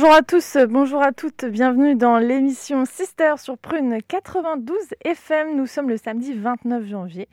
Bonjour 0.00 0.14
à 0.14 0.22
tous, 0.22 0.56
bonjour 0.68 1.02
à 1.02 1.10
toutes, 1.10 1.44
bienvenue 1.44 1.96
dans 1.96 2.18
l'émission 2.18 2.84
Sister 2.84 3.34
sur 3.36 3.58
Prune 3.58 3.98
92 4.06 4.76
FM. 5.04 5.56
Nous 5.56 5.66
sommes 5.66 5.88
le 5.88 5.96
samedi 5.96 6.34
29 6.34 6.86
janvier 6.86 7.28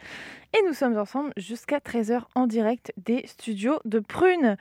et 0.57 0.61
nous 0.65 0.73
sommes 0.73 0.97
ensemble 0.97 1.33
jusqu'à 1.35 1.79
13h 1.79 2.21
en 2.33 2.47
direct 2.47 2.93
des 2.97 3.25
studios 3.27 3.79
de 3.83 3.99
Prune. 3.99 4.55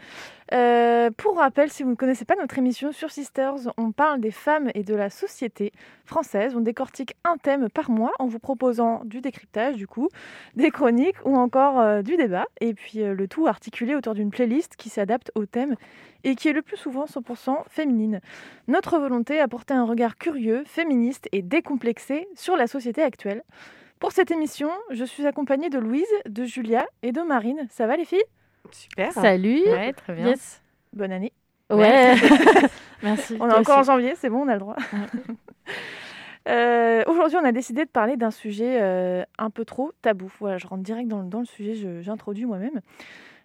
Euh, 0.53 1.11
pour 1.17 1.37
rappel, 1.39 1.70
si 1.70 1.83
vous 1.84 1.91
ne 1.91 1.95
connaissez 1.95 2.25
pas 2.25 2.34
notre 2.37 2.59
émission 2.59 2.91
sur 2.91 3.11
Sisters, 3.11 3.73
on 3.77 3.93
parle 3.93 4.20
des 4.20 4.33
femmes 4.33 4.70
et 4.75 4.83
de 4.83 4.95
la 4.95 5.09
société 5.09 5.73
française. 6.05 6.57
On 6.57 6.61
décortique 6.61 7.15
un 7.25 7.37
thème 7.37 7.69
par 7.69 7.91
mois 7.91 8.12
en 8.19 8.27
vous 8.27 8.41
proposant 8.41 9.03
du 9.05 9.20
décryptage, 9.20 9.77
du 9.77 9.86
coup, 9.86 10.09
des 10.56 10.70
chroniques 10.70 11.17
ou 11.25 11.36
encore 11.36 11.78
euh, 11.78 12.03
du 12.03 12.17
débat. 12.17 12.47
Et 12.61 12.75
puis 12.75 13.03
euh, 13.03 13.14
le 13.14 13.29
tout 13.29 13.47
articulé 13.47 13.95
autour 13.95 14.14
d'une 14.14 14.31
playlist 14.31 14.75
qui 14.77 14.89
s'adapte 14.89 15.31
au 15.36 15.47
thème 15.47 15.77
et 16.25 16.34
qui 16.34 16.48
est 16.48 16.53
le 16.53 16.62
plus 16.62 16.77
souvent 16.77 17.05
100% 17.05 17.69
féminine. 17.69 18.20
Notre 18.67 18.98
volonté, 18.98 19.39
apporter 19.39 19.75
un 19.75 19.84
regard 19.84 20.17
curieux, 20.17 20.64
féministe 20.67 21.29
et 21.31 21.42
décomplexé 21.42 22.27
sur 22.34 22.56
la 22.56 22.67
société 22.67 23.03
actuelle. 23.03 23.45
Pour 24.00 24.12
cette 24.12 24.31
émission, 24.31 24.70
je 24.91 25.05
suis 25.05 25.27
accompagnée 25.27 25.70
de 25.70 25.78
Louise, 25.78 26.06
de 26.27 26.45
Julia 26.45 26.87
et 27.03 27.12
de 27.12 27.23
Marine. 27.23 27.67
Ça 27.70 27.87
va 27.87 27.97
les 27.97 28.05
filles? 28.05 28.25
Super. 28.70 29.12
Salut. 29.12 29.62
Ouais, 29.67 29.92
très 29.92 30.14
bien. 30.14 30.28
Yes. 30.28 30.62
Bonne 30.92 31.12
année. 31.12 31.33
Ouais. 31.70 32.14
Merci. 33.03 33.36
On 33.41 33.48
est 33.48 33.55
encore 33.55 33.78
en 33.78 33.83
janvier, 33.83 34.14
c'est 34.17 34.28
bon, 34.28 34.42
on 34.45 34.48
a 34.48 34.55
le 34.55 34.61
droit. 34.61 34.77
Euh, 36.48 37.03
Aujourd'hui, 37.06 37.39
on 37.41 37.45
a 37.45 37.53
décidé 37.53 37.84
de 37.86 37.91
parler 37.91 38.17
d'un 38.19 38.31
sujet 38.31 38.78
euh, 38.83 39.25
un 39.39 39.48
peu 39.48 39.64
trop 39.64 39.92
tabou. 40.03 40.31
Voilà, 40.41 40.58
je 40.58 40.67
rentre 40.67 40.83
direct 40.83 41.08
dans, 41.08 41.20
le- 41.20 41.29
dans 41.29 41.39
le 41.41 41.47
sujet, 41.47 41.75
je- 41.75 42.03
j'introduis 42.03 42.45
moi-même. 42.45 42.81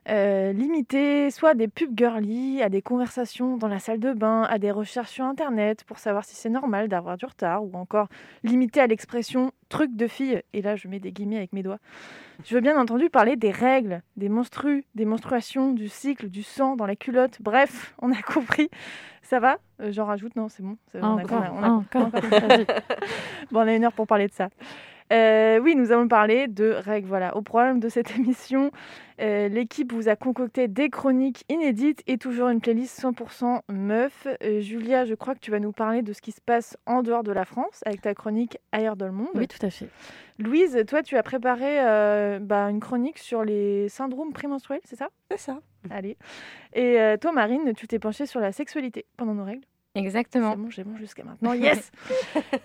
Euh, 0.09 0.53
limiter 0.53 1.29
soit 1.29 1.53
des 1.53 1.67
pubs 1.67 1.95
girly, 1.95 2.63
à 2.63 2.69
des 2.69 2.81
conversations 2.81 3.57
dans 3.57 3.67
la 3.67 3.77
salle 3.79 3.99
de 3.99 4.11
bain, 4.13 4.41
à 4.43 4.57
des 4.57 4.71
recherches 4.71 5.11
sur 5.11 5.25
Internet 5.25 5.83
pour 5.83 5.99
savoir 5.99 6.25
si 6.25 6.35
c'est 6.35 6.49
normal 6.49 6.87
d'avoir 6.87 7.15
du 7.15 7.25
retard, 7.25 7.63
ou 7.63 7.69
encore 7.75 8.07
limiter 8.43 8.79
à 8.81 8.87
l'expression 8.87 9.51
truc 9.69 9.95
de 9.95 10.07
fille, 10.07 10.41
et 10.53 10.61
là 10.63 10.75
je 10.75 10.87
mets 10.87 10.99
des 10.99 11.11
guillemets 11.11 11.37
avec 11.37 11.53
mes 11.53 11.61
doigts. 11.61 11.77
Je 12.43 12.55
veux 12.55 12.61
bien 12.61 12.79
entendu 12.79 13.09
parler 13.11 13.35
des 13.35 13.51
règles, 13.51 14.01
des 14.17 14.29
menstrues, 14.29 14.83
des 14.95 15.05
menstruations, 15.05 15.73
du 15.73 15.89
cycle, 15.89 16.29
du 16.29 16.41
sang 16.41 16.75
dans 16.75 16.87
la 16.87 16.95
culotte, 16.95 17.37
bref, 17.41 17.93
on 18.01 18.11
a 18.11 18.21
compris. 18.21 18.69
Ça 19.21 19.39
va? 19.39 19.57
Euh, 19.79 19.91
J'en 19.91 20.05
rajoute? 20.05 20.35
Non, 20.35 20.49
c'est 20.49 20.63
bon. 20.63 20.75
On 20.95 21.17
a- 21.17 21.21
Encore, 21.23 21.39
on 21.39 21.43
a- 21.43 21.51
on 21.51 21.63
a- 21.63 21.69
encore. 21.69 22.05
encore. 22.07 22.21
Vas-y. 22.21 22.65
Bon, 23.51 23.59
on 23.59 23.67
a 23.67 23.73
une 23.75 23.83
heure 23.85 23.93
pour 23.93 24.07
parler 24.07 24.27
de 24.27 24.33
ça. 24.33 24.49
Euh, 25.11 25.59
oui, 25.59 25.75
nous 25.75 25.91
allons 25.91 26.07
parler 26.07 26.47
de 26.47 26.69
règles. 26.69 27.07
Voilà. 27.07 27.35
Au 27.35 27.41
problème 27.41 27.79
de 27.79 27.89
cette 27.89 28.11
émission, 28.17 28.71
euh, 29.21 29.47
l'équipe 29.47 29.91
vous 29.91 30.07
a 30.07 30.15
concocté 30.15 30.67
des 30.67 30.89
chroniques 30.89 31.43
inédites 31.49 32.03
et 32.07 32.17
toujours 32.17 32.49
une 32.49 32.61
playlist 32.61 33.01
100% 33.01 33.61
meuf. 33.69 34.27
Euh, 34.43 34.61
Julia, 34.61 35.05
je 35.05 35.15
crois 35.15 35.35
que 35.35 35.39
tu 35.39 35.51
vas 35.51 35.59
nous 35.59 35.71
parler 35.71 36.01
de 36.01 36.13
ce 36.13 36.21
qui 36.21 36.31
se 36.31 36.41
passe 36.41 36.77
en 36.85 37.01
dehors 37.01 37.23
de 37.23 37.31
la 37.31 37.45
France 37.45 37.81
avec 37.85 38.01
ta 38.01 38.13
chronique 38.13 38.57
Ailleurs 38.71 38.95
dans 38.95 39.07
le 39.07 39.11
monde. 39.11 39.29
Oui, 39.35 39.47
tout 39.47 39.65
à 39.65 39.69
fait. 39.69 39.89
Louise, 40.37 40.83
toi, 40.87 41.03
tu 41.03 41.17
as 41.17 41.23
préparé 41.23 41.79
euh, 41.79 42.39
bah, 42.39 42.69
une 42.69 42.79
chronique 42.79 43.17
sur 43.17 43.43
les 43.43 43.89
syndromes 43.89 44.31
prémenstruels, 44.31 44.79
c'est 44.85 44.95
ça? 44.95 45.09
C'est 45.31 45.39
ça. 45.39 45.59
Allez. 45.89 46.17
Et 46.73 46.99
euh, 46.99 47.17
toi, 47.17 47.31
Marine, 47.31 47.73
tu 47.75 47.87
t'es 47.87 47.99
penchée 47.99 48.25
sur 48.25 48.39
la 48.39 48.51
sexualité 48.51 49.05
pendant 49.17 49.33
nos 49.33 49.43
règles? 49.43 49.65
Exactement. 49.99 50.51
C'est 50.51 50.57
bon, 50.57 50.69
j'ai 50.69 50.83
bon 50.83 50.95
jusqu'à 50.95 51.23
maintenant. 51.23 51.53
Yes 51.59 51.91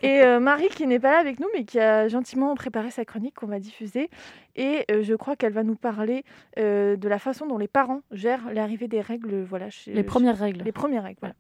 Et 0.03 0.23
euh, 0.23 0.41
Marie, 0.41 0.69
qui 0.69 0.87
n'est 0.87 0.99
pas 0.99 1.13
là 1.13 1.19
avec 1.19 1.41
nous, 1.41 1.49
mais 1.55 1.65
qui 1.65 1.81
a 1.81 2.09
gentiment 2.09 2.55
préparé 2.55 2.91
sa 2.91 3.05
chronique 3.05 3.35
qu'on 3.35 3.47
va 3.47 3.59
diffuser. 3.59 4.09
Et 4.57 4.85
euh, 4.91 5.03
je 5.03 5.15
crois 5.15 5.37
qu'elle 5.37 5.53
va 5.53 5.63
nous 5.63 5.75
parler 5.75 6.25
euh, 6.59 6.97
de 6.97 7.09
la 7.09 7.19
façon 7.19 7.47
dont 7.47 7.59
les 7.59 7.69
parents 7.69 8.01
gèrent 8.11 8.53
l'arrivée 8.53 8.89
des 8.89 9.01
règles. 9.01 9.43
Voilà, 9.43 9.71
chez, 9.71 9.93
Les 9.93 10.05
premières 10.05 10.39
règles. 10.39 10.63
les 10.65 10.73
premières 10.73 11.03
règles, 11.03 11.19
voilà. 11.21 11.35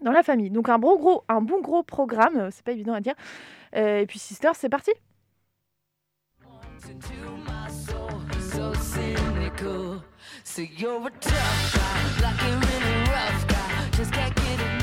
Dans 0.00 0.12
la 0.12 0.22
famille. 0.22 0.50
Donc 0.50 0.68
un, 0.68 0.78
bon 0.78 0.96
gros, 0.96 1.24
un 1.28 1.40
bon 1.40 1.60
gros 1.60 1.82
programme, 1.82 2.50
c'est 2.52 2.64
pas 2.64 2.72
évident 2.72 2.94
à 2.94 3.00
dire. 3.00 3.14
Euh, 3.74 4.00
et 4.00 4.06
puis 4.06 4.18
Sister, 4.18 4.50
c'est 4.54 4.68
parti 4.68 4.92
so 8.58 8.74
cynical. 8.74 10.02
So 10.42 10.62
you're 10.62 11.06
a 11.06 11.10
tough 11.10 11.74
guy, 11.74 12.22
like 12.22 12.42
a 12.42 12.50
really 12.66 13.10
rough 13.10 13.46
guy. 13.46 13.90
Just 13.96 14.12
can't 14.12 14.34
get 14.34 14.60
enough 14.60 14.77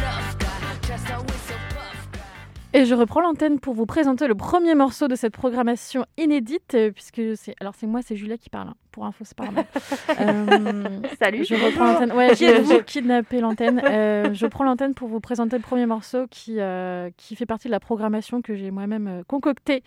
Et 2.78 2.86
je 2.86 2.94
reprends 2.94 3.22
l'antenne 3.22 3.59
pour 3.59 3.74
vous 3.74 3.86
présenter 3.86 4.28
le 4.28 4.36
premier 4.36 4.75
morceau 4.75 5.08
de 5.08 5.16
cette 5.16 5.31
programmation 5.34 6.06
inédite, 6.18 6.74
euh, 6.75 6.91
puisque 6.91 7.22
c'est 7.38 7.56
alors 7.62 7.74
c'est 7.75 7.88
moi, 7.88 8.02
c'est 8.02 8.16
Julia 8.18 8.38
qui 8.38 8.50
parle. 8.50 8.68
hein. 8.69 8.75
Pour 8.91 9.06
info, 9.06 9.24
c'est 9.24 9.36
pas 9.38 9.50
moi. 9.50 9.63
Euh, 10.19 11.00
Salut 11.19 11.46
Je 11.46 11.56
reprends 11.56 11.85
l'antenne. 11.85 12.12
Ouais, 12.12 12.35
j'ai 12.35 12.64
j'ai 12.66 12.84
kidnappé 12.84 13.40
l'antenne. 13.40 13.81
Euh, 13.84 14.34
je 14.34 14.46
prends 14.46 14.64
l'antenne 14.66 14.94
pour 14.94 15.08
vous 15.08 15.19
présenter 15.22 15.56
le 15.58 15.62
premier 15.62 15.85
morceau 15.85 16.28
qui, 16.30 16.59
euh, 16.59 17.09
qui 17.18 17.35
fait 17.35 17.46
partie 17.46 17.68
de 17.68 17.72
la 17.72 17.80
programmation 17.80 18.41
que 18.41 18.56
j'ai 18.56 18.72
moi-même 18.72 19.24
concoctée 19.28 19.81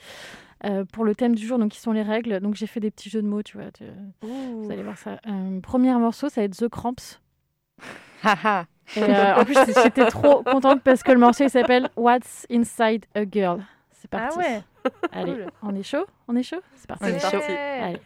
euh, 0.65 0.84
pour 0.91 1.04
le 1.04 1.15
thème 1.15 1.34
du 1.34 1.47
jour, 1.47 1.59
donc 1.59 1.72
qui 1.72 1.81
sont 1.81 1.93
les 1.93 2.03
règles. 2.03 2.41
Donc 2.41 2.54
j'ai 2.54 2.66
fait 2.66 2.81
des 2.81 2.91
petits 2.91 3.10
jeux 3.10 3.22
de 3.22 3.28
mots, 3.28 3.43
tu 3.43 3.59
vois. 3.59 3.71
tu- 3.71 3.84
vous 4.22 4.71
allez 4.71 4.82
voir 4.82 4.97
ça. 4.98 5.21
Euh, 5.27 5.60
premier 5.60 5.93
morceau, 5.94 6.28
ça 6.31 6.41
va 6.41 6.44
être 6.47 6.56
The 6.56 6.69
Cramps. 6.69 7.21
Et, 8.97 9.03
euh, 9.03 9.37
en 9.37 9.44
plus, 9.44 9.56
j'étais 9.82 10.06
trop 10.06 10.43
contente 10.43 10.82
parce 10.82 11.03
que 11.03 11.12
le 11.12 11.19
morceau 11.19 11.44
il 11.44 11.50
s'appelle 11.50 11.88
What's 11.97 12.47
Inside 12.50 13.04
a 13.15 13.21
Girl. 13.31 13.62
C'est 13.93 14.09
Ah 14.12 14.19
parti. 14.19 14.38
ouais 14.38 14.62
Allez, 15.12 15.32
cool. 15.32 15.47
on 15.62 15.75
est 15.75 15.82
chaud? 15.82 16.06
On 16.28 16.37
est 16.37 16.43
chaud? 16.43 16.60
C'est 16.76 16.87
parti. 16.87 17.04
On 17.04 17.09
est 17.09 17.19
chaud. 17.21 17.37
Ouais. 17.38 17.81
Allez. 17.82 18.00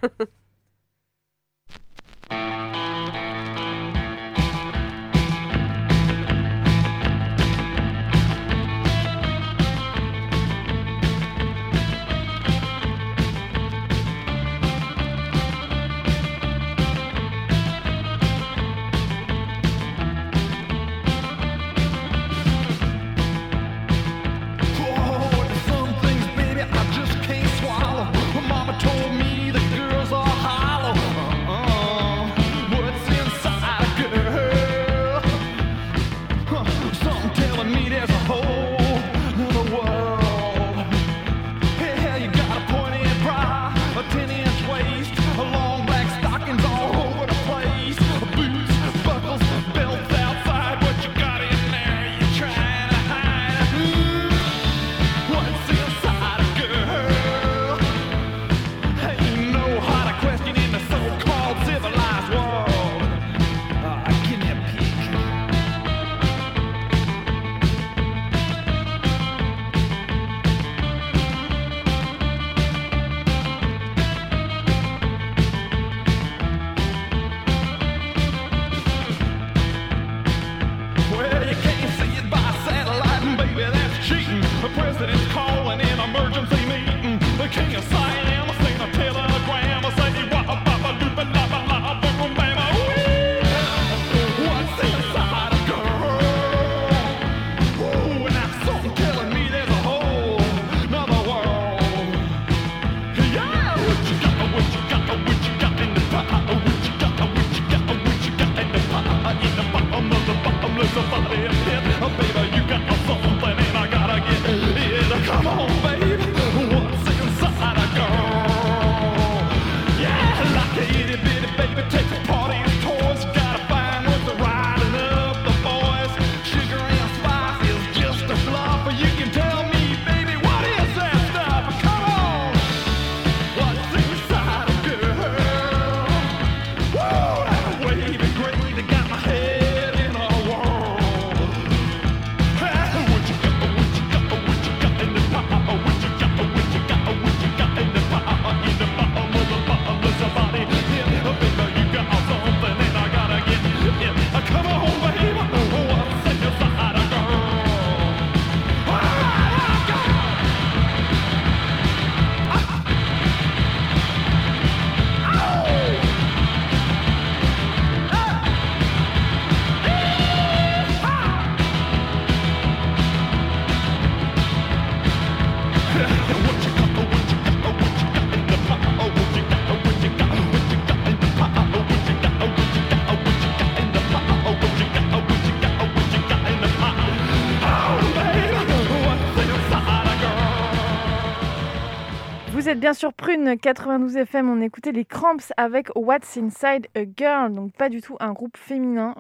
Êtes 192.69 192.81
bien 192.81 192.93
sur 192.93 193.13
Prune 193.13 193.59
92 193.59 194.17
FM. 194.17 194.51
On 194.51 194.61
écoutait 194.61 194.93
les 194.93 195.05
Cramps 195.05 195.53
avec 195.57 195.89
What's 195.95 196.37
Inside 196.37 196.87
a 196.95 197.01
Girl. 197.17 197.53
Donc, 197.53 197.73
pas 197.73 197.89
du 197.89 198.01
tout 198.01 198.17
un 198.21 198.33
groupe 198.33 198.57
féminin. 198.57 199.15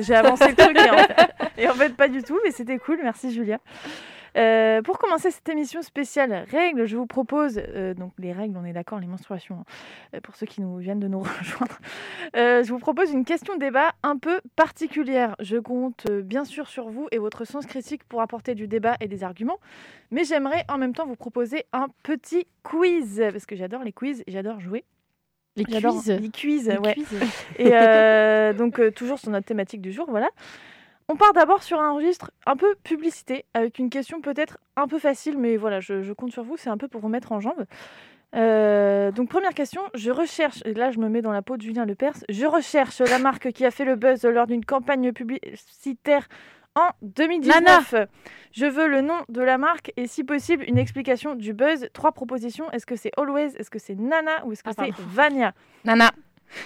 J'ai 0.00 0.14
avancé 0.14 0.48
le 0.48 0.56
truc. 0.56 0.76
Et 0.78 0.90
en, 0.90 0.96
fait, 0.96 1.30
et 1.58 1.68
en 1.68 1.74
fait, 1.74 1.96
pas 1.96 2.08
du 2.08 2.22
tout. 2.22 2.38
Mais 2.44 2.50
c'était 2.50 2.78
cool. 2.78 2.98
Merci, 3.02 3.32
Julia. 3.32 3.58
Euh, 4.36 4.82
pour 4.82 4.98
commencer 4.98 5.30
cette 5.30 5.48
émission 5.48 5.82
spéciale 5.82 6.44
règles, 6.50 6.86
je 6.86 6.96
vous 6.96 7.06
propose, 7.06 7.58
euh, 7.58 7.94
donc 7.94 8.12
les 8.18 8.32
règles, 8.32 8.56
on 8.56 8.64
est 8.64 8.72
d'accord, 8.72 9.00
les 9.00 9.06
menstruations, 9.06 9.56
hein, 9.60 9.64
euh, 10.14 10.20
pour 10.20 10.36
ceux 10.36 10.46
qui 10.46 10.60
nous 10.60 10.76
viennent 10.78 11.00
de 11.00 11.08
nous 11.08 11.20
rejoindre, 11.38 11.78
Euh, 12.36 12.62
je 12.62 12.72
vous 12.72 12.78
propose 12.78 13.10
une 13.10 13.24
question 13.24 13.56
débat 13.56 13.92
un 14.02 14.16
peu 14.16 14.40
particulière. 14.54 15.34
Je 15.40 15.56
compte 15.56 16.10
bien 16.10 16.44
sûr 16.44 16.68
sur 16.68 16.88
vous 16.88 17.08
et 17.10 17.18
votre 17.18 17.44
sens 17.44 17.66
critique 17.66 18.04
pour 18.04 18.20
apporter 18.20 18.54
du 18.54 18.68
débat 18.68 18.96
et 19.00 19.08
des 19.08 19.24
arguments, 19.24 19.58
mais 20.10 20.24
j'aimerais 20.24 20.64
en 20.68 20.78
même 20.78 20.94
temps 20.94 21.06
vous 21.06 21.16
proposer 21.16 21.64
un 21.72 21.88
petit 22.02 22.46
quiz, 22.62 23.22
parce 23.32 23.46
que 23.46 23.56
j'adore 23.56 23.82
les 23.82 23.92
quiz 23.92 24.22
et 24.26 24.30
j'adore 24.30 24.60
jouer. 24.60 24.84
Les 25.56 25.64
quiz. 25.64 26.08
Les 26.08 26.30
quiz, 26.30 26.68
Les 26.68 26.78
ouais. 26.78 26.94
quiz. 26.94 27.06
Et 27.58 27.70
euh, 27.72 28.52
donc, 28.52 28.78
euh, 28.78 28.90
toujours 28.90 29.18
sur 29.18 29.30
notre 29.30 29.46
thématique 29.46 29.80
du 29.80 29.92
jour, 29.92 30.06
voilà. 30.08 30.28
On 31.12 31.16
part 31.16 31.32
d'abord 31.32 31.64
sur 31.64 31.80
un 31.80 31.90
registre 31.90 32.30
un 32.46 32.54
peu 32.54 32.76
publicité, 32.84 33.44
avec 33.52 33.80
une 33.80 33.90
question 33.90 34.20
peut-être 34.20 34.58
un 34.76 34.86
peu 34.86 35.00
facile, 35.00 35.36
mais 35.38 35.56
voilà, 35.56 35.80
je, 35.80 36.02
je 36.02 36.12
compte 36.12 36.30
sur 36.30 36.44
vous, 36.44 36.56
c'est 36.56 36.70
un 36.70 36.76
peu 36.76 36.86
pour 36.86 37.00
vous 37.00 37.08
mettre 37.08 37.32
en 37.32 37.40
jambe. 37.40 37.64
Euh, 38.36 39.10
donc, 39.10 39.28
première 39.28 39.54
question, 39.54 39.82
je 39.94 40.12
recherche, 40.12 40.62
et 40.64 40.72
là 40.72 40.92
je 40.92 41.00
me 41.00 41.08
mets 41.08 41.20
dans 41.20 41.32
la 41.32 41.42
peau 41.42 41.56
de 41.56 41.62
Julien 41.62 41.84
Lepers, 41.84 42.14
je 42.28 42.46
recherche 42.46 43.00
la 43.00 43.18
marque 43.18 43.50
qui 43.50 43.66
a 43.66 43.72
fait 43.72 43.84
le 43.84 43.96
buzz 43.96 44.24
lors 44.24 44.46
d'une 44.46 44.64
campagne 44.64 45.10
publicitaire 45.12 46.28
en 46.76 46.90
2019. 47.02 47.96
Je 48.52 48.66
veux 48.66 48.86
le 48.86 49.00
nom 49.00 49.18
de 49.28 49.42
la 49.42 49.58
marque 49.58 49.92
et 49.96 50.06
si 50.06 50.22
possible 50.22 50.62
une 50.68 50.78
explication 50.78 51.34
du 51.34 51.54
buzz. 51.54 51.88
Trois 51.92 52.12
propositions, 52.12 52.70
est-ce 52.70 52.86
que 52.86 52.94
c'est 52.94 53.10
Always, 53.16 53.56
est-ce 53.56 53.70
que 53.70 53.80
c'est 53.80 53.96
Nana? 53.96 54.46
Ou 54.46 54.52
est-ce 54.52 54.62
que 54.62 54.70
Ah, 54.76 54.84
c'est. 54.86 54.94
Vania? 55.08 55.54
Nana. 55.84 56.12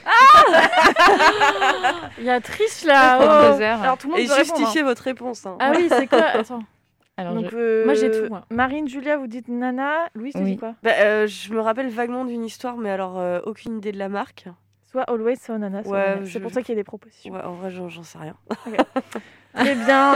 Il 2.19 2.25
y 2.25 2.31
a 2.31 2.41
triche 2.41 2.85
là. 2.85 3.19
Oh. 3.21 3.63
Alors 3.63 3.99
tout 3.99 4.09
le 4.09 4.13
monde 4.15 4.21
Et 4.21 4.27
répondre, 4.27 4.41
hein. 4.41 4.45
justifiez 4.57 4.83
votre 4.83 5.03
réponse. 5.03 5.47
hein. 5.47 5.57
Ah 5.61 5.73
oui, 5.77 5.87
c'est 5.89 6.07
quoi 6.07 6.23
Attends. 6.23 6.63
Alors, 7.17 7.35
Donc, 7.35 7.49
je- 7.51 7.57
euh, 7.57 7.85
Moi, 7.85 7.95
j'ai 7.95 8.11
tout, 8.11 8.29
moi. 8.29 8.45
Marine, 8.51 8.89
Julia, 8.89 9.17
vous 9.17 9.29
dites 9.29 9.47
Nana. 9.47 10.09
Louis, 10.17 10.33
tu 10.33 10.39
Oui. 10.39 10.45
dis 10.53 10.57
quoi? 10.57 10.75
Bah, 10.83 10.91
euh, 10.99 11.29
je 11.29 11.53
me 11.53 11.61
rappelle 11.61 11.89
vaguement 11.89 12.25
d'une 12.25 12.45
histoire, 12.45 12.77
mais 12.77 12.91
alors 12.91 13.19
euh, 13.21 13.39
aucune 13.45 13.77
idée 13.79 13.93
de 13.93 13.99
la 13.99 14.09
marque. 14.09 14.47
Soit 14.91 15.03
Always, 15.05 15.37
soit 15.37 15.57
Nana. 15.59 15.85
soit 15.85 15.93
Ouais, 15.93 16.09
Nana. 16.17 16.25
je- 16.25 16.33
C'est 16.33 16.41
pour 16.41 16.51
ça 16.51 16.61
qu'il 16.63 16.71
y 16.71 16.73
a 16.73 16.81
des 16.81 16.85
propositions. 16.85 17.33
Ouais, 17.33 17.41
en 17.43 17.53
vrai, 17.53 17.71
j'en 17.71 17.89
j'en 17.89 18.03
sais 18.03 18.19
rien. 18.19 18.35
Très 18.49 18.71
bien, 18.73 18.85
on 19.55 19.61
a 19.61 19.65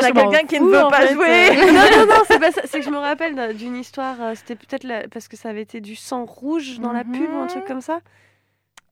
Je 0.08 0.12
m'en 0.12 0.28
quelqu'un 0.30 0.46
qui 0.48 0.58
ne 0.60 0.66
veut 0.66 0.88
pas 0.90 1.02
fait, 1.06 1.14
jouer. 1.14 1.72
non, 1.72 1.98
non, 2.00 2.06
non, 2.06 2.22
c'est 2.26 2.40
pas 2.40 2.50
ça. 2.50 2.62
C'est 2.64 2.80
que 2.80 2.84
je 2.84 2.90
me 2.90 2.98
rappelle 2.98 3.36
d'un- 3.36 3.52
d'une 3.54 3.76
histoire. 3.76 4.16
C'était 4.34 4.56
peut-être 4.56 4.82
la- 4.82 5.06
parce 5.06 5.28
que 5.28 5.36
ça 5.36 5.50
avait 5.50 5.62
été 5.62 5.80
du 5.80 5.94
sang 5.94 6.24
rouge 6.24 6.80
dans 6.80 6.92
la 6.92 7.04
pub 7.04 7.32
ou 7.32 7.38
un 7.38 7.46
truc 7.46 7.62
Mhm. 7.62 7.68
comme 7.68 7.80
ça. 7.80 8.00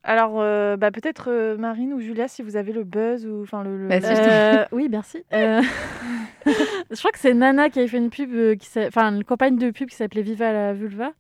Alors, 0.07 0.41
euh, 0.41 0.77
bah, 0.77 0.93
peut-être 0.93 1.31
euh, 1.33 1.57
Marine 1.59 1.93
ou 1.93 2.01
Julia, 2.01 2.29
si 2.29 2.41
vous 2.43 2.57
avez 2.57 2.73
le 2.73 2.85
buzz 2.85 3.27
ou 3.27 3.43
enfin 3.43 3.65
le. 3.65 3.77
le- 3.77 3.89
Bah, 3.89 3.97
Euh, 4.05 4.65
oui, 4.71 4.89
merci. 4.89 5.25
Euh, 5.35 5.61
je 6.47 6.97
crois 6.97 7.11
que 7.11 7.19
c'est 7.19 7.35
Nana 7.35 7.71
qui 7.71 7.81
avait 7.81 7.89
fait 7.89 7.99
une 7.99 8.11
pub, 8.11 8.33
euh, 8.33 8.55
qui 8.55 8.69
enfin 8.87 9.13
une 9.13 9.25
campagne 9.25 9.59
de 9.59 9.71
pub 9.73 9.89
qui 9.89 9.97
s'appelait 9.97 10.23
Viva 10.23 10.53
la 10.53 10.73
vulva. 10.75 11.11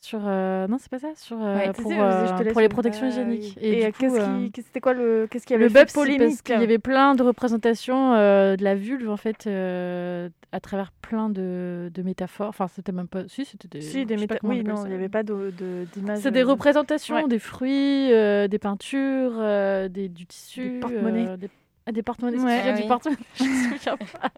Sur 0.00 0.20
euh, 0.26 0.66
non 0.66 0.76
c'est 0.78 0.90
pas 0.90 0.98
ça 0.98 1.08
sur 1.16 1.38
Ouais, 1.38 1.72
pour, 1.72 1.90
je 1.90 1.96
euh, 1.98 2.60
les 2.60 2.68
protections 2.68 3.06
Ah, 3.06 3.08
hygiéniques 3.08 3.54
oui. 3.56 3.66
Et, 3.66 3.86
du 3.86 3.92
coup, 3.92 3.98
qu'est-ce 4.00 4.20
euh, 4.20 4.48
qui, 4.52 4.62
c'était 4.62 4.80
quoi 4.80 4.92
le, 4.92 5.26
qu'est-ce 5.30 5.46
qui 5.46 5.54
avait 5.54 5.64
le 5.64 5.70
buzz 5.70 5.84
c'est 5.86 5.94
polémique 5.94 6.20
parce 6.20 6.42
qu'il 6.42 6.60
y 6.60 6.62
avait 6.62 6.78
plein 6.78 7.14
de 7.14 7.22
représentations 7.22 8.12
euh, 8.12 8.54
de 8.56 8.64
la 8.64 8.74
vulve 8.74 9.08
en 9.08 9.16
fait 9.16 9.46
euh, 9.46 10.28
à 10.54 10.60
travers 10.60 10.92
plein 10.92 11.28
de, 11.30 11.90
de 11.92 12.02
métaphores 12.02 12.48
enfin 12.48 12.68
c'était 12.68 12.92
même 12.92 13.08
pas 13.08 13.26
si 13.28 13.44
c'était 13.44 13.68
des 13.68 13.80
Si, 13.80 14.06
des 14.06 14.14
je 14.14 14.20
sais 14.20 14.26
pas 14.26 14.34
méta- 14.36 14.40
comment 14.40 14.52
on 14.54 14.56
Oui, 14.56 14.64
non, 14.64 14.84
il 14.84 14.88
n'y 14.90 14.94
avait 14.94 15.08
pas 15.08 15.22
d'image. 15.22 16.18
c'est 16.20 16.30
des 16.30 16.42
euh, 16.42 16.46
représentations 16.46 17.16
ouais. 17.16 17.28
des 17.28 17.38
fruits 17.38 18.12
euh, 18.12 18.46
des 18.48 18.58
peintures 18.58 19.34
euh, 19.38 19.88
des, 19.88 20.08
du 20.08 20.26
tissu 20.26 20.78
porte-monnaies. 20.80 21.28
euh, 21.28 21.36
des, 21.36 21.50
ah, 21.86 21.92
des 21.92 22.02
porte-monnaies 22.02 22.38
Ouais. 22.42 22.62
Ah 22.64 22.72
du 22.72 22.82
oui. 22.82 22.88
porte-monnaie 22.88 23.16
je 23.36 23.44
me 23.44 23.76
souviens 23.76 23.96
pas 23.96 24.30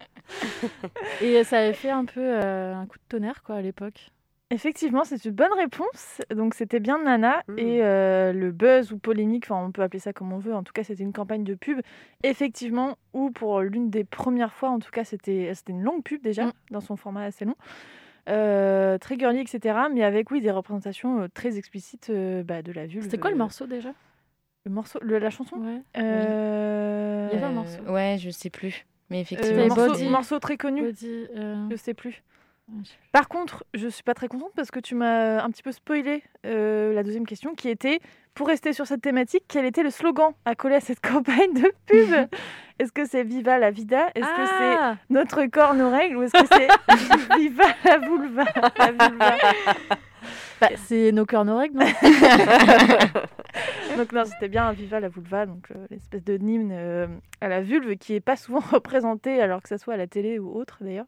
et 1.21 1.43
ça 1.43 1.59
avait 1.59 1.73
fait 1.73 1.91
un 1.91 2.05
peu 2.05 2.19
euh, 2.21 2.75
un 2.75 2.85
coup 2.85 2.97
de 2.97 3.03
tonnerre 3.09 3.41
quoi 3.43 3.55
à 3.55 3.61
l'époque 3.61 4.09
Effectivement, 4.49 5.03
c'est 5.03 5.25
une 5.25 5.31
bonne 5.31 5.51
réponse. 5.57 6.21
Donc, 6.33 6.53
c'était 6.53 6.79
bien 6.79 6.99
Nana. 7.03 7.43
Mm. 7.49 7.59
Et 7.59 7.83
euh, 7.83 8.31
le 8.31 8.51
buzz 8.51 8.93
ou 8.93 8.97
polémique, 8.97 9.45
enfin, 9.49 9.61
on 9.65 9.71
peut 9.71 9.81
appeler 9.81 9.99
ça 9.99 10.13
comme 10.13 10.31
on 10.31 10.37
veut. 10.37 10.55
En 10.55 10.63
tout 10.63 10.71
cas, 10.73 10.83
c'était 10.83 11.03
une 11.03 11.11
campagne 11.13 11.43
de 11.43 11.53
pub. 11.55 11.81
Effectivement, 12.23 12.97
ou 13.13 13.29
pour 13.31 13.59
l'une 13.61 13.89
des 13.89 14.03
premières 14.05 14.53
fois, 14.53 14.69
en 14.69 14.79
tout 14.79 14.91
cas, 14.91 15.03
c'était 15.03 15.51
c'était 15.53 15.73
une 15.73 15.83
longue 15.83 16.03
pub 16.03 16.21
déjà, 16.21 16.45
Mm. 16.45 16.53
dans 16.71 16.81
son 16.81 16.95
format 16.95 17.23
assez 17.23 17.43
long. 17.45 17.55
Euh, 18.29 18.97
très 18.97 19.17
girly, 19.17 19.39
etc. 19.39 19.77
Mais 19.93 20.03
avec, 20.03 20.31
oui, 20.31 20.41
des 20.41 20.51
représentations 20.51 21.21
euh, 21.21 21.27
très 21.33 21.57
explicites 21.57 22.09
euh, 22.09 22.43
bah, 22.43 22.61
de 22.61 22.71
la 22.71 22.85
vulve. 22.85 23.03
c'était 23.03 23.17
quoi 23.17 23.31
le 23.31 23.37
morceau 23.37 23.67
déjà? 23.67 23.93
Le 24.65 24.71
morceau, 24.71 24.99
le- 25.01 25.17
la 25.19 25.29
chanson? 25.29 25.55
Ouais 25.57 25.81
Euh, 25.97 27.29
Il 27.31 27.35
y 27.35 27.37
avait 27.37 27.45
un 27.47 27.51
morceau. 27.53 27.81
Ouais, 27.87 28.17
je 28.19 28.29
sais 28.29 28.49
plus. 28.49 28.85
Mais 29.09 29.19
euh, 29.19 29.21
effectivement, 29.21 29.67
morceau, 29.67 29.87
Body. 29.91 30.09
morceau 30.09 30.39
très 30.39 30.57
connu? 30.57 30.81
Body, 30.83 31.27
euh, 31.37 31.67
Je 31.71 31.75
sais 31.77 31.93
plus. 31.93 32.21
Par 33.11 33.27
contre, 33.29 33.63
je 33.73 33.87
suis 33.87 34.03
pas 34.03 34.13
très 34.13 34.27
contente 34.27 34.51
parce 34.55 34.69
que 34.71 34.79
tu 34.79 34.95
m'as 34.95 35.41
un 35.41 35.49
petit 35.49 35.63
peu 35.63 35.71
spoilé 35.71 36.23
euh, 36.45 36.93
la 36.93 37.03
deuxième 37.03 37.25
question 37.25 37.55
qui 37.55 37.69
était, 37.69 38.01
pour 38.33 38.47
rester 38.47 38.73
sur 38.73 38.85
cette 38.85 39.01
thématique, 39.01 39.45
quel 39.47 39.65
était 39.65 39.83
le 39.83 39.89
slogan 39.89 40.33
à 40.45 40.55
coller 40.55 40.75
à 40.75 40.81
cette 40.81 40.99
campagne 41.01 41.53
de 41.53 41.71
pub? 41.85 42.27
Est-ce 42.79 42.91
que 42.91 43.05
c'est 43.05 43.23
Viva 43.23 43.57
la 43.57 43.71
vida? 43.71 44.09
Est-ce 44.13 44.27
que 44.27 44.45
c'est 44.45 44.75
Ah 44.79 44.97
notre 45.09 45.45
corps, 45.45 45.73
nos 45.73 45.89
règles 45.89 46.17
Ou 46.17 46.23
est-ce 46.23 46.33
que 46.33 46.47
c'est 46.51 46.67
Viva 47.37 47.63
la 47.85 47.97
vulva, 47.97 48.45
la 48.77 48.91
vulva. 48.91 49.37
Bah, 50.59 50.69
c'est 50.75 51.11
nos 51.11 51.25
cœurs, 51.25 51.45
nos 51.45 51.57
règles, 51.57 51.77
non? 51.77 51.85
Donc 53.97 54.11
non, 54.11 54.25
c'était 54.25 54.49
bien 54.49 54.71
Viva 54.73 54.99
la 54.99 55.09
vulva, 55.09 55.47
donc 55.47 55.71
euh, 55.71 55.87
l'espèce 55.89 56.23
de 56.23 56.35
hymne 56.35 56.71
euh, 56.71 57.07
à 57.41 57.47
la 57.47 57.61
vulve 57.61 57.95
qui 57.95 58.13
est 58.13 58.19
pas 58.19 58.35
souvent 58.35 58.59
représentée, 58.59 59.41
alors 59.41 59.61
que 59.61 59.69
ça 59.69 59.77
soit 59.77 59.95
à 59.95 59.97
la 59.97 60.07
télé 60.07 60.37
ou 60.37 60.55
autre 60.55 60.77
d'ailleurs. 60.81 61.07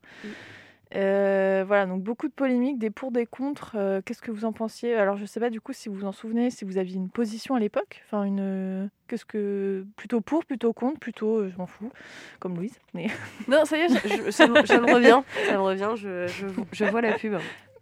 Euh, 0.96 1.63
voilà, 1.67 1.86
donc 1.86 2.01
beaucoup 2.01 2.27
de 2.27 2.34
polémiques, 2.34 2.79
des 2.79 2.89
pour, 2.89 3.12
des 3.12 3.25
contre. 3.27 3.74
Euh, 3.75 4.01
Qu'est-ce 4.03 4.22
que 4.24 4.31
vous 4.31 4.46
en 4.46 4.53
pensiez? 4.53 4.96
Alors 4.96 5.17
je 5.17 5.25
sais 5.25 5.39
pas 5.39 5.50
du 5.51 5.62
coup 5.62 5.72
si 5.72 5.88
vous 5.88 5.96
vous 5.96 6.05
en 6.05 6.12
souvenez, 6.12 6.50
si 6.50 6.65
vous 6.65 6.77
aviez 6.77 6.96
une 6.96 7.10
position 7.10 7.53
à 7.55 7.60
l'époque. 7.60 8.01
Enfin 8.08 8.24
une, 8.24 8.39
euh, 8.41 8.88
qu'est-ce 9.08 9.25
que 9.25 9.86
plutôt 9.98 10.19
pour, 10.22 10.46
plutôt 10.46 10.74
contre, 10.74 11.00
plutôt 11.00 11.48
je 11.48 11.55
m'en 11.58 11.67
fous, 11.67 11.91
comme 12.39 12.55
Louise. 12.55 12.79
Mais 12.96 13.08
Non, 13.48 13.65
ça 13.65 13.77
y 13.77 13.81
est, 13.81 13.89
je- 13.89 14.08
je- 14.25 14.31
ça, 14.31 14.48
me- 14.48 14.65
ça 14.65 14.79
me 14.79 14.91
revient. 14.91 15.22
Ça 15.46 15.53
me 15.53 15.62
revient, 15.62 15.91
je, 15.96 16.25
je, 16.27 16.48
je 16.72 16.86
vois 16.86 17.01
la 17.01 17.13
pub. 17.13 17.36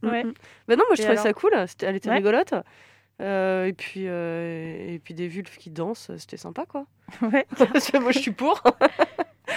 Ouais. 0.04 0.24
Mhm. 0.26 0.34
Bah 0.68 0.76
non, 0.76 0.84
moi 0.88 0.96
je 0.96 1.02
Et 1.02 1.06
trouvais 1.06 1.12
alors? 1.20 1.24
ça 1.24 1.34
cool, 1.34 1.52
elle 1.84 1.96
était 1.96 2.10
Ouais. 2.10 2.16
rigolote. 2.18 2.54
Euh, 3.20 3.66
et, 3.66 3.74
puis, 3.74 4.04
euh, 4.06 4.94
et 4.94 5.00
puis 5.00 5.14
des 5.16 5.28
vulves 5.28 5.58
qui 5.58 5.72
dansent, 5.72 6.12
c'était 6.18 6.38
sympa 6.38 6.66
quoi. 6.68 6.86
ouais, 7.24 7.48
Parce 7.58 7.90
que 7.90 7.98
moi 7.98 8.12
je 8.12 8.20
suis 8.20 8.32
pour. 8.32 8.62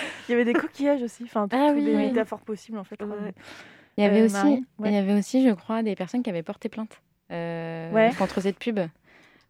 il 0.29 0.33
y 0.33 0.35
avait 0.35 0.45
des 0.45 0.53
coquillages 0.53 1.03
aussi. 1.03 1.25
Enfin 1.25 1.49
toutes 1.49 1.59
Ah 1.61 1.73
oui, 1.75 1.83
les 1.85 1.95
oui. 1.97 2.07
métaphores 2.07 2.41
possibles 2.41 2.79
en 2.79 2.85
fait. 2.85 3.01
Ouais. 3.03 3.33
il 3.97 4.05
y 4.05 4.07
avait 4.07 4.21
Euh, 4.21 4.25
aussi, 4.27 4.35
Marie, 4.35 4.65
ouais. 4.79 4.89
il 4.91 4.95
y 4.95 4.99
avait 4.99 5.15
aussi, 5.15 5.47
je 5.47 5.53
crois, 5.55 5.83
des 5.83 5.95
personnes 5.97 6.23
qui 6.23 6.31
avaient 6.31 6.43
porté 6.43 6.69
plainte 6.69 7.01
euh, 7.33 7.91
Ouais. 7.93 8.11
contre 8.19 8.41
cette 8.41 8.59
pub, 8.59 8.81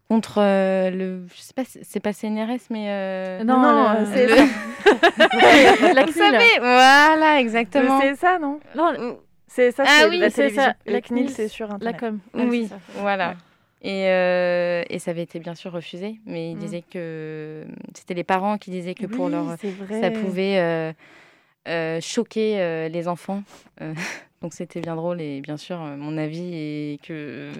contre 0.09 0.39
euh, 0.41 0.89
le, 0.91 1.25
je 1.33 1.41
sais 1.41 1.53
pas, 1.53 1.63
c'est 1.65 1.99
pas 1.99 2.13
CNRS, 2.13 2.67
mais 2.69 2.85
euh, 2.89 3.43
Non, 3.43 3.59
Non, 3.59 3.93
le- 3.99 4.05
c'est 4.13 4.27
le- 4.27 4.35
la 5.95 6.07
savez, 6.07 6.59
voilà, 6.59 7.39
exactement. 7.39 7.99
C'est 8.01 8.15
ça 8.15 8.37
non? 8.39 8.59
Non, 8.75 9.17
C'est 9.47 9.71
ça. 9.71 9.83
Ah 9.85 9.91
c'est 10.01 10.09
oui, 10.09 10.17
la 10.19 10.29
c'est 10.29 10.35
télévision. 10.35 10.63
ça, 10.63 10.75
La 10.85 10.93
la 10.93 11.01
CNIL, 11.01 11.29
c'est 11.29 11.47
sur 11.47 11.67
la 11.67 11.75
internet. 11.75 11.99
com. 11.99 12.19
Ouais, 12.33 12.45
oui, 12.45 12.69
voilà. 12.97 13.35
Et, 13.83 14.07
euh, 14.09 14.83
et 14.89 14.99
ça 14.99 15.09
avait 15.11 15.23
été 15.23 15.39
bien 15.39 15.55
sûr 15.55 15.71
refusé, 15.71 16.19
mais 16.25 16.51
ils 16.51 16.55
Mm. 16.55 16.59
disaient 16.59 16.83
que 16.87 17.65
c'était 17.95 18.13
les 18.13 18.23
parents 18.23 18.57
qui 18.59 18.69
disaient 18.69 18.93
que 18.93 19.07
pour 19.07 19.27
leur 19.29 19.57
ça 20.01 20.11
pouvait 20.11 20.59
euh, 20.59 20.93
euh, 21.67 21.99
choquer 22.01 22.89
les 22.89 23.07
enfants. 23.07 23.43
Donc 24.41 24.53
c'était 24.53 24.81
bien 24.81 24.95
drôle 24.95 25.21
et 25.21 25.41
bien 25.41 25.57
sûr 25.57 25.77
mon 25.77 26.17
avis 26.17 26.53
est 26.53 27.01
que 27.03 27.51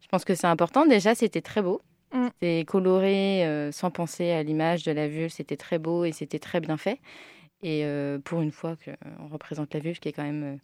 je 0.00 0.08
pense 0.08 0.24
que 0.24 0.34
c'est 0.34 0.46
important. 0.46 0.84
Déjà 0.86 1.14
c'était 1.14 1.40
très 1.42 1.62
beau. 1.62 1.80
Mm. 2.12 2.26
C'était 2.34 2.64
coloré 2.66 3.70
sans 3.72 3.90
penser 3.90 4.30
à 4.32 4.42
l'image 4.42 4.84
de 4.84 4.92
la 4.92 5.08
vulve. 5.08 5.30
C'était 5.30 5.56
très 5.56 5.78
beau 5.78 6.04
et 6.04 6.12
c'était 6.12 6.38
très 6.38 6.60
bien 6.60 6.76
fait. 6.76 6.98
Et 7.62 7.84
pour 8.24 8.42
une 8.42 8.50
fois 8.52 8.76
qu'on 8.76 9.28
représente 9.28 9.72
la 9.72 9.80
vulve 9.80 9.98
qui 10.00 10.08
est 10.08 10.12
quand 10.12 10.24
même 10.24 10.58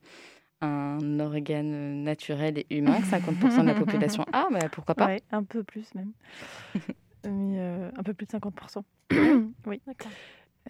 un 0.60 1.20
organe 1.20 2.02
naturel 2.02 2.58
et 2.58 2.66
humain, 2.78 3.00
que 3.00 3.06
50% 3.06 3.62
de 3.62 3.66
la 3.68 3.74
population 3.74 4.24
a, 4.32 4.48
bah, 4.50 4.68
pourquoi 4.70 4.94
pas. 4.94 5.06
Ouais, 5.06 5.22
un 5.30 5.44
peu 5.44 5.62
plus 5.62 5.94
même. 5.94 6.12
Mais 7.24 7.56
euh, 7.58 7.90
un 7.96 8.02
peu 8.02 8.14
plus 8.14 8.26
de 8.26 8.32
50%. 8.32 8.82
oui. 9.66 9.80
D'accord. 9.86 10.10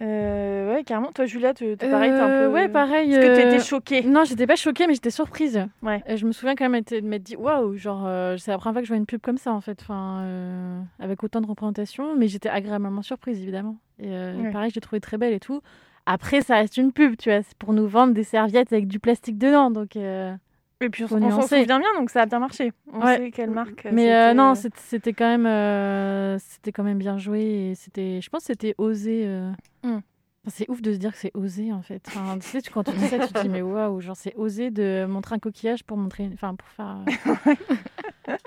Euh, 0.01 0.73
ouais, 0.73 0.83
carrément. 0.85 1.11
Toi, 1.11 1.25
Julia, 1.25 1.53
tu 1.53 1.75
t'es 1.75 1.89
pareil, 1.89 2.11
t'es 2.11 2.19
un 2.21 2.29
Euh, 2.29 2.47
peu. 2.47 2.53
Ouais, 2.53 2.69
pareil. 2.69 3.11
Est-ce 3.11 3.27
que 3.27 3.33
tu 3.35 3.41
euh, 3.41 3.47
étais 3.47 3.59
choquée? 3.59 4.01
Non, 4.03 4.23
j'étais 4.23 4.47
pas 4.47 4.55
choquée, 4.55 4.87
mais 4.87 4.93
j'étais 4.93 5.09
surprise. 5.09 5.65
Ouais. 5.81 6.01
Et 6.07 6.15
je 6.15 6.25
me 6.25 6.31
souviens 6.31 6.55
quand 6.55 6.69
même 6.69 6.81
de 6.83 7.01
m'être 7.01 7.23
dit, 7.23 7.35
waouh, 7.35 7.75
genre, 7.75 8.05
euh, 8.07 8.37
c'est 8.37 8.49
la 8.51 8.57
première 8.57 8.75
fois 8.75 8.81
que 8.81 8.85
je 8.87 8.91
vois 8.93 8.97
une 8.97 9.05
pub 9.05 9.19
comme 9.21 9.37
ça, 9.37 9.51
en 9.51 9.59
fait, 9.59 9.81
enfin, 9.81 10.21
euh, 10.21 10.81
avec 10.99 11.21
autant 11.23 11.41
de 11.41 11.47
représentation. 11.47 12.15
Mais 12.15 12.27
j'étais 12.29 12.47
agréablement 12.49 13.01
surprise, 13.01 13.41
évidemment. 13.41 13.77
Et 13.99 14.07
euh, 14.07 14.41
Ouais. 14.41 14.51
pareil, 14.51 14.69
je 14.69 14.75
l'ai 14.75 14.81
trouvée 14.81 15.01
très 15.01 15.17
belle 15.17 15.33
et 15.33 15.39
tout. 15.41 15.61
Après, 16.11 16.41
ça 16.41 16.55
reste 16.55 16.77
une 16.77 16.91
pub, 16.91 17.15
tu 17.17 17.29
vois, 17.29 17.43
c'est 17.43 17.55
pour 17.57 17.71
nous 17.73 17.87
vendre 17.87 18.13
des 18.13 18.23
serviettes 18.23 18.73
avec 18.73 18.87
du 18.87 18.99
plastique 18.99 19.37
dedans. 19.37 19.69
Donc, 19.69 19.95
euh, 19.95 20.33
Et 20.81 20.89
puis 20.89 21.03
on, 21.03 21.21
on 21.21 21.29
s'en 21.29 21.41
souvient 21.43 21.79
bien, 21.79 21.93
donc 21.97 22.09
ça 22.09 22.23
a 22.23 22.25
bien 22.25 22.39
marché. 22.39 22.71
On 22.91 23.01
Ouais. 23.05 23.17
sait 23.17 23.31
quelle 23.31 23.51
marque. 23.51 23.85
euh, 23.85 23.91
Mais 23.93 24.11
euh, 24.13 24.33
non, 24.33 24.53
c'était 24.55 25.13
quand 25.13 25.27
même, 25.27 25.45
euh, 25.45 26.39
c'était 26.39 26.71
quand 26.71 26.83
même 26.83 26.97
bien 26.97 27.17
joué 27.19 27.41
et 27.71 27.75
c'était, 27.75 28.21
je 28.21 28.29
pense, 28.29 28.41
que 28.41 28.47
c'était 28.47 28.73
osé. 28.79 29.23
euh. 29.27 29.51
Mm. 29.83 29.97
Enfin, 29.97 30.01
c'est 30.47 30.69
ouf 30.69 30.81
de 30.81 30.93
se 30.93 30.97
dire 30.97 31.11
que 31.11 31.17
c'est 31.19 31.31
osé 31.35 31.71
en 31.73 31.81
fait. 31.81 32.01
Enfin, 32.07 32.39
tu 32.39 32.47
sais, 32.47 32.61
tu- 32.61 32.71
quand 32.71 32.83
tu 32.83 32.91
dis 32.91 33.05
ça, 33.07 33.19
tu 33.27 33.33
te 33.33 33.41
dis 33.41 33.49
mais 33.49 33.61
waouh, 33.61 33.99
genre 33.99 34.15
c'est 34.15 34.33
osé 34.35 34.71
de 34.71 35.05
montrer 35.07 35.35
un 35.35 35.39
coquillage 35.39 35.83
pour 35.83 35.97
montrer, 35.97 36.29
enfin 36.33 36.55
pour 36.55 36.67
faire. 36.69 36.97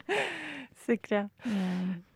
C'est 0.87 0.99
clair. 0.99 1.29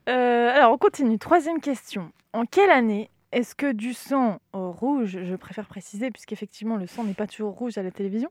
alors, 0.07 0.73
on 0.73 0.79
continue. 0.79 1.19
Troisième 1.19 1.61
question. 1.61 2.11
En 2.33 2.45
quelle 2.47 2.71
année 2.71 3.11
est-ce 3.37 3.55
que 3.55 3.73
du 3.73 3.93
sang 3.95 4.41
euh, 4.55 4.69
rouge, 4.69 5.19
je 5.23 5.35
préfère 5.37 5.67
préciser, 5.69 6.11
puisqu'effectivement 6.11 6.77
le 6.77 6.87
sang 6.87 7.05
n'est 7.05 7.15
pas 7.15 7.27
toujours 7.27 7.53
rouge 7.53 7.77
à 7.79 7.83
la 7.83 7.91
télévision, 7.91 8.31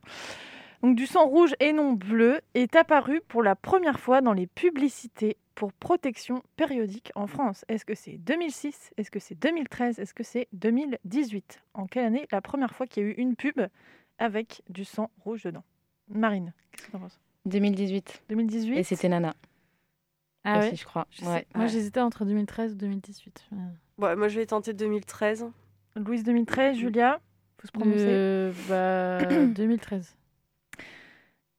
donc 0.82 0.96
du 0.96 1.06
sang 1.06 1.26
rouge 1.28 1.54
et 1.60 1.74
non 1.74 1.94
bleu, 1.94 2.42
est 2.54 2.76
apparu 2.76 3.22
pour 3.28 3.42
la 3.44 3.56
première 3.56 4.00
fois 4.00 4.22
dans 4.22 4.34
les 4.34 4.48
publicités 4.48 5.38
pour 5.56 5.72
protection 5.72 6.42
périodique 6.58 7.12
en 7.16 7.28
France 7.28 7.64
Est-ce 7.70 7.86
que 7.86 7.96
c'est 7.96 8.18
2006 8.18 8.92
Est-ce 8.98 9.10
que 9.10 9.20
c'est 9.20 9.36
2013 9.36 10.00
Est-ce 10.00 10.14
que 10.14 10.24
c'est 10.24 10.48
2018 10.54 11.62
En 11.76 11.88
quelle 11.88 12.06
année 12.06 12.28
la 12.32 12.42
première 12.42 12.76
fois 12.76 12.88
qu'il 12.88 13.04
y 13.04 13.06
a 13.06 13.10
eu 13.10 13.14
une 13.14 13.36
pub 13.38 13.62
avec 14.18 14.62
du 14.70 14.84
sang 14.84 15.10
rouge 15.22 15.44
dedans? 15.44 15.64
Marine, 16.10 16.54
qu'est-ce 16.72 16.88
que 16.88 16.92
tu 16.92 16.98
en 16.98 17.00
penses 17.00 17.20
2018. 17.46 18.24
2018 18.30 18.78
Et 18.78 18.84
c'était 18.84 19.08
Nana 19.08 19.34
Ah 20.44 20.60
aussi, 20.60 20.70
ouais? 20.72 20.76
je 20.76 20.86
crois. 20.86 21.08
Je 21.12 21.20
sais- 21.22 21.26
Ouais. 21.28 21.48
Moi, 21.56 21.64
Ouais. 21.66 21.70
j'hésitais 21.70 22.02
entre 22.02 22.26
2013 22.26 22.74
et 22.74 22.76
2018. 22.76 23.48
Ouais, 24.00 24.16
moi, 24.16 24.28
je 24.28 24.40
vais 24.40 24.46
tenter 24.46 24.74
2013. 24.74 25.48
Louise 25.96 26.24
2013, 26.24 26.78
Julia 26.78 27.20
Faut 27.60 27.68
se 27.68 27.72
prononcer. 27.72 28.06
euh, 28.08 28.52
bah, 28.68 29.26
2013. 29.46 30.16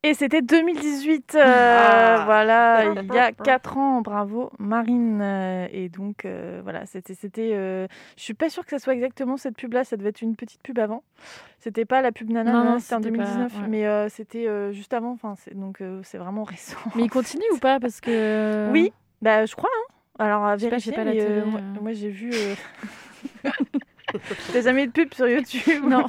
Et 0.03 0.15
c'était 0.15 0.41
2018, 0.43 1.35
euh, 1.35 1.43
Ah. 1.45 2.23
voilà, 2.27 2.85
il 2.85 3.13
y 3.13 3.19
a 3.19 3.33
4 3.33 3.77
ans, 3.77 4.03
bravo 4.03 4.53
Marine. 4.61 5.21
euh, 5.21 5.67
Et 5.73 5.89
donc, 5.89 6.25
euh, 6.25 6.61
voilà, 6.63 6.87
c'était, 6.87 7.15
c'était, 7.15 7.51
euh, 7.55 7.89
je 8.17 8.23
suis 8.23 8.35
pas 8.35 8.49
sûre 8.49 8.65
que 8.65 8.71
ça 8.71 8.79
soit 8.79 8.93
exactement 8.95 9.37
cette 9.37 9.57
pub-là, 9.57 9.83
ça 9.83 9.97
devait 9.97 10.11
être 10.11 10.21
une 10.23 10.37
petite 10.37 10.63
pub 10.63 10.79
avant. 10.79 11.03
C'était 11.59 11.87
pas 11.87 12.03
la 12.03 12.13
pub 12.13 12.31
Nana, 12.31 12.53
Non, 12.53 12.59
Nana, 12.59 12.71
non, 12.75 12.79
c'était 12.79 12.95
en 12.95 12.99
c'était 13.03 13.17
pas- 13.17 13.25
2019, 13.25 13.63
ouais. 13.63 13.69
mais 13.69 13.87
euh, 13.89 14.09
c'était 14.09 14.47
euh, 14.47 14.71
juste 14.71 14.95
avant, 14.95 15.11
enfin, 15.11 15.35
c'est, 15.39 15.59
donc 15.59 15.81
euh, 15.81 16.01
c'est 16.05 16.19
vraiment 16.19 16.45
récent. 16.45 16.77
Mais 16.95 17.03
il 17.03 17.11
continue 17.11 17.43
ou 17.55 17.59
pas 17.59 17.81
Parce 17.81 18.01
que. 18.01 18.71
Oui, 18.71 18.93
bah, 19.23 19.45
je 19.47 19.57
crois, 19.57 19.71
hein. 19.75 19.93
Alors, 20.19 20.45
à 20.47 20.59
sais 20.59 20.71
pas, 20.71 20.79
j'ai 20.79 20.91
vérifier, 20.91 20.93
pas 20.93 21.05
la 21.05 21.13
mais, 21.13 21.21
euh, 21.21 21.27
télé, 21.41 21.51
moi, 21.51 21.61
euh. 21.61 21.81
moi, 21.81 21.93
j'ai 21.93 22.11
vu... 22.11 22.31
euh, 22.33 22.55
T'as 24.53 24.61
jamais 24.63 24.85
eu 24.85 24.87
de 24.87 24.93
pub 24.93 25.13
sur 25.15 25.29
YouTube 25.29 25.85
Non. 25.87 26.07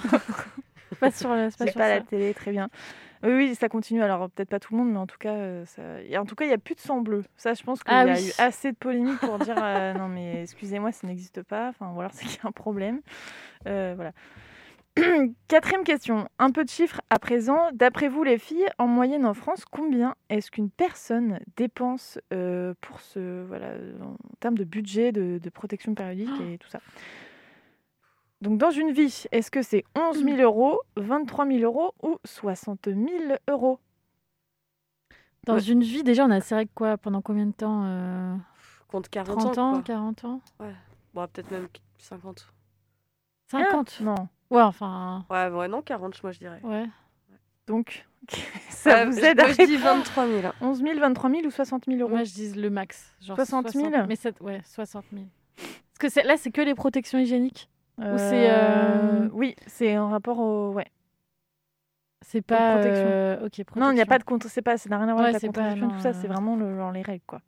pas 1.00 1.12
sur, 1.12 1.30
la- 1.30 1.50
pas 1.52 1.66
sur 1.66 1.74
pas 1.74 1.90
la 1.90 2.02
télé, 2.02 2.34
très 2.34 2.52
bien. 2.52 2.70
Oui, 3.24 3.32
oui, 3.34 3.56
ça 3.56 3.68
continue. 3.68 4.04
Alors, 4.04 4.30
peut-être 4.30 4.50
pas 4.50 4.60
tout 4.60 4.74
le 4.74 4.80
monde, 4.84 4.92
mais 4.92 5.00
en 5.00 5.08
tout 5.08 5.18
cas, 5.18 5.34
euh, 5.34 5.66
ça... 5.66 5.82
en 6.20 6.26
tout 6.26 6.36
cas, 6.36 6.46
il 6.46 6.50
n'y 6.50 6.54
a 6.54 6.58
plus 6.60 6.76
de 6.76 6.80
sang 6.80 7.02
bleu. 7.02 7.24
Ça, 7.36 7.54
je 7.56 7.64
pense 7.64 7.84
qu'il 7.84 7.92
Ah 7.94 8.06
y 8.06 8.10
a 8.10 8.14
oui. 8.14 8.28
eu 8.28 8.32
assez 8.38 8.72
de 8.72 8.78
polémiques 8.78 9.20
pour 9.20 9.40
dire 9.40 9.56
euh, 9.62 9.94
non, 9.94 10.08
mais 10.08 10.44
excusez-moi, 10.44 10.92
ça 10.92 11.08
n'existe 11.08 11.42
pas. 11.44 11.70
Enfin, 11.70 11.92
ou 11.96 12.00
alors 12.00 12.12
c'est 12.14 12.26
qu'il 12.26 12.38
y 12.38 12.46
a 12.46 12.48
un 12.48 12.52
problème. 12.52 13.02
Euh, 13.68 13.94
voilà. 13.96 14.12
Quatrième 15.48 15.84
question. 15.84 16.28
Un 16.40 16.52
peu 16.52 16.64
de 16.64 16.70
chiffres 16.70 17.02
à 17.10 17.20
présent. 17.20 17.70
D'après 17.74 18.08
vous, 18.10 18.24
les 18.24 18.38
filles, 18.38 18.68
en 18.78 18.88
moyenne 18.88 19.26
en 19.26 19.34
France, 19.34 19.64
combien 19.66 20.16
est-ce 20.30 20.52
qu'une 20.52 20.70
personne 20.70 21.40
dépense 21.56 22.20
euh, 22.34 22.74
pour 22.82 23.00
ce. 23.00 23.44
Voilà, 23.46 23.74
en 24.02 24.16
termes 24.40 24.58
de 24.58 24.64
budget, 24.64 25.12
de, 25.12 25.40
de 25.42 25.50
protection 25.50 25.94
périodique 25.94 26.30
et 26.42 26.58
tout 26.58 26.70
ça? 26.70 26.80
Donc, 28.42 28.58
dans 28.60 28.72
une 28.72 28.92
vie, 28.92 29.24
est-ce 29.32 29.50
que 29.52 29.62
c'est 29.62 29.84
11 29.96 30.24
000 30.24 30.38
euros, 30.42 30.80
23 30.96 31.48
000 31.48 31.60
euros 31.60 31.94
ou 32.04 32.18
60 32.26 32.88
000 32.88 33.00
euros? 33.50 33.80
Dans 35.46 35.56
Ouais. 35.56 35.62
une 35.64 35.82
vie, 35.82 36.04
déjà, 36.04 36.26
on 36.26 36.32
a 36.32 36.40
règles 36.40 36.72
quoi? 36.76 36.98
Pendant 36.98 37.22
combien 37.22 37.46
de 37.46 37.54
temps 37.54 37.84
euh, 37.86 38.36
Compte 38.90 39.08
40 39.10 39.38
30 39.40 39.58
ans. 39.58 39.70
ans, 39.70 39.74
quoi. 39.76 39.82
40 39.84 40.26
ans? 40.26 40.42
Bon, 41.14 41.28
peut-être 41.28 41.50
même 41.52 41.68
50. 42.00 42.52
50 43.50 44.02
Non. 44.02 44.28
Ouais, 44.50 44.62
enfin. 44.62 45.26
Ouais, 45.30 45.50
ouais, 45.50 45.68
non, 45.68 45.82
40, 45.82 46.22
moi, 46.24 46.32
je 46.32 46.40
dirais. 46.40 46.60
Ouais. 46.64 46.86
Donc, 47.68 48.06
ça 48.70 49.06
vous 49.06 49.20
aide 49.20 49.40
à 49.40 49.44
moi, 49.44 49.52
je 49.52 49.66
dis 49.66 49.76
répondre 49.78 49.98
23 50.06 50.28
000. 50.28 50.42
11 50.62 50.82
000, 50.82 51.00
23 51.00 51.30
000 51.30 51.42
ou 51.46 51.52
60 51.52 51.86
000 51.86 52.00
euros? 52.00 52.10
Moi, 52.10 52.24
je 52.24 52.34
dis 52.34 52.54
le 52.54 52.70
max. 52.70 53.14
Genre 53.22 53.36
60 53.36 53.70
000? 53.72 53.90
Mais 54.08 54.16
c'est- 54.16 54.40
ouais, 54.42 54.62
60 54.64 55.06
000. 55.12 55.26
Parce 55.56 55.98
que 56.00 56.10
c'est- 56.10 56.24
là, 56.24 56.38
c'est 56.38 56.52
que 56.52 56.62
les 56.62 56.76
protections 56.76 57.20
hygiéniques? 57.20 57.70
Euh, 58.00 58.16
c'est, 58.18 58.50
euh, 58.50 59.28
Oui, 59.34 59.56
c'est 59.66 59.98
en 59.98 60.10
rapport 60.10 60.40
au... 60.40 60.72
Ouais. 60.72 60.86
C'est 62.22 62.42
pas. 62.42 62.74
protection. 62.74 63.08
euh, 63.08 63.46
Ok, 63.46 63.58
Non, 63.76 63.92
il 63.92 63.96
n'y 63.96 64.02
a 64.02 64.06
protection. 64.06 64.06
pas 64.06 64.18
de 64.20 64.24
contre... 64.24 64.48
C'est 64.50 64.62
pas... 64.62 64.78
Ça 64.78 64.90
n'a 64.90 64.98
rien 64.98 65.08
à 65.10 65.14
voir 65.14 65.24
Ouais, 65.26 65.30
avec 65.30 65.34
la 65.36 65.40
c'est 65.40 65.48
pas, 65.48 65.62
contraception, 65.62 65.88
non, 65.88 65.94
tout 65.96 66.02
ça. 66.02 66.10
euh, 66.10 66.14
C'est 66.22 66.28
vraiment 66.28 66.56
le... 66.56 66.76
genre 66.76 66.92
les 66.92 67.02
règles, 67.02 67.24
quoi. 67.26 67.42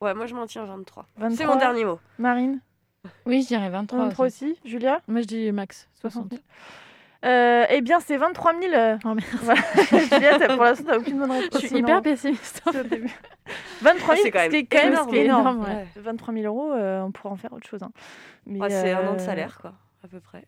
Ouais, 0.00 0.14
moi, 0.14 0.26
je 0.26 0.34
m'en 0.34 0.46
tiens 0.46 0.64
23. 0.64 1.06
23, 1.16 1.36
C'est 1.36 1.46
mon 1.46 1.56
dernier 1.56 1.84
mot. 1.84 2.00
Marine? 2.18 2.60
Oui, 3.26 3.42
je 3.42 3.48
dirais 3.48 3.68
23. 3.70 3.98
23 4.06 4.26
aussi. 4.26 4.44
aussi 4.52 4.60
Julia? 4.64 5.00
Moi, 5.08 5.22
je 5.22 5.26
dis 5.26 5.52
max. 5.52 5.88
60 6.00 6.30
60. 6.30 6.30
000 6.32 6.42
euh, 7.24 7.64
Eh 7.70 7.80
bien, 7.80 8.00
c'est 8.00 8.16
23 8.16 8.52
000. 8.60 8.74
euh, 8.74 8.96
Oh 9.04 9.14
merde. 9.14 9.28
Voilà. 9.42 9.60
Pour 10.56 10.64
l'instant, 10.64 10.84
t'as 10.86 10.98
aucune 10.98 11.18
bonne 11.18 11.30
réponse. 11.30 11.48
Je 11.54 11.58
suis 11.58 11.68
c'est 11.68 11.78
hyper 11.78 12.02
pessimiste. 12.02 12.62
C'est 12.72 12.80
au 12.80 12.82
début. 12.84 13.10
23 13.82 14.14
000, 14.16 14.24
C'est 14.26 14.30
quand 14.30 14.38
même 14.38 14.50
ce 14.50 14.56
qui 14.56 14.56
est 14.62 14.66
quand 14.66 14.78
même 14.78 14.92
énorme. 14.92 15.14
énorme. 15.14 15.40
Énorme, 15.40 15.60
ouais. 15.64 15.74
Ouais. 15.96 16.02
23 16.02 16.34
000 16.34 16.46
euros, 16.46 16.72
euh, 16.72 17.02
on 17.02 17.10
pourra 17.12 17.30
en 17.32 17.36
faire 17.36 17.52
autre 17.52 17.66
chose. 17.68 17.82
hein. 17.82 17.92
Ouais, 18.46 18.70
c'est 18.70 18.92
un 18.92 19.06
an 19.08 19.12
de 19.14 19.20
euh, 19.20 19.24
salaire, 19.24 19.58
quoi, 19.60 19.72
à 20.04 20.08
peu 20.08 20.20
près. 20.20 20.44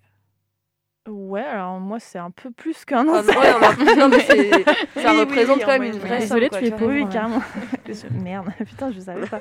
Ouais, 1.08 1.42
alors 1.42 1.78
moi, 1.80 2.00
c'est 2.00 2.18
un 2.18 2.30
peu 2.30 2.50
plus 2.50 2.84
qu'un 2.84 3.06
an 3.08 3.14
Ah, 3.16 3.23
non, 3.23 3.28
ouais, 3.28 3.34
salaire. 3.34 3.76
on 3.78 3.87
a- 3.87 3.94
non, 3.96 4.08
mais 4.08 4.20
c'est- 4.20 4.50
ça 5.02 5.12
Oui, 5.12 5.20
représente 5.20 5.56
oui, 5.58 5.62
quand 5.64 5.73
même 5.78 5.82
une 5.82 5.99
vraie 5.99 6.20
Désolée, 6.20 6.49
tu 6.49 6.64
es 6.64 6.70
pauvre. 6.70 6.87
Oui, 6.92 7.06
carrément. 7.08 7.42
Merde, 8.23 8.49
putain, 8.66 8.90
je 8.90 9.00
savais 9.00 9.26
pas. 9.26 9.40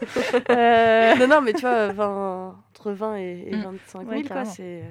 Euh, 0.49 1.15
Non, 1.15 1.27
non, 1.27 1.41
mais 1.41 1.53
tu 1.53 1.61
vois, 1.61 1.87
20 1.93 2.55
entre 2.69 2.91
20 2.91 3.15
et, 3.17 3.47
et 3.47 3.55
Mm. 3.55 3.61
25 3.61 3.99
000, 4.01 4.11
Ouais, 4.11 4.23
quoi, 4.23 4.45
c'est... 4.45 4.83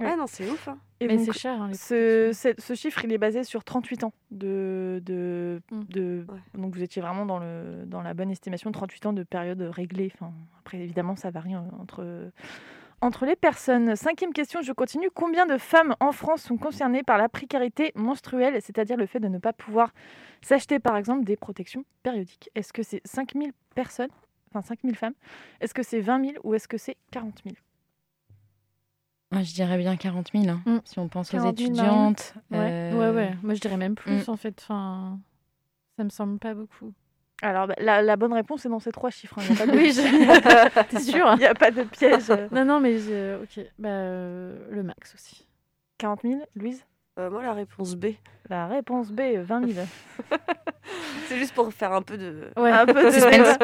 Ouais. 0.00 0.06
Ouais, 0.06 0.16
non, 0.16 0.24
c'est 0.26 0.48
ouf, 0.48 0.66
hein. 0.68 0.78
et 1.00 1.06
Mais 1.06 1.18
c'est 1.18 1.32
cher. 1.34 1.60
hein, 1.60 1.68
les 1.68 1.74
ce, 1.74 2.30
ce, 2.32 2.48
ce 2.56 2.72
chiffre, 2.72 3.04
il 3.04 3.12
est 3.12 3.18
basé 3.18 3.44
sur 3.44 3.62
38 3.62 4.04
ans 4.04 4.14
de, 4.30 5.02
de, 5.04 5.60
Mm. 5.70 5.80
de 5.90 6.24
Ouais. 6.26 6.38
donc 6.62 6.74
vous 6.74 6.82
étiez 6.82 7.02
vraiment 7.02 7.26
dans 7.26 7.38
le 7.38 7.84
dans 7.84 8.00
la 8.00 8.14
bonne 8.14 8.30
estimation 8.30 8.72
38 8.72 9.04
ans 9.04 9.12
de 9.12 9.22
période 9.24 9.60
réglée. 9.60 10.10
Enfin, 10.14 10.32
après 10.60 10.78
évidemment 10.78 11.16
ça 11.16 11.30
varie 11.30 11.54
euh, 11.54 11.58
entre 11.78 12.02
entre 13.00 13.24
les 13.26 13.36
personnes. 13.36 13.96
Cinquième 13.96 14.32
question, 14.32 14.60
je 14.62 14.72
continue. 14.72 15.10
Combien 15.12 15.46
de 15.46 15.56
femmes 15.58 15.94
en 16.00 16.12
France 16.12 16.42
sont 16.42 16.56
concernées 16.58 17.02
par 17.02 17.18
la 17.18 17.28
précarité 17.28 17.92
menstruelle, 17.94 18.60
c'est-à-dire 18.62 18.96
le 18.96 19.06
fait 19.06 19.20
de 19.20 19.28
ne 19.28 19.38
pas 19.38 19.52
pouvoir 19.52 19.92
s'acheter 20.42 20.78
par 20.78 20.96
exemple 20.96 21.24
des 21.24 21.36
protections 21.36 21.84
périodiques? 22.02 22.50
Est-ce 22.54 22.72
que 22.72 22.82
c'est 22.82 23.00
5000 23.04 23.52
personnes, 23.74 24.10
enfin 24.50 24.62
5000 24.62 24.96
femmes? 24.96 25.14
Est-ce 25.60 25.74
que 25.74 25.82
c'est 25.82 26.00
20 26.00 26.24
000 26.32 26.34
ou 26.44 26.54
est-ce 26.54 26.68
que 26.68 26.76
c'est 26.78 26.96
40 27.10 27.40
000 27.44 27.56
Ah, 29.32 29.42
je 29.42 29.54
dirais 29.54 29.78
bien 29.78 29.96
40 29.96 30.30
000. 30.34 30.48
hein. 30.48 30.60
Mm. 30.66 30.78
Si 30.84 30.98
on 30.98 31.08
pense 31.08 31.30
40 31.30 31.52
aux 31.52 31.56
000, 31.56 31.70
étudiantes. 31.70 32.34
Ouais, 32.50 32.58
euh, 32.58 32.92
ouais, 32.98 33.14
ouais. 33.16 33.34
Moi, 33.42 33.54
je 33.54 33.60
dirais 33.60 33.76
même 33.76 33.94
plus, 33.94 34.26
Mm. 34.26 34.30
en 34.30 34.36
fait. 34.36 34.60
Enfin, 34.62 35.18
ça 35.96 36.04
me 36.04 36.10
semble 36.10 36.38
pas 36.38 36.54
beaucoup. 36.54 36.92
Alors 37.42 37.66
bah, 37.68 37.74
la, 37.78 38.02
la 38.02 38.16
bonne 38.16 38.32
réponse 38.32 38.66
est 38.66 38.68
dans 38.68 38.80
ces 38.80 38.92
trois 38.92 39.10
chiffres. 39.10 39.38
hein. 39.38 39.42
Il 39.48 39.52
a 39.54 39.58
pas 39.58 39.66
de 39.66 39.76
Oui, 39.76 39.92
je- 39.92 40.82
T'es 40.88 41.00
sûre 41.00 41.30
Il 41.34 41.38
n'y 41.40 41.46
a 41.46 41.54
pas 41.54 41.70
de 41.70 41.82
piège. 41.84 42.28
Non, 42.52 42.64
non, 42.64 42.80
mais 42.80 42.96
ok. 43.42 43.64
Bah, 43.78 43.88
euh, 43.88 44.56
le 44.70 44.82
max 44.82 45.14
aussi. 45.14 45.46
40 45.98 46.20
000, 46.22 46.40
Louise? 46.54 46.84
Euh, 47.20 47.28
moi, 47.28 47.42
la 47.42 47.52
réponse 47.52 47.96
B. 47.96 48.06
La 48.48 48.66
réponse 48.66 49.12
B, 49.12 49.20
20 49.36 49.72
000. 49.72 49.86
C'est 51.26 51.36
juste 51.36 51.54
pour 51.54 51.72
faire 51.72 51.92
un 51.92 52.00
peu 52.00 52.16
de... 52.16 52.48
Ouais. 52.56 52.70
Un 52.70 52.86
peu 52.86 53.04
de 53.04 53.10
Suspense. 53.10 53.58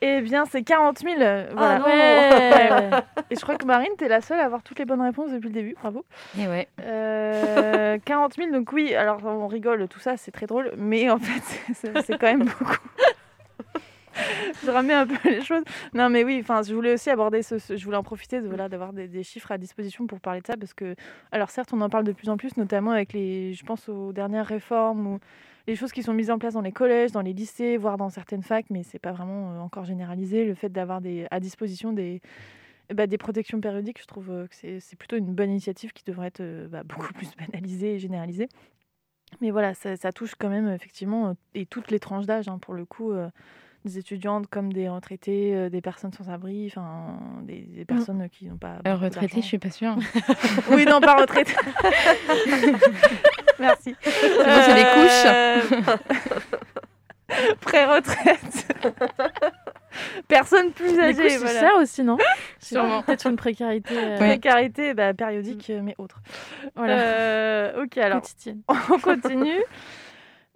Eh 0.00 0.20
bien, 0.20 0.44
c'est 0.44 0.62
40 0.62 0.98
000. 0.98 1.14
Voilà. 1.16 1.46
Ah 1.56 1.78
non. 1.78 1.84
Ouais. 1.92 2.90
Et 3.30 3.36
je 3.36 3.40
crois 3.40 3.56
que 3.56 3.64
Marine, 3.64 3.92
t'es 3.96 4.08
la 4.08 4.20
seule 4.20 4.40
à 4.40 4.44
avoir 4.44 4.62
toutes 4.62 4.78
les 4.78 4.84
bonnes 4.84 5.00
réponses 5.00 5.30
depuis 5.30 5.48
le 5.48 5.54
début. 5.54 5.74
Bravo. 5.80 6.04
Et 6.38 6.46
ouais. 6.46 6.68
Euh, 6.82 7.98
40 8.04 8.34
000, 8.34 8.50
donc 8.50 8.72
oui, 8.72 8.94
alors 8.94 9.24
on 9.24 9.46
rigole, 9.46 9.86
tout 9.88 10.00
ça, 10.00 10.16
c'est 10.16 10.32
très 10.32 10.46
drôle, 10.46 10.72
mais 10.76 11.08
en 11.08 11.18
fait, 11.18 11.72
c'est 11.74 12.02
c'est 12.02 12.18
quand 12.18 12.26
même 12.26 12.44
beaucoup. 12.44 12.76
Je 14.64 14.70
remets 14.70 14.94
un 14.94 15.06
peu 15.06 15.16
les 15.28 15.42
choses. 15.42 15.64
Non, 15.94 16.08
mais 16.08 16.24
oui, 16.24 16.38
enfin, 16.40 16.62
je 16.62 16.74
voulais 16.74 16.94
aussi 16.94 17.10
aborder 17.10 17.42
ce, 17.42 17.56
je 17.58 17.84
voulais 17.84 17.96
en 17.96 18.02
profiter 18.02 18.40
voilà 18.40 18.68
d'avoir 18.68 18.92
des, 18.92 19.22
chiffres 19.22 19.52
à 19.52 19.58
disposition 19.58 20.06
pour 20.06 20.20
parler 20.20 20.40
de 20.40 20.46
ça 20.46 20.56
parce 20.56 20.74
que, 20.74 20.94
alors 21.30 21.50
certes, 21.50 21.72
on 21.72 21.80
en 21.80 21.88
parle 21.88 22.04
de 22.04 22.12
plus 22.12 22.28
en 22.28 22.36
plus, 22.36 22.56
notamment 22.56 22.90
avec 22.90 23.12
les, 23.12 23.54
je 23.54 23.64
pense 23.64 23.88
aux 23.88 24.12
dernières 24.12 24.46
réformes 24.46 25.06
ou 25.06 25.18
les 25.66 25.76
choses 25.76 25.92
qui 25.92 26.02
sont 26.02 26.12
mises 26.12 26.30
en 26.30 26.38
place 26.38 26.54
dans 26.54 26.60
les 26.60 26.72
collèges, 26.72 27.12
dans 27.12 27.20
les 27.20 27.32
lycées, 27.32 27.76
voire 27.76 27.96
dans 27.96 28.10
certaines 28.10 28.42
facs, 28.42 28.66
mais 28.70 28.82
c'est 28.82 28.98
pas 28.98 29.12
vraiment 29.12 29.52
euh, 29.52 29.58
encore 29.58 29.84
généralisé. 29.84 30.44
Le 30.44 30.54
fait 30.54 30.68
d'avoir 30.68 31.00
des, 31.00 31.26
à 31.30 31.40
disposition 31.40 31.92
des, 31.92 32.20
bah, 32.92 33.06
des 33.06 33.18
protections 33.18 33.60
périodiques, 33.60 34.00
je 34.00 34.06
trouve 34.06 34.30
euh, 34.30 34.46
que 34.46 34.80
c'est 34.80 34.96
plutôt 34.96 35.16
une 35.16 35.34
bonne 35.34 35.50
initiative 35.50 35.92
qui 35.92 36.04
devrait 36.04 36.28
être 36.28 36.40
euh, 36.40 36.68
bah, 36.68 36.82
beaucoup 36.86 37.12
plus 37.12 37.30
banalisée 37.36 37.94
et 37.94 37.98
généralisée. 37.98 38.48
Mais 39.40 39.50
voilà, 39.50 39.72
ça, 39.72 40.12
touche 40.12 40.34
quand 40.34 40.50
même 40.50 40.68
effectivement, 40.68 41.34
et 41.54 41.64
toutes 41.64 41.90
les 41.90 41.98
tranches 41.98 42.26
d'âge, 42.26 42.48
hein, 42.48 42.58
pour 42.58 42.74
le 42.74 42.84
coup, 42.84 43.14
des 43.84 43.98
étudiantes 43.98 44.46
comme 44.48 44.72
des 44.72 44.88
retraités, 44.88 45.54
euh, 45.54 45.68
des 45.68 45.80
personnes 45.80 46.12
sans 46.12 46.28
abri, 46.30 46.66
enfin 46.68 47.18
des, 47.42 47.62
des 47.62 47.84
personnes 47.84 48.28
qui 48.30 48.46
n'ont 48.46 48.56
pas. 48.56 48.76
Euh, 48.86 48.92
beaucoup 48.92 49.04
retraité, 49.04 49.40
je 49.40 49.46
suis 49.46 49.58
pas 49.58 49.70
sûre. 49.70 49.96
Oui, 50.70 50.84
non, 50.84 51.00
pas 51.00 51.16
retraité. 51.20 51.52
Merci. 53.58 53.94
bon, 54.04 54.60
c'est 54.64 54.74
des 54.74 54.86
couches. 54.94 55.26
Pré-retraite. 57.60 58.66
Personne 60.28 60.70
plus 60.72 60.98
âgée. 60.98 61.30
c'est 61.30 61.36
voilà. 61.38 61.60
cher 61.60 61.72
aussi, 61.80 62.02
non? 62.02 62.16
Sûrement. 62.58 63.02
Peut-être 63.02 63.26
une 63.26 63.36
précarité 63.36 63.94
euh, 63.96 64.16
Précarité 64.16 64.94
bah, 64.94 65.14
périodique, 65.14 65.70
euh, 65.70 65.80
mais 65.82 65.94
autre. 65.98 66.20
voilà, 66.76 66.98
Euh, 66.98 67.84
ok, 67.84 67.98
alors 67.98 68.20
quotidienne. 68.20 68.60
on 68.68 68.98
continue. 68.98 69.62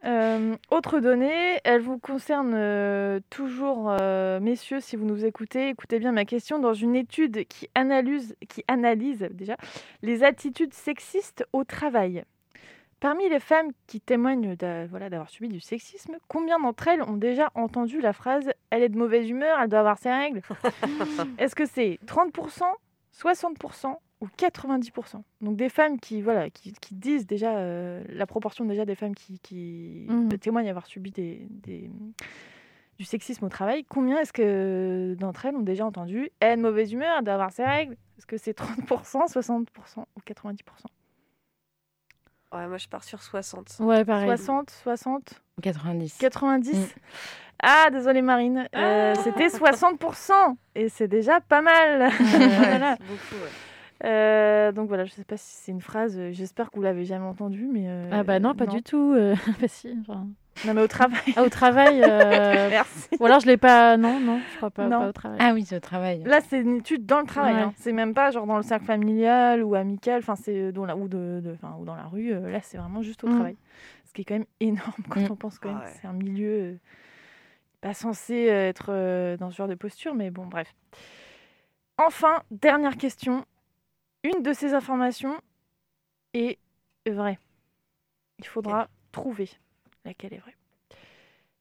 Euh, 0.05 0.57
autre 0.71 1.01
donnée, 1.01 1.59
elle 1.65 1.81
vous 1.81 1.99
concerne 1.99 2.53
euh, 2.55 3.19
toujours, 3.31 3.91
euh, 3.91 4.39
messieurs, 4.41 4.81
si 4.81 4.95
vous 4.95 5.07
nous 5.07 5.25
écoutez, 5.25 5.71
écoutez 5.71 5.99
bien 5.99 6.13
ma 6.13 6.25
question. 6.25 6.59
Dans 6.59 6.75
une 6.75 6.95
étude 6.95 7.47
qui 7.49 7.69
analyse, 7.75 8.37
qui 8.49 8.63
analyse 8.69 9.27
déjà 9.31 9.57
les 10.03 10.23
attitudes 10.23 10.75
sexistes 10.75 11.47
au 11.53 11.65
travail, 11.65 12.25
parmi 13.01 13.29
les 13.29 13.41
femmes 13.41 13.71
qui 13.87 14.01
témoignent 14.01 14.57
voilà, 14.91 15.09
d'avoir 15.09 15.31
subi 15.31 15.49
du 15.49 15.61
sexisme, 15.61 16.17
combien 16.29 16.59
d'entre 16.59 16.89
elles 16.89 17.03
ont 17.03 17.17
déjà 17.17 17.51
entendu 17.55 18.01
la 18.01 18.13
phrase 18.13 18.51
«elle 18.71 18.83
est 18.83 18.89
de 18.91 18.99
mauvaise 18.99 19.29
humeur, 19.29 19.59
elle 19.61 19.71
doit 19.71 19.81
avoir 19.81 19.99
ses 19.99 20.11
règles» 20.11 20.43
Est-ce 21.39 21.55
que 21.55 21.67
c'est 21.67 21.99
30%, 22.07 22.63
60% 23.19 23.97
ou 24.21 24.27
90%. 24.29 25.23
Donc 25.43 25.57
des 25.57 25.69
femmes 25.69 26.01
qui, 26.01 26.23
voilà, 26.23 26.49
qui, 26.51 26.73
qui 26.73 26.95
disent 26.95 27.27
déjà, 27.27 27.57
euh, 27.59 28.03
la 28.09 28.27
proportion 28.27 28.65
déjà 28.65 28.85
des 28.85 28.95
femmes 28.95 29.15
qui, 29.15 29.39
qui 29.41 30.07
Mhm. 30.09 30.29
témoignent 30.39 30.71
avoir 30.71 30.87
subi 30.87 31.11
des, 31.11 31.47
des- 31.51 31.91
du 32.99 33.05
sexisme 33.05 33.45
au 33.45 33.49
travail, 33.51 33.85
combien 33.85 34.19
est-ce 34.21 34.33
que 34.33 35.15
d'entre 35.19 35.45
elles 35.45 35.55
ont 35.57 35.61
déjà 35.61 35.85
entendu 35.85 36.31
«elle 36.41 36.53
est 36.53 36.57
de 36.57 36.63
mauvaise 36.63 36.93
humeur, 36.95 37.17
elle 37.19 37.25
doit 37.25 37.35
avoir 37.35 37.53
ses 37.53 37.65
règles» 37.65 37.97
Est-ce 38.19 38.25
que 38.27 38.39
c'est 38.39 38.55
30%, 38.57 39.27
60% 39.29 40.07
ou 40.17 40.21
90% 40.25 40.57
Ouais, 42.53 42.67
moi 42.69 42.79
je 42.79 42.89
pars 42.89 43.05
sur 43.05 43.23
60. 43.23 43.77
Ouais, 43.81 44.03
pareil. 44.07 44.25
60, 44.29 44.71
60, 44.71 45.43
90. 45.61 46.17
90 46.19 46.75
Mm. 46.79 47.01
Ah, 47.63 47.89
désolé 47.91 48.23
Marine, 48.23 48.69
Euh, 48.75 49.15
c'était 49.25 49.49
60% 49.49 50.57
et 50.75 50.89
c'est 50.89 51.09
déjà 51.09 51.41
pas 51.41 51.61
mal. 51.63 52.11
Voilà. 52.19 52.97
Beaucoup, 52.97 53.43
ouais. 53.43 53.51
Euh, 54.05 54.73
donc 54.73 54.89
voilà, 54.89 55.05
je 55.07 55.13
sais 55.13 55.25
pas 55.25 55.37
si 55.39 55.55
c'est 55.57 55.73
une 55.73 55.81
phrase, 55.81 56.19
euh, 56.19 56.31
j'espère 56.33 56.71
que 56.71 56.77
vous 56.77 56.83
l'avez 56.83 57.05
jamais 57.07 57.25
entendue, 57.25 57.67
mais... 57.73 57.85
euh, 57.89 58.11
Ah 58.13 58.23
bah 58.25 58.39
non, 58.41 58.55
pas 58.55 58.67
du 58.67 58.83
tout. 58.83 59.15
euh, 59.17 59.35
bah 59.61 59.69
si, 59.69 59.97
enfin. 60.03 60.27
Non, 60.67 60.73
mais 60.75 60.83
au 60.83 60.87
travail. 60.87 61.21
Ah, 61.37 61.43
au 61.43 61.49
travail, 61.49 62.03
euh, 62.03 62.69
Merci. 62.71 63.09
ou 63.21 63.27
alors 63.27 63.41
je 63.41 63.47
l'ai 63.47 63.57
pas. 63.59 63.97
Non, 63.97 64.21
non, 64.21 64.41
je 64.53 64.57
crois 64.59 64.71
pas, 64.71 64.87
Non. 64.89 65.01
pas 65.01 65.09
au 65.09 65.13
travail. 65.13 65.39
Ah 65.41 65.53
oui, 65.55 65.65
c'est 65.67 65.77
au 65.77 65.81
travail. 65.81 66.23
Là, 66.25 66.41
c'est 66.41 66.61
une 66.61 66.77
étude 66.77 67.05
dans 67.07 67.21
le 67.21 67.27
travail. 67.27 67.55
Ouais. 67.55 67.61
hein. 67.61 67.73
C'est 67.77 67.93
même 67.93 68.15
pas 68.15 68.31
genre 68.31 68.47
dans 68.47 68.57
le 68.57 68.63
cercle 68.63 68.85
familial 68.87 69.63
ou 69.63 69.75
amical, 69.75 70.19
enfin 70.21 70.35
c'est 70.37 70.73
dans 70.73 70.85
la 70.87 70.97
ou 70.97 71.09
de, 71.09 71.41
de- 71.45 71.53
enfin, 71.55 71.77
ou 71.79 71.85
dans 71.85 71.95
la 71.97 72.05
rue. 72.07 72.33
là, 72.33 72.61
c'est 72.63 72.79
vraiment 72.79 73.03
juste 73.03 73.25
au 73.25 73.29
Mm. 73.29 73.35
travail. 73.35 73.57
Ce 74.07 74.13
qui 74.15 74.23
est 74.23 74.25
quand 74.25 74.35
même 74.35 74.47
énorme 74.61 74.93
quand 75.11 75.21
Mm. 75.21 75.29
on 75.33 75.37
pense 75.37 75.59
quand 75.59 75.69
même 75.71 75.79
Ah 75.83 75.87
ouais. 75.87 75.93
c'est 76.01 76.07
un 76.09 76.13
milieu 76.15 76.79
pas 77.83 77.93
censé 77.95 78.35
être 78.45 79.37
dans 79.39 79.51
ce 79.51 79.57
genre 79.57 79.69
de 79.69 79.75
posture, 79.75 80.15
mais 80.15 80.31
bon, 80.31 80.47
bref. 80.47 80.75
Enfin, 81.99 82.43
dernière 82.51 82.97
question. 82.97 83.45
Une 84.27 84.43
de 84.43 84.53
ces 84.53 84.75
informations 84.75 85.41
est 86.35 86.59
vraie. 87.09 87.39
Il 88.41 88.47
faudra 88.47 88.89
trouver 89.13 89.49
laquelle 90.05 90.35
est 90.35 90.39
vraie. 90.39 90.57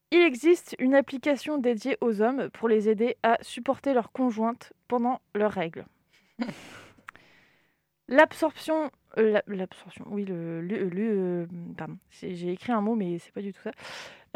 Il 0.09 0.21
existe 0.23 0.75
une 0.79 0.95
application 0.95 1.59
dédiée 1.59 1.97
aux 2.01 2.21
hommes 2.21 2.49
pour 2.49 2.67
les 2.67 2.89
aider 2.89 3.17
à 3.21 3.37
supporter 3.41 3.93
leur 3.93 4.11
conjointe 4.11 4.73
pendant 4.87 5.21
leurs 5.35 5.51
règles. 5.51 5.85
L'absorption, 8.07 8.89
euh, 9.17 9.31
la- 9.31 9.43
l'absorption, 9.47 10.05
oui, 10.09 10.25
le, 10.25 10.61
le- 10.61 10.89
le- 10.89 11.43
euh, 11.43 11.45
pardon, 11.77 11.97
j'ai 12.09 12.51
écrit 12.51 12.71
un 12.71 12.81
mot 12.81 12.95
mais 12.95 13.17
c'est 13.19 13.31
pas 13.31 13.41
du 13.41 13.51
tout 13.53 13.61
ça. 13.61 13.71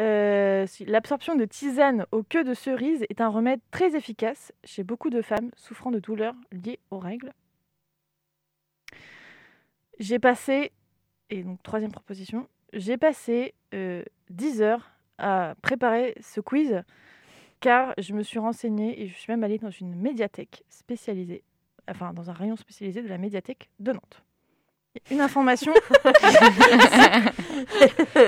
Euh, 0.02 0.66
L'absorption 0.86 1.36
de 1.36 1.46
tisane 1.46 2.06
aux 2.12 2.24
queues 2.24 2.44
de 2.44 2.54
cerise 2.54 3.06
est 3.10 3.22
un 3.22 3.28
remède 3.30 3.60
très 3.72 3.96
efficace 3.96 4.52
chez 4.64 4.84
beaucoup 4.84 5.10
de 5.10 5.22
femmes 5.22 5.50
souffrant 5.56 5.92
de 5.92 6.00
douleurs 6.00 6.36
liées 6.52 6.80
aux 6.92 7.00
règles. 7.00 7.32
J'ai 10.00 10.20
passé, 10.20 10.72
et 11.30 11.44
donc 11.44 11.62
troisième 11.64 11.92
proposition, 11.92 12.48
j'ai 12.74 12.98
passé 12.98 13.54
euh, 13.74 14.04
10 14.30 14.62
heures 14.62 14.92
à 15.18 15.56
préparer 15.62 16.16
ce 16.22 16.40
quiz 16.40 16.84
car 17.60 17.94
je 17.98 18.14
me 18.14 18.24
suis 18.24 18.40
renseignée 18.40 19.02
et 19.02 19.08
je 19.10 19.16
suis 19.16 19.32
même 19.32 19.44
allée 19.44 19.58
dans 19.58 19.70
une 19.72 19.94
médiathèque 19.96 20.64
spécialisée, 20.70 21.44
enfin 21.90 22.14
dans 22.14 22.30
un 22.30 22.34
rayon 22.34 22.56
spécialisé 22.56 23.02
de 23.02 23.10
la 23.10 23.18
médiathèque 23.18 23.70
de 23.80 23.92
Nantes. 23.92 24.24
Il 24.96 25.02
y 25.02 25.12
a 25.12 25.16
Une 25.16 25.22
information, 25.22 25.74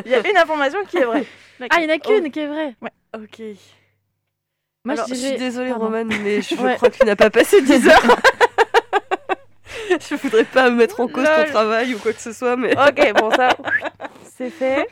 il 0.05 0.11
y 0.11 0.13
a 0.15 0.29
une 0.29 0.37
information 0.37 0.83
qui 0.85 0.97
est 0.97 1.05
vraie. 1.05 1.25
Ah, 1.69 1.77
il 1.79 1.87
n'y 1.87 1.93
en 1.93 1.95
a 1.95 1.99
qu'une 1.99 2.29
qui 2.31 2.39
est 2.39 2.47
vraie. 2.47 2.75
Ok. 3.15 3.41
Moi, 4.83 4.95
Alors, 4.95 5.07
je 5.07 5.13
suis 5.13 5.37
désolée, 5.37 5.69
Pardon. 5.69 5.85
Romane, 5.85 6.07
mais 6.23 6.41
je 6.41 6.55
Ouais. 6.55 6.75
crois 6.75 6.89
que 6.89 6.97
tu 6.97 7.05
n'as 7.05 7.15
pas 7.15 7.29
passé 7.29 7.61
10 7.61 7.87
heures. 7.87 8.01
je 10.09 10.15
voudrais 10.15 10.43
pas 10.45 10.69
me 10.69 10.75
mettre 10.77 10.99
en 10.99 11.07
cause 11.07 11.25
ton 11.25 11.45
travail 11.51 11.93
ou 11.95 11.99
quoi 11.99 12.13
que 12.13 12.21
ce 12.21 12.31
soit, 12.33 12.55
mais. 12.55 12.71
Ok, 12.77 13.13
bon 13.19 13.31
ça, 13.31 13.49
c'est 14.35 14.49
fait. 14.49 14.87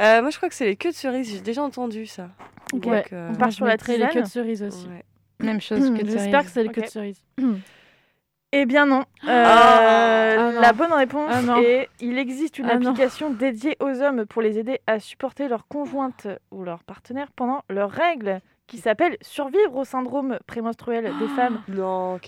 Euh, 0.00 0.20
moi, 0.22 0.30
je 0.30 0.36
crois 0.36 0.48
que 0.48 0.54
c'est 0.54 0.64
les 0.66 0.76
queues 0.76 0.90
de 0.90 0.94
cerise. 0.96 1.30
J'ai 1.30 1.40
déjà 1.40 1.62
entendu 1.62 2.06
ça. 2.06 2.28
Ok. 2.72 2.80
Donc, 2.80 2.92
Ouais, 2.92 3.04
euh, 3.12 3.28
On 3.30 3.34
part 3.36 3.52
sur 3.52 3.64
la 3.66 3.72
mettrais 3.72 3.96
les 3.98 4.08
queues 4.08 4.22
de 4.22 4.26
cerise 4.28 4.62
aussi. 4.62 4.86
ouais. 4.88 5.04
Même 5.40 5.60
chose 5.60 5.90
que 5.96 6.02
de 6.02 6.10
J'espère 6.10 6.44
que 6.44 6.50
c'est 6.50 6.62
les 6.62 6.68
queues 6.70 6.82
de 6.82 6.86
cerise. 6.86 7.20
Eh 8.54 8.66
bien 8.66 8.84
non. 8.84 9.04
Euh, 9.26 9.44
Ah 9.48 10.52
non. 10.52 10.60
La 10.60 10.72
bonne 10.74 10.92
réponse 10.92 11.30
Ah 11.32 11.40
non. 11.40 11.56
est 11.56 11.88
il 12.00 12.18
existe 12.18 12.58
une 12.58 12.66
Ah 12.68 12.76
non. 12.78 12.90
application 12.90 13.30
dédiée 13.30 13.78
aux 13.80 14.02
hommes 14.02 14.26
pour 14.26 14.42
les 14.42 14.58
aider 14.58 14.78
à 14.86 15.00
supporter 15.00 15.48
leur 15.48 15.66
conjointe 15.68 16.26
ou 16.50 16.62
leur 16.62 16.84
partenaire 16.84 17.28
pendant 17.34 17.62
leurs 17.70 17.90
règles 17.90 18.40
qui 18.66 18.78
s'appelle 18.78 19.16
Survivre 19.20 19.76
au 19.76 19.84
syndrome 19.84 20.38
prémenstruel 20.46 21.04
des 21.18 21.28
femmes. 21.36 21.60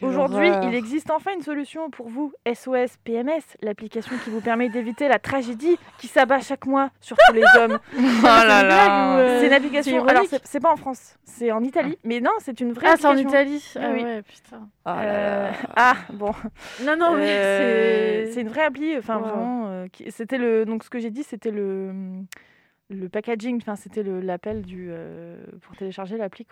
Aujourd'hui, 0.02 0.50
il 0.64 0.74
existe 0.74 1.10
enfin 1.10 1.32
une 1.34 1.42
solution 1.42 1.88
pour 1.90 2.08
vous, 2.08 2.32
SOS 2.52 2.96
PMS, 3.04 3.40
l'application 3.62 4.14
qui 4.22 4.30
vous 4.30 4.40
permet 4.40 4.68
d'éviter 4.68 5.08
la 5.08 5.18
tragédie 5.18 5.78
qui 5.98 6.06
s'abat 6.06 6.40
chaque 6.40 6.66
mois 6.66 6.90
sur 7.00 7.16
tous 7.26 7.32
les 7.34 7.44
hommes. 7.58 7.78
Oh 7.96 8.26
là 8.26 8.62
là. 8.62 9.18
euh, 9.18 9.40
c'est 9.40 9.46
une 9.46 9.52
application. 9.52 10.04
Alors, 10.06 10.24
c'est 10.28 10.40
c'est 10.46 10.60
pas 10.60 10.72
en 10.72 10.76
France, 10.76 11.16
c'est 11.24 11.50
en 11.52 11.62
Italie, 11.62 11.98
mais 12.04 12.20
non, 12.20 12.30
c'est 12.40 12.60
une 12.60 12.72
vraie 12.72 12.88
Ah, 12.90 12.96
c'est 12.98 13.06
en. 13.06 13.16
Italie. 13.16 13.64
Ah 13.76 13.90
Oui, 13.92 14.02
ouais, 14.02 14.22
putain. 14.22 14.68
Ah 14.84 15.04
là 15.04 15.12
Euh, 15.12 15.50
ah 15.76 15.94
bon, 16.12 16.32
Non, 16.84 16.96
non, 16.98 17.14
mais 17.16 17.26
Euh, 17.28 18.26
c'est. 18.32 18.40
une 18.40 18.48
vraie 18.48 18.64
appli. 18.64 18.96
Enfin, 18.98 19.16
Wow. 19.18 19.22
vraiment, 19.24 19.84
qui- 19.92 20.10
c'était 20.10 20.38
le. 20.38 20.64
Donc, 20.64 20.84
ce 20.84 20.90
que 20.90 20.98
j'ai 20.98 21.10
dit, 21.10 21.22
c'était 21.22 21.50
le 21.50 21.92
le 22.88 23.08
packaging. 23.08 23.56
Enfin, 23.56 23.76
c'était 23.76 24.02
l'appel 24.02 24.62
du 24.62 24.88
euh, 24.90 25.36
pour 25.62 25.76
télécharger 25.76 26.16
l'appli. 26.16 26.46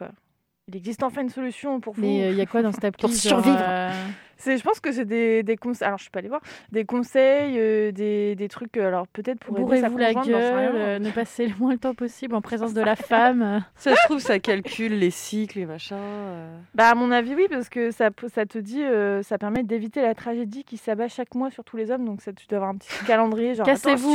Il 0.69 0.77
existe 0.77 1.03
enfin 1.03 1.23
une 1.23 1.29
solution 1.29 1.81
pour 1.81 1.95
vous. 1.95 2.01
Mais 2.03 2.31
il 2.31 2.37
y 2.37 2.41
a 2.41 2.47
quoi 2.47 2.63
dans 2.63 2.73
cette 2.73 2.85
appli 2.85 3.01
Pour 3.03 3.11
genre, 3.11 3.19
survivre. 3.19 3.59
euh, 3.61 3.91
C'est, 4.37 4.57
je 4.57 4.63
pense 4.63 4.79
que 4.81 4.93
c'est 4.93 5.05
des, 5.05 5.43
des 5.43 5.57
conseils. 5.57 5.87
Alors, 5.87 5.99
je 5.99 6.05
suis 6.05 6.11
pas 6.11 6.21
allée 6.21 6.29
voir. 6.29 6.41
Des 6.71 6.85
conseils, 6.85 7.59
euh, 7.59 7.91
des, 7.91 8.37
des 8.37 8.49
trucs. 8.49 8.77
euh, 8.77 8.87
Alors, 8.87 9.09
peut-être 9.09 9.41
pour 9.41 9.59
aider 9.59 9.81
sa 9.81 9.89
Bourrez-vous 9.89 9.99
la 9.99 10.15
gueule, 10.25 10.75
euh, 10.77 10.99
ne 11.01 11.11
passez 11.11 11.47
le 11.49 11.55
moins 11.59 11.73
le 11.73 11.79
temps 11.79 11.95
possible 11.95 12.35
en 12.37 12.41
présence 12.41 12.75
de 12.75 12.81
la 12.81 12.95
femme. 12.95 13.65
Ça, 13.77 13.91
je 13.93 14.01
trouve, 14.05 14.21
ça 14.21 14.39
calcule 14.39 14.99
les 14.99 15.11
cycles 15.11 15.59
et 15.59 15.67
machin. 15.67 15.97
euh. 15.99 16.57
Bah, 16.77 16.91
à 16.91 16.95
mon 16.95 17.11
avis, 17.11 17.35
oui, 17.35 17.47
parce 17.51 17.69
que 17.69 17.91
ça, 17.91 18.11
ça 18.33 18.47
te 18.47 18.59
dit, 18.59 18.83
euh, 18.85 19.23
ça 19.25 19.39
permet 19.39 19.65
d'éviter 19.65 20.01
la 20.01 20.15
tragédie 20.15 20.63
qui 20.65 20.77
s'abat 20.77 21.09
chaque 21.09 21.35
mois 21.35 21.51
sur 21.51 21.65
tous 21.65 21.77
les 21.77 21.91
hommes. 21.91 22.05
Donc, 22.05 22.21
ça, 22.21 22.33
tu 22.33 22.47
dois 22.47 22.59
avoir 22.59 22.71
un 22.71 22.77
petit 22.77 22.89
calendrier. 23.07 23.55
Genre, 23.57 23.67
Cassez-vous. 23.67 24.15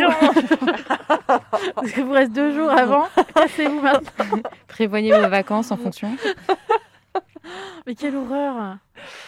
Parce 1.76 1.92
qu'il 1.94 2.06
vous 2.06 2.12
reste 2.14 2.32
deux 2.32 2.54
jours 2.54 2.70
avant. 2.70 3.06
Cassez-vous 3.36 3.82
maintenant. 3.82 4.40
Prévoyez 4.68 5.12
vos 5.12 5.28
vacances 5.30 5.72
en 5.72 5.78
fonction. 5.78 6.10
Mais 7.88 7.96
quelle 7.96 8.16
horreur 8.18 8.56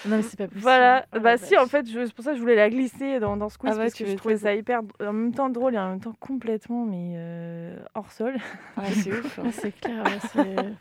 Non, 0.05 0.17
mais 0.17 0.21
c'est 0.21 0.35
pas 0.37 0.45
possible. 0.45 0.61
Voilà, 0.61 1.05
Oh 1.15 1.19
bah 1.21 1.37
si, 1.37 1.57
en 1.57 1.65
fait, 1.67 1.89
je- 1.89 2.05
c'est 2.05 2.13
pour 2.13 2.25
ça 2.25 2.31
que 2.31 2.35
je 2.37 2.41
voulais 2.41 2.55
la 2.55 2.69
glisser 2.69 3.19
dans, 3.21 3.37
dans 3.37 3.47
ce 3.47 3.57
quiz, 3.57 3.71
Ah 3.73 3.77
parce 3.79 3.93
que 3.93 4.05
je 4.05 4.15
trouvais 4.17 4.35
ça 4.37 4.53
hyper, 4.53 4.81
en 5.01 5.13
même 5.13 5.33
temps 5.33 5.49
drôle 5.49 5.75
et 5.75 5.79
en 5.79 5.89
même 5.91 6.01
temps 6.01 6.15
complètement, 6.19 6.83
mais 6.85 7.13
euh, 7.15 7.77
hors 7.95 8.11
sol. 8.11 8.35
Ah, 8.75 8.83
c'est 8.91 9.11
ouf. 9.17 9.39
hein. 9.39 9.43
Ah, 9.47 9.51
c'est 9.53 9.71
clair. 9.71 10.03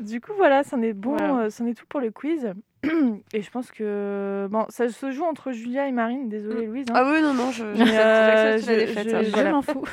Du 0.00 0.20
coup, 0.20 0.32
voilà, 0.36 0.64
c'en 0.64 0.82
est 0.82 0.92
bon, 0.92 1.12
Wow. 1.16 1.38
euh, 1.38 1.50
c'en 1.50 1.66
est 1.66 1.74
tout 1.74 1.86
pour 1.88 2.00
le 2.00 2.10
quiz. 2.10 2.52
et 3.32 3.42
je 3.42 3.50
pense 3.52 3.70
que, 3.70 4.48
bon, 4.50 4.66
ça 4.68 4.88
se 4.88 5.12
joue 5.12 5.22
entre 5.22 5.52
Julia 5.52 5.86
et 5.86 5.92
Marine, 5.92 6.28
désolée 6.28 6.66
Louise. 6.66 6.86
hein. 6.90 6.94
Ah 6.96 7.04
oui, 7.08 7.22
non, 7.22 7.32
non, 7.32 7.52
je, 7.52 7.64
j'accepte 7.74 8.00
euh, 8.00 8.50
la 8.50 8.58
je- 8.58 8.66
défaite. 8.86 9.08
je- 9.10 9.14
hein. 9.16 9.22
Je 9.22 9.30
voilà. 9.30 9.52
m'en 9.52 9.62
fous. 9.62 9.84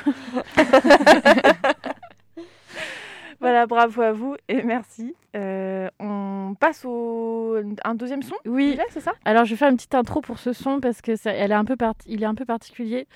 Voilà, 3.42 3.66
bravo 3.66 4.00
à 4.02 4.12
vous 4.12 4.36
et 4.48 4.62
merci. 4.62 5.14
Euh, 5.36 5.88
on 5.98 6.54
passe 6.58 6.84
au 6.84 7.56
un 7.84 7.94
deuxième 7.94 8.22
son 8.22 8.36
Oui, 8.46 8.78
c'est 8.90 9.00
ça? 9.00 9.12
Alors, 9.24 9.44
je 9.44 9.50
vais 9.50 9.56
faire 9.56 9.68
une 9.68 9.76
petite 9.76 9.94
intro 9.94 10.20
pour 10.20 10.38
ce 10.38 10.52
son 10.52 10.80
parce 10.80 11.02
que 11.02 11.16
ça, 11.16 11.32
elle 11.32 11.50
est 11.50 11.54
un 11.54 11.64
peu 11.64 11.76
part- 11.76 11.94
il 12.06 12.22
est 12.22 12.26
un 12.26 12.34
peu 12.36 12.44
particulier. 12.44 13.08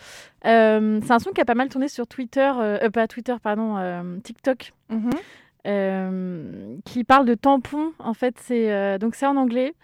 Euh, 0.45 1.01
c'est 1.05 1.13
un 1.13 1.19
son 1.21 1.31
qui 1.31 1.41
a 1.41 1.45
pas 1.45 1.55
mal 1.55 1.69
tourné 1.69 1.89
sur 1.89 2.07
Twitter, 2.07 2.51
euh, 2.59 2.91
pas 2.91 3.07
Twitter, 3.07 3.37
pardon, 3.43 3.77
TikTok, 4.25 4.73
Mhm. 4.91 5.11
euh, 5.67 6.77
qui 6.85 7.05
parle 7.05 7.27
de 7.27 7.35
tampons. 7.35 7.93
En 7.99 8.15
fait, 8.15 8.37
c'est 8.41 8.99
donc 8.99 9.15
c'est 9.15 9.27
en 9.27 9.37
anglais. 9.37 9.75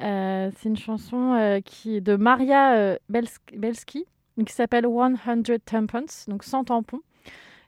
C'est 0.00 0.64
une 0.64 0.76
chanson 0.76 1.60
qui 1.64 1.96
est 1.96 2.00
de 2.00 2.16
Maria 2.16 2.96
Bels- 3.08 3.28
Belsky. 3.56 4.06
donc 4.36 4.46
qui 4.48 4.54
s'appelle 4.54 4.86
100 4.86 5.58
Tampons, 5.64 6.06
donc 6.28 6.44
100 6.44 6.64
tampons. 6.64 7.00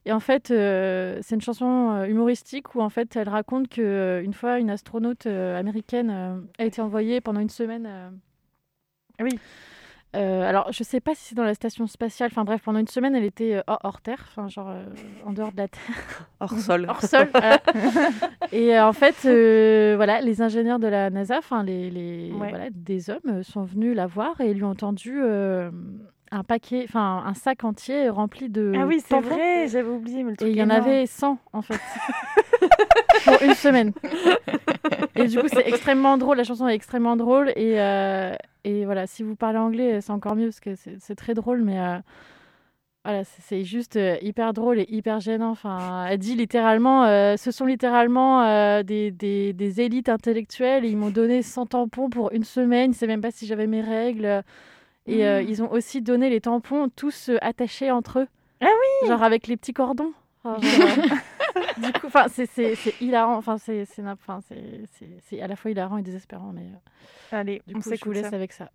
Et 0.06 0.12
en 0.12 0.20
fait, 0.20 0.50
euh, 0.50 1.18
c'est 1.22 1.34
une 1.34 1.40
chanson 1.42 1.90
euh, 1.92 2.04
humoristique 2.06 2.74
où 2.74 2.80
en 2.80 2.88
fait, 2.88 3.16
elle 3.16 3.28
raconte 3.28 3.68
que 3.68 3.82
euh, 3.82 4.22
une 4.22 4.32
fois, 4.32 4.58
une 4.58 4.70
astronaute 4.70 5.26
américaine 5.26 6.10
a 6.58 6.64
été 6.64 6.80
envoyée 6.80 7.20
pendant 7.20 7.40
une 7.40 7.50
semaine. 7.50 7.88
Oui. 9.20 9.38
euh, 10.16 10.48
alors, 10.48 10.72
je 10.72 10.82
sais 10.82 11.00
pas 11.00 11.14
si 11.14 11.22
c'est 11.26 11.34
dans 11.34 11.44
la 11.44 11.52
station 11.54 11.86
spatiale. 11.86 12.30
Enfin 12.32 12.44
bref, 12.44 12.62
pendant 12.64 12.78
une 12.78 12.88
semaine, 12.88 13.14
elle 13.14 13.24
était 13.24 13.56
euh, 13.56 13.62
hors, 13.66 14.00
Terre, 14.00 14.24
enfin 14.28 14.48
genre 14.48 14.70
euh, 14.70 14.84
en 15.26 15.32
dehors 15.34 15.52
de 15.52 15.58
la 15.58 15.68
Terre, 15.68 16.26
Hors 16.40 16.58
sol. 16.58 16.86
hors 16.88 17.02
sol. 17.02 17.28
voilà. 17.32 17.60
Et 18.52 18.80
en 18.80 18.94
fait, 18.94 19.16
voilà, 19.96 20.22
les 20.22 20.40
ingénieurs 20.40 20.78
de 20.78 20.86
la 20.88 21.10
NASA, 21.10 21.36
enfin 21.38 21.62
les, 21.62 21.90
les 21.90 22.32
Ouais. 22.32 22.48
voilà, 22.48 22.70
des 22.70 23.10
hommes 23.10 23.42
sont 23.42 23.64
venus 23.64 23.94
la 23.94 24.06
voir 24.06 24.40
et 24.40 24.54
lui 24.54 24.64
ont 24.64 24.74
tendu 24.74 25.20
un 26.32 26.44
paquet, 26.44 26.84
enfin 26.88 27.22
un 27.26 27.34
sac 27.34 27.64
entier 27.64 28.08
rempli 28.08 28.48
de 28.48 28.72
Ah 28.76 28.86
oui, 28.86 29.00
c'est 29.04 29.20
vrai, 29.20 29.66
j'avais 29.68 29.88
oublié. 29.88 30.22
Mais 30.22 30.30
le 30.30 30.34
Et 30.34 30.36
truc 30.36 30.50
il 30.50 30.56
y 30.56 30.62
en 30.62 30.70
avait 30.70 31.06
100 31.06 31.38
en 31.52 31.62
fait. 31.62 31.78
pour 33.24 33.42
une 33.42 33.54
semaine. 33.54 33.92
Et 35.16 35.26
du 35.26 35.38
coup, 35.38 35.48
c'est 35.48 35.66
extrêmement 35.66 36.16
drôle. 36.18 36.36
La 36.36 36.44
chanson 36.44 36.68
est 36.68 36.74
extrêmement 36.74 37.16
drôle. 37.16 37.50
Et, 37.56 37.80
euh, 37.80 38.34
et 38.64 38.84
voilà, 38.84 39.06
si 39.06 39.22
vous 39.22 39.34
parlez 39.36 39.58
anglais, 39.58 40.00
c'est 40.00 40.12
encore 40.12 40.36
mieux 40.36 40.46
parce 40.46 40.60
que 40.60 40.74
c'est 40.76 41.14
très 41.16 41.34
drôle. 41.34 41.62
Mais 41.62 41.78
euh, 41.80 41.98
voilà, 43.04 43.24
c'est- 43.24 43.64
juste 43.64 43.96
euh, 43.96 44.16
hyper 44.22 44.52
drôle 44.52 44.78
et 44.78 44.86
hyper 44.88 45.20
gênant. 45.20 45.50
Enfin, 45.50 46.06
elle 46.08 46.18
dit 46.18 46.34
littéralement 46.36 47.04
euh, 47.04 47.36
ce 47.36 47.50
sont 47.50 47.66
littéralement 47.66 48.42
euh, 48.42 48.82
des, 48.82 49.10
des, 49.10 49.52
des 49.52 49.80
élites 49.80 50.08
intellectuelles. 50.08 50.84
Et 50.84 50.88
ils 50.88 50.96
m'ont 50.96 51.10
donné 51.10 51.42
100 51.42 51.66
tampons 51.66 52.08
pour 52.08 52.32
une 52.32 52.44
semaine. 52.44 52.86
Ils 52.86 52.88
ne 52.90 52.94
savaient 52.94 53.12
même 53.14 53.20
pas 53.20 53.32
si 53.32 53.46
j'avais 53.46 53.66
mes 53.66 53.80
règles. 53.82 54.42
Et 55.06 55.26
euh, 55.26 55.42
ils 55.42 55.62
ont 55.62 55.70
aussi 55.72 56.02
donné 56.02 56.30
les 56.30 56.40
tampons 56.40 56.88
tous 56.94 57.30
euh, 57.30 57.38
attachés 57.40 57.90
entre 57.90 58.20
eux. 58.20 58.28
Ah 58.60 58.66
oui 59.02 59.08
Genre 59.08 59.22
avec 59.22 59.46
les 59.46 59.56
petits 59.56 59.72
cordons. 59.72 60.12
Enfin, 60.44 60.60
genre, 60.60 60.88
euh, 60.88 61.60
du 61.86 61.92
coup, 61.92 62.06
enfin, 62.06 62.26
c'est, 62.28 62.46
hilarant. 63.00 63.36
Enfin, 63.36 63.58
c'est, 63.58 63.84
c'est, 63.86 64.02
nap- 64.02 64.18
enfin, 64.22 64.40
c'est, 64.48 64.82
c'est, 64.92 65.08
c'est 65.28 65.40
à 65.40 65.46
la 65.48 65.56
fois 65.56 65.70
hilarant 65.70 65.96
et 65.98 66.02
désespérant. 66.02 66.52
Mais 66.54 66.62
euh, 66.62 67.36
Allez, 67.38 67.62
du 67.66 67.74
on 67.74 67.80
coup, 67.80 67.90
je 67.94 68.04
vous 68.04 68.12
laisse 68.12 68.28
ça. 68.30 68.36
avec 68.36 68.52
ça. 68.52 68.70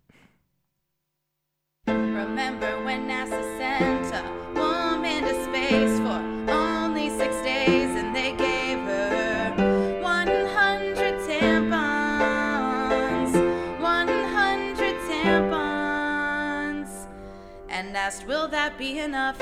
Remember 1.88 2.84
when 2.84 3.06
NASA 3.06 3.40
sent 3.58 4.10
asked, 17.96 18.26
Will 18.26 18.46
that 18.48 18.76
be 18.76 18.98
enough? 18.98 19.40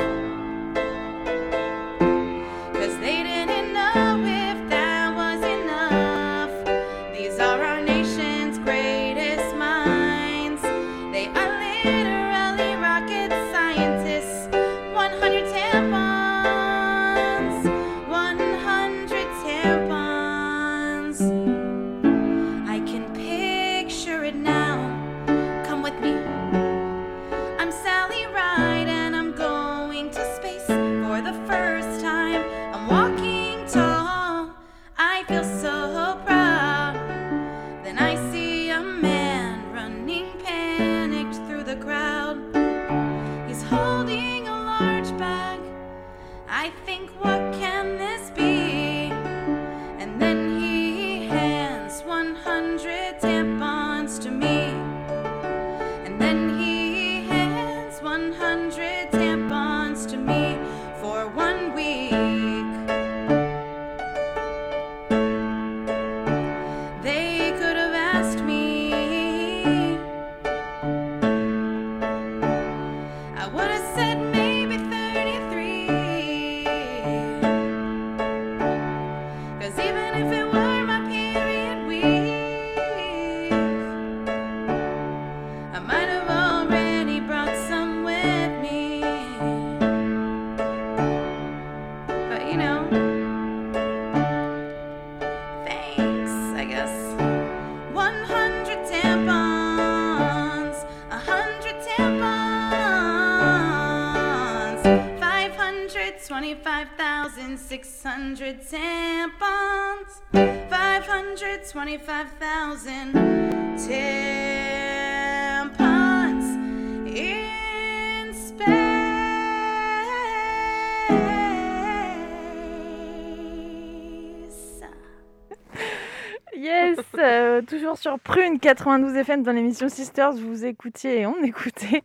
92 128.64 129.14
FM 129.16 129.42
dans 129.42 129.53
l'émission 129.53 129.90
Sisters, 129.90 130.33
vous 130.33 130.64
écoutiez 130.64 131.20
et 131.20 131.27
on 131.27 131.38
écoutait 131.42 132.03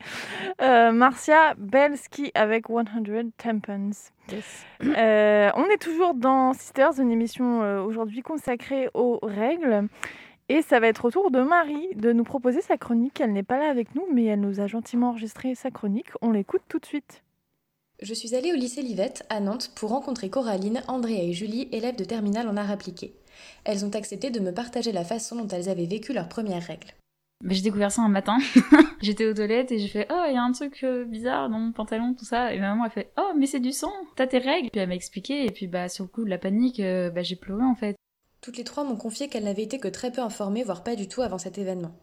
euh, 0.62 0.92
Marcia 0.92 1.54
Belsky 1.58 2.32
avec 2.36 2.68
100 2.68 2.84
Tampons. 3.38 3.92
Euh, 4.84 5.50
on 5.56 5.66
est 5.70 5.82
toujours 5.82 6.16
dans 6.16 6.52
Sisters, 6.52 7.00
une 7.00 7.12
émission 7.12 7.64
euh, 7.64 7.82
aujourd'hui 7.82 8.24
consacrée 8.24 8.90
aux 8.94 9.20
règles. 9.24 9.88
Et 10.50 10.62
ça 10.62 10.82
va 10.82 10.88
être 10.88 11.06
au 11.06 11.12
tour 11.12 11.32
de 11.32 11.40
Marie 11.40 11.96
de 11.96 12.12
nous 12.12 12.26
proposer 12.26 12.60
sa 12.60 12.76
chronique. 12.76 13.22
Elle 13.22 13.32
n'est 13.32 13.42
pas 13.42 13.58
là 13.58 13.70
avec 13.70 13.96
nous, 13.96 14.04
mais 14.14 14.26
elle 14.26 14.42
nous 14.42 14.60
a 14.60 14.68
gentiment 14.68 15.12
enregistré 15.12 15.56
sa 15.56 15.72
chronique. 15.72 16.10
On 16.20 16.32
l'écoute 16.32 16.64
tout 16.68 16.80
de 16.80 16.86
suite. 16.86 17.24
Je 18.02 18.14
suis 18.14 18.36
allée 18.36 18.52
au 18.52 18.58
lycée 18.58 18.82
Livette, 18.82 19.26
à 19.30 19.40
Nantes, 19.40 19.72
pour 19.76 19.92
rencontrer 19.92 20.30
Coraline, 20.30 20.84
Andrea 20.90 21.24
et 21.24 21.32
Julie, 21.32 21.70
élèves 21.72 21.96
de 21.96 22.04
terminale 22.04 22.50
en 22.50 22.58
art 22.58 22.72
appliqué. 22.72 23.14
Elles 23.64 23.86
ont 23.86 23.96
accepté 23.96 24.30
de 24.30 24.40
me 24.40 24.54
partager 24.54 24.92
la 24.92 25.04
façon 25.04 25.36
dont 25.36 25.48
elles 25.48 25.70
avaient 25.70 25.86
vécu 25.86 26.14
leurs 26.14 26.30
premières 26.30 26.64
règles. 26.64 26.94
Bah, 27.44 27.54
j'ai 27.54 27.62
découvert 27.62 27.92
ça 27.92 28.02
un 28.02 28.10
matin. 28.10 28.38
J'étais 29.02 29.26
aux 29.26 29.34
toilettes 29.34 29.72
et 29.72 29.80
j'ai 29.80 29.88
fait 29.88 30.08
Oh, 30.12 30.24
il 30.28 30.34
y 30.34 30.38
a 30.38 30.44
un 30.44 30.52
truc 30.52 30.84
euh, 30.84 31.06
bizarre 31.06 31.50
dans 31.50 31.60
mon 31.60 31.72
pantalon, 31.72 32.14
tout 32.14 32.26
ça. 32.26 32.54
Et 32.54 32.60
ma 32.60 32.70
maman 32.70 32.84
a 32.84 32.90
fait 32.90 33.12
Oh, 33.18 33.32
mais 33.38 33.46
c'est 33.46 33.62
du 33.62 33.72
sang, 33.72 33.94
t'as 34.16 34.28
tes 34.28 34.40
règles. 34.40 34.70
Puis 34.72 34.82
elle 34.82 34.90
m'a 34.90 34.96
expliqué, 34.96 35.46
et 35.46 35.52
puis 35.52 35.68
bah, 35.68 35.88
sur 35.88 36.04
le 36.04 36.10
coup 36.10 36.26
de 36.26 36.30
la 36.30 36.38
panique, 36.38 36.82
euh, 36.82 37.10
bah, 37.10 37.24
j'ai 37.24 37.38
pleuré 37.38 37.64
en 37.64 37.76
fait. 37.76 37.96
Toutes 38.42 38.58
les 38.58 38.64
trois 38.64 38.84
m'ont 38.84 38.98
confié 38.98 39.30
qu'elles 39.30 39.44
n'avaient 39.46 39.64
été 39.64 39.80
que 39.80 39.88
très 39.88 40.12
peu 40.12 40.22
informées, 40.22 40.64
voire 40.64 40.84
pas 40.84 40.96
du 40.96 41.08
tout 41.08 41.22
avant 41.22 41.38
cet 41.38 41.58
événement. 41.58 41.94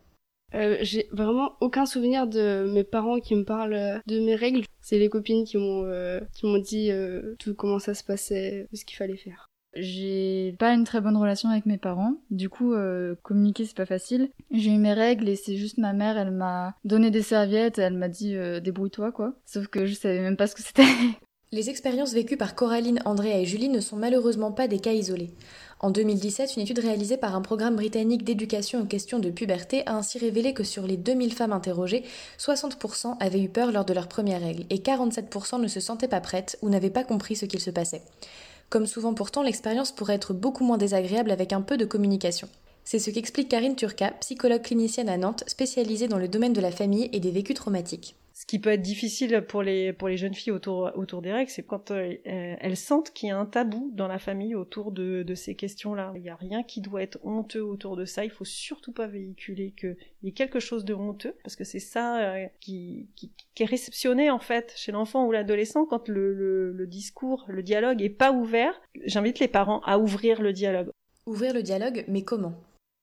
Euh, 0.54 0.78
j'ai 0.80 1.08
vraiment 1.10 1.56
aucun 1.60 1.86
souvenir 1.86 2.26
de 2.26 2.70
mes 2.72 2.84
parents 2.84 3.18
qui 3.18 3.34
me 3.34 3.44
parlent 3.44 4.00
de 4.06 4.20
mes 4.20 4.36
règles. 4.36 4.64
C'est 4.80 4.98
les 4.98 5.08
copines 5.08 5.44
qui 5.44 5.56
m'ont 5.56 5.84
euh, 5.84 6.20
qui 6.34 6.46
m'ont 6.46 6.58
dit 6.58 6.90
euh, 6.90 7.34
tout 7.38 7.54
comment 7.54 7.78
ça 7.78 7.94
se 7.94 8.04
passait, 8.04 8.68
ce 8.72 8.84
qu'il 8.84 8.96
fallait 8.96 9.16
faire. 9.16 9.48
J'ai 9.76 10.54
pas 10.58 10.72
une 10.72 10.84
très 10.84 11.00
bonne 11.00 11.16
relation 11.16 11.50
avec 11.50 11.66
mes 11.66 11.76
parents, 11.76 12.14
du 12.30 12.48
coup 12.48 12.72
euh, 12.72 13.14
communiquer 13.22 13.66
c'est 13.66 13.76
pas 13.76 13.86
facile. 13.86 14.30
J'ai 14.50 14.70
eu 14.70 14.78
mes 14.78 14.94
règles 14.94 15.28
et 15.28 15.36
c'est 15.36 15.56
juste 15.56 15.78
ma 15.78 15.92
mère, 15.92 16.16
elle 16.16 16.30
m'a 16.30 16.74
donné 16.84 17.10
des 17.10 17.22
serviettes, 17.22 17.78
elle 17.78 17.94
m'a 17.94 18.08
dit 18.08 18.34
euh, 18.34 18.60
débrouille-toi 18.60 19.12
quoi. 19.12 19.34
Sauf 19.44 19.66
que 19.66 19.86
je 19.86 19.94
savais 19.94 20.20
même 20.20 20.36
pas 20.36 20.46
ce 20.46 20.54
que 20.54 20.62
c'était. 20.62 20.82
Les 21.52 21.70
expériences 21.70 22.12
vécues 22.12 22.36
par 22.36 22.56
Coraline, 22.56 23.00
Andrea 23.04 23.38
et 23.38 23.44
Julie 23.44 23.68
ne 23.68 23.78
sont 23.78 23.96
malheureusement 23.96 24.50
pas 24.50 24.66
des 24.66 24.80
cas 24.80 24.92
isolés. 24.92 25.30
En 25.78 25.90
2017, 25.90 26.56
une 26.56 26.62
étude 26.62 26.80
réalisée 26.80 27.16
par 27.16 27.36
un 27.36 27.40
programme 27.40 27.76
britannique 27.76 28.24
d'éducation 28.24 28.80
aux 28.80 28.86
questions 28.86 29.20
de 29.20 29.30
puberté 29.30 29.86
a 29.86 29.94
ainsi 29.94 30.18
révélé 30.18 30.54
que 30.54 30.64
sur 30.64 30.86
les 30.86 30.96
2000 30.96 31.32
femmes 31.32 31.52
interrogées, 31.52 32.02
60% 32.38 33.16
avaient 33.20 33.42
eu 33.42 33.48
peur 33.48 33.70
lors 33.70 33.84
de 33.84 33.92
leur 33.92 34.08
première 34.08 34.40
règle 34.40 34.64
et 34.70 34.78
47% 34.78 35.60
ne 35.60 35.68
se 35.68 35.78
sentaient 35.78 36.08
pas 36.08 36.20
prêtes 36.20 36.58
ou 36.62 36.68
n'avaient 36.68 36.90
pas 36.90 37.04
compris 37.04 37.36
ce 37.36 37.46
qu'il 37.46 37.60
se 37.60 37.70
passait. 37.70 38.02
Comme 38.68 38.86
souvent 38.86 39.14
pourtant, 39.14 39.42
l'expérience 39.42 39.92
pourrait 39.92 40.14
être 40.14 40.32
beaucoup 40.32 40.64
moins 40.64 40.78
désagréable 40.78 41.30
avec 41.30 41.52
un 41.52 41.60
peu 41.60 41.76
de 41.76 41.84
communication. 41.84 42.48
C'est 42.84 42.98
ce 42.98 43.10
qu'explique 43.10 43.48
Karine 43.48 43.76
Turca, 43.76 44.12
psychologue 44.20 44.62
clinicienne 44.62 45.08
à 45.08 45.16
Nantes, 45.16 45.44
spécialisée 45.46 46.08
dans 46.08 46.18
le 46.18 46.28
domaine 46.28 46.52
de 46.52 46.60
la 46.60 46.70
famille 46.70 47.08
et 47.12 47.20
des 47.20 47.30
vécus 47.30 47.56
traumatiques. 47.56 48.16
Ce 48.38 48.44
qui 48.44 48.58
peut 48.58 48.68
être 48.68 48.82
difficile 48.82 49.46
pour 49.48 49.62
les, 49.62 49.94
pour 49.94 50.08
les 50.08 50.18
jeunes 50.18 50.34
filles 50.34 50.52
autour, 50.52 50.92
autour 50.94 51.22
des 51.22 51.32
règles, 51.32 51.50
c'est 51.50 51.62
quand 51.62 51.90
euh, 51.90 52.16
elles 52.22 52.76
sentent 52.76 53.10
qu'il 53.14 53.30
y 53.30 53.32
a 53.32 53.38
un 53.38 53.46
tabou 53.46 53.90
dans 53.94 54.08
la 54.08 54.18
famille 54.18 54.54
autour 54.54 54.92
de, 54.92 55.22
de 55.22 55.34
ces 55.34 55.54
questions-là. 55.54 56.12
Il 56.16 56.20
n'y 56.20 56.28
a 56.28 56.36
rien 56.36 56.62
qui 56.62 56.82
doit 56.82 57.00
être 57.00 57.18
honteux 57.24 57.64
autour 57.64 57.96
de 57.96 58.04
ça. 58.04 58.26
Il 58.26 58.30
faut 58.30 58.44
surtout 58.44 58.92
pas 58.92 59.06
véhiculer 59.06 59.70
qu'il 59.70 59.96
y 60.22 60.28
ait 60.28 60.32
quelque 60.32 60.60
chose 60.60 60.84
de 60.84 60.92
honteux, 60.92 61.34
parce 61.44 61.56
que 61.56 61.64
c'est 61.64 61.80
ça 61.80 62.34
euh, 62.34 62.46
qui, 62.60 63.08
qui, 63.16 63.32
qui, 63.54 63.62
est 63.62 63.66
réceptionné 63.66 64.28
en 64.28 64.38
fait 64.38 64.74
chez 64.76 64.92
l'enfant 64.92 65.24
ou 65.24 65.32
l'adolescent 65.32 65.86
quand 65.86 66.06
le, 66.06 66.34
le, 66.34 66.72
le 66.72 66.86
discours, 66.86 67.46
le 67.48 67.62
dialogue 67.62 68.02
est 68.02 68.10
pas 68.10 68.32
ouvert. 68.32 68.78
J'invite 69.06 69.38
les 69.38 69.48
parents 69.48 69.80
à 69.86 69.98
ouvrir 69.98 70.42
le 70.42 70.52
dialogue. 70.52 70.90
Ouvrir 71.24 71.54
le 71.54 71.62
dialogue, 71.62 72.04
mais 72.06 72.22
comment? 72.22 72.54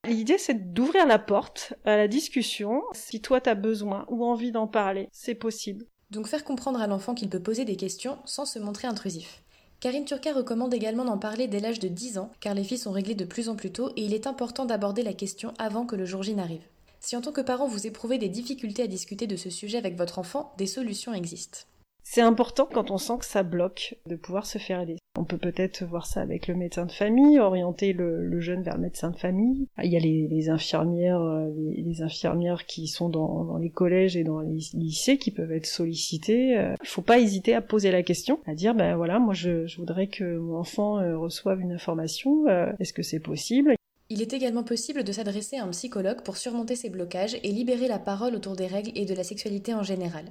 L'idée, 0.05 0.37
c'est 0.37 0.73
d'ouvrir 0.73 1.05
la 1.05 1.17
porte 1.17 1.73
à 1.85 1.95
la 1.95 2.09
discussion. 2.09 2.83
Si 2.91 3.21
toi, 3.21 3.39
tu 3.39 3.49
as 3.49 3.55
besoin 3.55 4.05
ou 4.09 4.25
envie 4.25 4.51
d'en 4.51 4.67
parler, 4.67 5.07
c'est 5.13 5.33
possible. 5.33 5.85
Donc 6.11 6.27
faire 6.27 6.43
comprendre 6.43 6.81
à 6.81 6.87
l'enfant 6.87 7.15
qu'il 7.15 7.29
peut 7.29 7.39
poser 7.39 7.63
des 7.63 7.77
questions 7.77 8.17
sans 8.25 8.45
se 8.45 8.59
montrer 8.59 8.87
intrusif. 8.87 9.43
Karine 9.79 10.03
Turca 10.03 10.33
recommande 10.33 10.73
également 10.73 11.05
d'en 11.05 11.17
parler 11.17 11.47
dès 11.47 11.61
l'âge 11.61 11.79
de 11.79 11.87
10 11.87 12.17
ans, 12.17 12.31
car 12.41 12.53
les 12.53 12.65
filles 12.65 12.77
sont 12.77 12.91
réglées 12.91 13.15
de 13.15 13.23
plus 13.23 13.47
en 13.47 13.55
plus 13.55 13.71
tôt 13.71 13.91
et 13.95 14.01
il 14.03 14.13
est 14.13 14.27
important 14.27 14.65
d'aborder 14.65 15.03
la 15.03 15.13
question 15.13 15.53
avant 15.57 15.85
que 15.85 15.95
le 15.95 16.05
jour 16.05 16.21
J 16.21 16.35
n'arrive. 16.35 16.63
Si 16.99 17.15
en 17.15 17.21
tant 17.21 17.31
que 17.31 17.41
parent 17.41 17.67
vous 17.67 17.87
éprouvez 17.87 18.17
des 18.17 18.29
difficultés 18.29 18.83
à 18.83 18.87
discuter 18.87 19.25
de 19.25 19.35
ce 19.35 19.49
sujet 19.49 19.77
avec 19.77 19.97
votre 19.97 20.19
enfant, 20.19 20.53
des 20.57 20.67
solutions 20.67 21.13
existent. 21.13 21.59
C'est 22.03 22.21
important 22.21 22.67
quand 22.71 22.91
on 22.91 22.97
sent 22.97 23.13
que 23.19 23.25
ça 23.25 23.43
bloque 23.43 23.95
de 24.07 24.15
pouvoir 24.15 24.45
se 24.45 24.57
faire 24.57 24.81
aider. 24.81 24.97
On 25.17 25.23
peut 25.23 25.37
peut-être 25.37 25.85
voir 25.85 26.05
ça 26.05 26.21
avec 26.21 26.47
le 26.47 26.55
médecin 26.55 26.85
de 26.85 26.91
famille, 26.91 27.39
orienter 27.39 27.93
le, 27.93 28.39
jeune 28.41 28.61
vers 28.61 28.75
le 28.75 28.81
médecin 28.81 29.09
de 29.09 29.15
famille. 29.15 29.67
Il 29.81 29.91
y 29.91 29.95
a 29.95 29.99
les, 29.99 30.49
infirmières, 30.49 31.21
euh, 31.21 31.49
les, 31.55 32.01
infirmières 32.01 32.65
qui 32.65 32.87
sont 32.87 33.09
dans, 33.09 33.57
les 33.57 33.69
collèges 33.69 34.17
et 34.17 34.23
dans 34.23 34.41
les 34.41 34.59
lycées 34.73 35.17
qui 35.17 35.31
peuvent 35.31 35.51
être 35.51 35.65
sollicitées. 35.65 36.57
Euh, 36.57 36.75
il 36.83 36.87
faut 36.87 37.01
pas 37.01 37.19
hésiter 37.19 37.55
à 37.55 37.61
poser 37.61 37.91
la 37.91 38.03
question, 38.03 38.39
à 38.45 38.53
dire 38.53 38.75
ben 38.75 38.95
voilà, 38.95 39.19
moi 39.19 39.33
je, 39.33 39.65
je 39.65 39.77
voudrais 39.77 40.07
que 40.07 40.37
mon 40.37 40.57
enfant 40.57 40.99
euh, 40.99 41.17
reçoive 41.17 41.61
une 41.61 41.71
information. 41.71 42.47
Est-ce 42.79 42.93
que 42.93 43.03
c'est 43.03 43.19
possible? 43.19 43.75
Il 44.09 44.21
est 44.21 44.33
également 44.33 44.63
possible 44.63 45.03
de 45.03 45.11
s'adresser 45.11 45.57
à 45.57 45.63
un 45.63 45.69
psychologue 45.69 46.21
pour 46.23 46.37
surmonter 46.37 46.75
ces 46.75 46.89
blocages 46.89 47.37
et 47.41 47.51
libérer 47.51 47.87
la 47.87 47.99
parole 47.99 48.35
autour 48.35 48.55
des 48.55 48.67
règles 48.67 48.91
et 48.95 49.05
de 49.05 49.15
la 49.15 49.23
sexualité 49.23 49.73
en 49.73 49.83
général. 49.83 50.25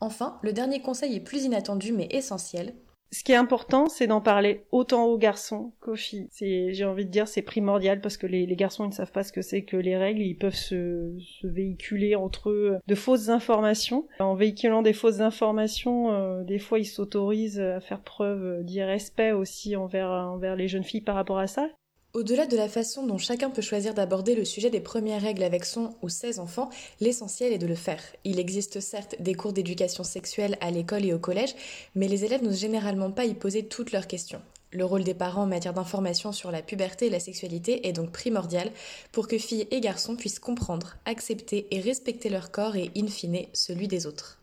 Enfin, 0.00 0.38
le 0.42 0.52
dernier 0.52 0.80
conseil 0.80 1.16
est 1.16 1.20
plus 1.20 1.44
inattendu 1.44 1.92
mais 1.92 2.08
essentiel. 2.10 2.74
Ce 3.12 3.24
qui 3.24 3.32
est 3.32 3.36
important, 3.36 3.88
c'est 3.88 4.06
d'en 4.06 4.20
parler 4.20 4.62
autant 4.70 5.06
aux 5.06 5.18
garçons 5.18 5.72
qu'aux 5.80 5.96
filles. 5.96 6.28
J'ai 6.38 6.84
envie 6.84 7.04
de 7.04 7.10
dire, 7.10 7.26
c'est 7.26 7.42
primordial 7.42 8.00
parce 8.00 8.16
que 8.16 8.28
les, 8.28 8.46
garçons, 8.54 8.84
ils 8.84 8.90
ne 8.90 8.94
savent 8.94 9.10
pas 9.10 9.24
ce 9.24 9.32
que 9.32 9.42
c'est 9.42 9.62
que 9.62 9.76
les 9.76 9.96
règles. 9.96 10.22
Ils 10.22 10.36
peuvent 10.36 10.54
se, 10.54 11.12
véhiculer 11.42 12.14
entre 12.14 12.50
eux 12.50 12.78
de 12.86 12.94
fausses 12.94 13.28
informations. 13.28 14.06
En 14.20 14.36
véhiculant 14.36 14.82
des 14.82 14.92
fausses 14.92 15.20
informations, 15.20 16.12
euh, 16.12 16.44
des 16.44 16.60
fois, 16.60 16.78
ils 16.78 16.84
s'autorisent 16.84 17.58
à 17.58 17.80
faire 17.80 18.00
preuve 18.00 18.62
d'irrespect 18.62 19.32
aussi 19.32 19.74
envers 19.74 20.36
les 20.56 20.68
jeunes 20.68 20.84
filles 20.84 21.00
par 21.00 21.16
rapport 21.16 21.38
à 21.38 21.48
ça. 21.48 21.68
Au-delà 22.12 22.46
de 22.46 22.56
la 22.56 22.68
façon 22.68 23.06
dont 23.06 23.18
chacun 23.18 23.50
peut 23.50 23.62
choisir 23.62 23.94
d'aborder 23.94 24.34
le 24.34 24.44
sujet 24.44 24.68
des 24.68 24.80
premières 24.80 25.22
règles 25.22 25.44
avec 25.44 25.64
son 25.64 25.94
ou 26.02 26.08
ses 26.08 26.40
enfants, 26.40 26.68
l'essentiel 27.00 27.52
est 27.52 27.58
de 27.58 27.68
le 27.68 27.76
faire. 27.76 28.02
Il 28.24 28.40
existe 28.40 28.80
certes 28.80 29.14
des 29.20 29.34
cours 29.34 29.52
d'éducation 29.52 30.02
sexuelle 30.02 30.58
à 30.60 30.72
l'école 30.72 31.04
et 31.04 31.14
au 31.14 31.20
collège, 31.20 31.54
mais 31.94 32.08
les 32.08 32.24
élèves 32.24 32.42
n'osent 32.42 32.58
généralement 32.58 33.12
pas 33.12 33.26
y 33.26 33.34
poser 33.34 33.64
toutes 33.64 33.92
leurs 33.92 34.08
questions. 34.08 34.42
Le 34.72 34.84
rôle 34.84 35.04
des 35.04 35.14
parents 35.14 35.44
en 35.44 35.46
matière 35.46 35.72
d'information 35.72 36.32
sur 36.32 36.50
la 36.50 36.62
puberté 36.62 37.06
et 37.06 37.10
la 37.10 37.20
sexualité 37.20 37.86
est 37.86 37.92
donc 37.92 38.10
primordial 38.10 38.72
pour 39.12 39.28
que 39.28 39.38
filles 39.38 39.68
et 39.70 39.80
garçons 39.80 40.16
puissent 40.16 40.40
comprendre, 40.40 40.96
accepter 41.04 41.68
et 41.70 41.80
respecter 41.80 42.28
leur 42.28 42.50
corps 42.50 42.74
et, 42.74 42.90
in 42.96 43.06
fine, 43.06 43.46
celui 43.52 43.86
des 43.86 44.08
autres. 44.08 44.39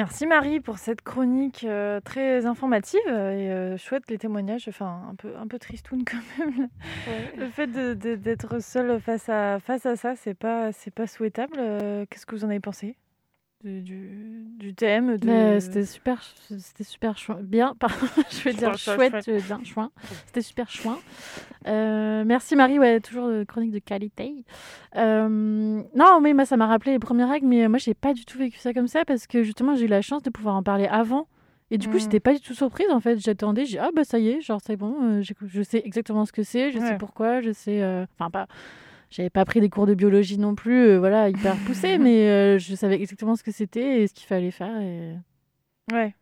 Merci 0.00 0.26
Marie 0.26 0.60
pour 0.60 0.78
cette 0.78 1.02
chronique 1.02 1.62
euh, 1.64 2.00
très 2.00 2.46
informative 2.46 3.00
et 3.06 3.10
euh, 3.10 3.76
chouette 3.76 4.04
les 4.08 4.16
témoignages, 4.16 4.64
enfin 4.66 5.02
un 5.10 5.14
peu 5.14 5.36
un 5.36 5.46
peu 5.46 5.58
tristoun 5.58 6.04
quand 6.10 6.16
même. 6.38 6.70
Ouais. 7.06 7.34
Le 7.36 7.50
fait 7.50 7.66
d'être 7.66 8.54
de, 8.54 8.60
seul 8.60 8.98
face 8.98 9.28
à 9.28 9.60
face 9.60 9.84
à 9.84 9.96
ça, 9.96 10.16
c'est 10.16 10.32
pas 10.32 10.72
c'est 10.72 10.90
pas 10.90 11.06
souhaitable. 11.06 11.56
Euh, 11.58 12.06
Qu'est-ce 12.08 12.24
que 12.24 12.34
vous 12.34 12.46
en 12.46 12.48
avez 12.48 12.60
pensé? 12.60 12.96
Du, 13.62 13.82
du, 13.82 14.46
du, 14.58 14.74
thème 14.74 15.16
de... 15.16 15.58
C'était 15.60 15.84
super, 15.84 16.22
c'était 16.58 16.84
super 16.84 17.14
bien. 17.42 17.74
Pardon, 17.78 18.06
je 18.30 18.42
vais 18.42 18.52
dire 18.54 18.76
chouette, 18.76 19.24
chouette. 19.24 19.46
bien, 19.46 19.60
chouin. 19.64 19.90
C'était 20.26 20.42
super 20.42 20.70
chouin. 20.70 20.98
Euh, 21.66 22.24
merci 22.24 22.56
Marie, 22.56 22.78
ouais, 22.78 23.00
toujours 23.00 23.28
de 23.28 23.44
chronique 23.44 23.72
de 23.72 23.78
qualité. 23.78 24.44
Euh, 24.96 25.82
non, 25.94 26.20
mais 26.20 26.32
moi 26.32 26.46
ça 26.46 26.56
m'a 26.56 26.66
rappelé 26.66 26.92
les 26.92 26.98
premières 26.98 27.28
règles, 27.28 27.46
mais 27.46 27.68
moi 27.68 27.78
j'ai 27.78 27.94
pas 27.94 28.14
du 28.14 28.24
tout 28.24 28.38
vécu 28.38 28.58
ça 28.58 28.72
comme 28.72 28.88
ça 28.88 29.04
parce 29.04 29.26
que 29.26 29.42
justement 29.42 29.74
j'ai 29.74 29.84
eu 29.84 29.88
la 29.88 30.02
chance 30.02 30.22
de 30.22 30.30
pouvoir 30.30 30.56
en 30.56 30.62
parler 30.62 30.86
avant. 30.86 31.28
Et 31.72 31.78
du 31.78 31.86
coup, 31.86 31.96
mmh. 31.96 32.00
j'étais 32.00 32.18
pas 32.18 32.34
du 32.34 32.40
tout 32.40 32.54
surprise 32.54 32.90
en 32.90 32.98
fait. 32.98 33.18
J'attendais, 33.20 33.64
j'ai 33.64 33.78
ah 33.78 33.90
bah 33.94 34.02
ça 34.02 34.18
y 34.18 34.30
est, 34.30 34.40
genre 34.40 34.60
c'est 34.64 34.74
bon, 34.76 35.20
euh, 35.20 35.22
je 35.22 35.62
sais 35.62 35.80
exactement 35.84 36.24
ce 36.24 36.32
que 36.32 36.42
c'est, 36.42 36.72
je 36.72 36.78
ouais. 36.78 36.86
sais 36.86 36.98
pourquoi, 36.98 37.42
je 37.42 37.52
sais. 37.52 37.84
Enfin, 38.18 38.30
pas 38.30 38.48
j'avais 39.10 39.30
pas 39.30 39.44
pris 39.44 39.60
des 39.60 39.68
cours 39.68 39.86
de 39.86 39.94
biologie 39.94 40.38
non 40.38 40.54
plus, 40.54 40.88
euh, 40.88 40.98
voilà, 40.98 41.28
hyper 41.28 41.56
poussés, 41.66 41.98
mais 41.98 42.28
euh, 42.28 42.58
je 42.58 42.74
savais 42.74 42.96
exactement 42.96 43.36
ce 43.36 43.42
que 43.42 43.52
c'était 43.52 44.02
et 44.02 44.06
ce 44.06 44.14
qu'il 44.14 44.26
fallait 44.26 44.50
faire. 44.50 44.80
Et... 44.80 45.16
Ouais. 45.92 46.14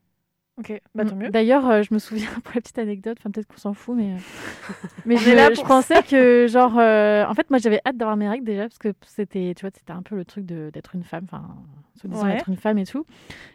Ok, 0.59 0.81
bah 0.95 1.05
tant 1.05 1.15
mieux. 1.15 1.31
D'ailleurs, 1.31 1.69
euh, 1.69 1.83
je 1.83 1.95
me 1.95 1.99
souviens, 1.99 2.29
pour 2.45 2.53
la 2.55 2.61
petite 2.61 2.79
anecdote, 2.79 3.17
enfin 3.21 3.31
peut-être 3.31 3.47
qu'on 3.47 3.59
s'en 3.59 3.75
fout, 3.75 3.97
mais, 3.97 4.15
mais 5.07 5.17
je, 5.17 5.31
je 5.31 5.63
pensais 5.63 6.03
que, 6.03 6.47
genre, 6.49 6.73
en 6.75 7.35
fait, 7.35 7.51
moi 7.51 7.59
j'avais 7.59 7.81
hâte 7.87 7.97
d'avoir 7.97 8.17
mes 8.17 8.29
règles 8.29 8.45
déjà, 8.45 8.63
parce 8.63 8.79
que 8.79 8.93
c'était, 9.07 9.55
tu 9.57 9.63
vois, 9.63 9.71
c'était 9.75 9.93
un 9.93 10.03
peu 10.03 10.17
le 10.17 10.25
truc 10.25 10.45
d'être 10.47 10.95
une 10.95 11.05
femme, 11.05 11.25
enfin, 11.25 11.43
soi-disant 11.99 12.25
ouais. 12.25 12.37
être 12.37 12.49
une 12.49 12.57
femme 12.57 12.79
et 12.79 12.87
tout. 12.87 13.05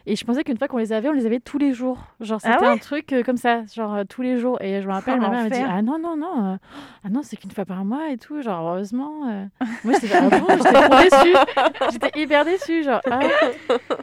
Et 0.06 0.16
je 0.16 0.24
pensais 0.24 0.44
qu'une 0.44 0.58
fois 0.58 0.68
qu'on 0.68 0.78
les 0.78 0.92
avait, 0.92 1.08
on 1.08 1.12
les 1.12 1.26
avait 1.26 1.40
tous 1.40 1.58
les 1.58 1.72
jours. 1.72 1.98
Genre, 2.20 2.40
c'était 2.40 2.54
ah 2.58 2.62
ouais 2.62 2.68
un 2.68 2.76
truc 2.76 3.12
euh, 3.12 3.22
comme 3.22 3.36
ça, 3.36 3.64
genre 3.74 3.94
euh, 3.94 4.04
tous 4.08 4.22
les 4.22 4.38
jours. 4.38 4.60
Et 4.60 4.82
je 4.82 4.86
me 4.86 4.92
rappelle, 4.92 5.16
oh, 5.18 5.22
ma 5.22 5.30
mère 5.30 5.44
m'a 5.44 5.50
dit 5.50 5.62
Ah 5.66 5.82
non, 5.82 5.98
non, 5.98 6.16
non, 6.16 6.52
euh, 6.52 6.56
ah 7.04 7.08
non, 7.08 7.22
c'est 7.22 7.36
qu'une 7.36 7.50
fois 7.50 7.64
par 7.64 7.84
mois 7.84 8.10
et 8.10 8.18
tout. 8.18 8.42
Genre, 8.42 8.68
heureusement. 8.68 9.28
Euh... 9.28 9.46
Moi, 9.84 9.94
j'étais 10.00 10.14
ah 10.14 10.28
bon, 10.28 10.98
déçue. 10.98 11.36
J'étais 11.92 12.20
hyper 12.20 12.44
déçue. 12.44 12.84
Genre, 12.84 13.00
ah, 13.10 13.20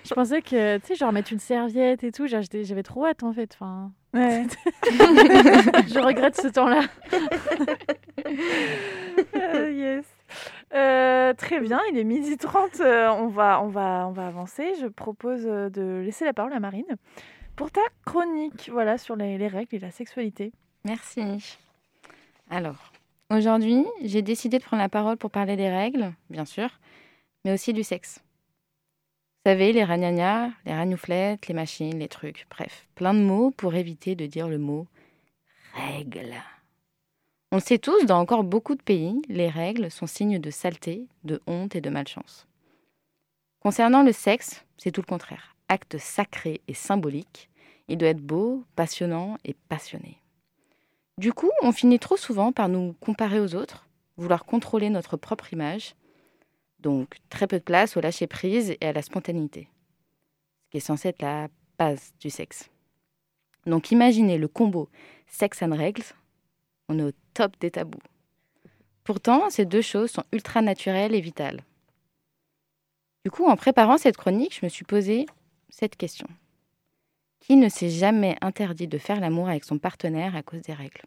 je 0.03 0.13
pensais 0.13 0.41
que, 0.41 0.77
tu 0.77 0.87
sais, 0.87 0.95
genre, 0.95 1.11
mettre 1.11 1.31
une 1.31 1.39
serviette 1.39 2.03
et 2.03 2.11
tout, 2.11 2.27
j'avais 2.27 2.83
trop 2.91 3.05
hâte 3.05 3.23
en 3.23 3.31
fait. 3.31 3.53
Enfin. 3.53 3.91
Ouais. 4.13 4.45
je 4.83 5.99
regrette 5.99 6.35
ce 6.35 6.49
temps-là. 6.49 6.83
uh, 9.33 9.71
yes. 9.73 10.05
Euh, 10.73 11.33
très 11.33 11.59
bien, 11.59 11.79
il 11.91 11.97
est 11.97 12.03
midi 12.03 12.37
30, 12.37 12.79
euh, 12.79 13.09
on, 13.09 13.27
va, 13.27 13.61
on, 13.61 13.67
va, 13.67 14.07
on 14.07 14.11
va 14.11 14.27
avancer. 14.27 14.73
Je 14.81 14.87
propose 14.87 15.43
de 15.43 16.01
laisser 16.03 16.25
la 16.25 16.33
parole 16.33 16.53
à 16.53 16.59
Marine 16.59 16.97
pour 17.55 17.71
ta 17.71 17.81
chronique 18.05 18.69
voilà, 18.71 18.97
sur 18.97 19.15
les, 19.15 19.37
les 19.37 19.47
règles 19.47 19.75
et 19.75 19.79
la 19.79 19.91
sexualité. 19.91 20.51
Merci. 20.85 21.57
Alors, 22.49 22.91
aujourd'hui, 23.29 23.85
j'ai 24.01 24.21
décidé 24.21 24.59
de 24.59 24.63
prendre 24.63 24.81
la 24.81 24.89
parole 24.89 25.17
pour 25.17 25.31
parler 25.31 25.55
des 25.55 25.69
règles, 25.69 26.13
bien 26.29 26.45
sûr, 26.45 26.69
mais 27.45 27.53
aussi 27.53 27.71
du 27.73 27.83
sexe. 27.83 28.21
Vous 29.43 29.49
savez, 29.49 29.73
les 29.73 29.83
ragnagnas, 29.83 30.51
les 30.67 30.73
ragnouflettes, 30.73 31.47
les 31.47 31.55
machines, 31.55 31.97
les 31.97 32.07
trucs, 32.07 32.45
bref, 32.51 32.87
plein 32.93 33.15
de 33.15 33.21
mots 33.21 33.49
pour 33.49 33.73
éviter 33.73 34.13
de 34.13 34.27
dire 34.27 34.47
le 34.47 34.59
mot 34.59 34.85
règle. 35.73 36.35
On 37.51 37.55
le 37.55 37.61
sait 37.61 37.79
tous, 37.79 38.05
dans 38.05 38.19
encore 38.19 38.43
beaucoup 38.43 38.75
de 38.75 38.83
pays, 38.83 39.19
les 39.29 39.49
règles 39.49 39.89
sont 39.89 40.05
signes 40.05 40.37
de 40.37 40.51
saleté, 40.51 41.07
de 41.23 41.41
honte 41.47 41.75
et 41.75 41.81
de 41.81 41.89
malchance. 41.89 42.45
Concernant 43.61 44.03
le 44.03 44.11
sexe, 44.11 44.63
c'est 44.77 44.91
tout 44.91 45.01
le 45.01 45.07
contraire. 45.07 45.55
Acte 45.69 45.97
sacré 45.97 46.61
et 46.67 46.75
symbolique, 46.75 47.49
il 47.87 47.97
doit 47.97 48.09
être 48.09 48.21
beau, 48.21 48.63
passionnant 48.75 49.39
et 49.43 49.55
passionné. 49.69 50.19
Du 51.17 51.33
coup, 51.33 51.49
on 51.63 51.71
finit 51.71 51.97
trop 51.97 52.15
souvent 52.15 52.51
par 52.51 52.69
nous 52.69 52.93
comparer 52.99 53.39
aux 53.39 53.55
autres, 53.55 53.87
vouloir 54.17 54.45
contrôler 54.45 54.91
notre 54.91 55.17
propre 55.17 55.51
image, 55.51 55.95
donc 56.81 57.15
très 57.29 57.47
peu 57.47 57.57
de 57.57 57.63
place 57.63 57.97
au 57.97 58.01
lâcher-prise 58.01 58.75
et 58.79 58.85
à 58.85 58.93
la 58.93 59.01
spontanéité, 59.01 59.67
ce 60.65 60.69
qui 60.71 60.77
est 60.77 60.81
censé 60.81 61.09
être 61.09 61.21
la 61.21 61.47
base 61.77 62.13
du 62.19 62.29
sexe. 62.29 62.69
Donc 63.65 63.91
imaginez 63.91 64.37
le 64.37 64.47
combo 64.47 64.89
sexe 65.27 65.61
and 65.61 65.75
règles, 65.75 66.03
on 66.89 66.99
est 66.99 67.03
au 67.03 67.11
top 67.33 67.57
des 67.59 67.71
tabous. 67.71 67.99
Pourtant, 69.03 69.49
ces 69.49 69.65
deux 69.65 69.81
choses 69.81 70.11
sont 70.11 70.23
ultra 70.31 70.61
naturelles 70.61 71.15
et 71.15 71.21
vitales. 71.21 71.63
Du 73.23 73.31
coup, 73.31 73.45
en 73.45 73.55
préparant 73.55 73.97
cette 73.97 74.17
chronique, 74.17 74.57
je 74.59 74.65
me 74.65 74.69
suis 74.69 74.85
posé 74.85 75.25
cette 75.69 75.95
question. 75.95 76.27
Qui 77.39 77.55
ne 77.55 77.69
s'est 77.69 77.89
jamais 77.89 78.37
interdit 78.41 78.87
de 78.87 78.97
faire 78.97 79.19
l'amour 79.19 79.49
avec 79.49 79.63
son 79.63 79.79
partenaire 79.79 80.35
à 80.35 80.43
cause 80.43 80.61
des 80.61 80.73
règles? 80.73 81.01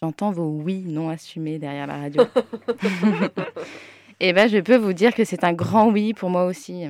J'entends 0.00 0.30
vos 0.30 0.48
oui 0.48 0.84
non 0.86 1.08
assumés 1.08 1.58
derrière 1.58 1.86
la 1.86 1.98
radio. 1.98 2.22
Eh 4.20 4.32
ben, 4.32 4.48
je 4.48 4.58
peux 4.58 4.76
vous 4.76 4.92
dire 4.92 5.14
que 5.14 5.24
c'est 5.24 5.44
un 5.44 5.52
grand 5.52 5.90
oui 5.90 6.12
pour 6.12 6.30
moi 6.30 6.44
aussi. 6.46 6.84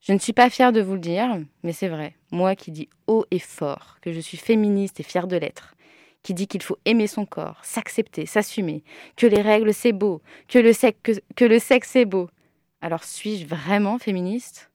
Je 0.00 0.12
ne 0.12 0.18
suis 0.18 0.32
pas 0.32 0.48
fière 0.48 0.72
de 0.72 0.80
vous 0.80 0.94
le 0.94 1.00
dire, 1.00 1.38
mais 1.62 1.72
c'est 1.72 1.88
vrai. 1.88 2.14
Moi 2.30 2.56
qui 2.56 2.70
dis 2.70 2.88
haut 3.06 3.26
et 3.30 3.38
fort 3.38 3.98
que 4.00 4.12
je 4.12 4.20
suis 4.20 4.38
féministe 4.38 5.00
et 5.00 5.02
fière 5.02 5.26
de 5.26 5.36
l'être, 5.36 5.74
qui 6.22 6.34
dit 6.34 6.46
qu'il 6.46 6.62
faut 6.62 6.78
aimer 6.84 7.06
son 7.06 7.26
corps, 7.26 7.60
s'accepter, 7.64 8.24
s'assumer, 8.24 8.82
que 9.16 9.26
les 9.26 9.42
règles 9.42 9.74
c'est 9.74 9.92
beau, 9.92 10.22
que 10.48 10.58
le, 10.58 10.72
que- 11.02 11.20
que 11.36 11.44
le 11.44 11.58
sexe 11.58 11.90
c'est 11.90 12.04
beau. 12.04 12.30
Alors 12.80 13.04
suis-je 13.04 13.46
vraiment 13.46 13.98
féministe? 13.98 14.70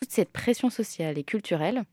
Toute 0.00 0.10
cette 0.10 0.30
pression 0.32 0.68
sociale 0.70 1.18
et 1.18 1.24
culturelle, 1.24 1.84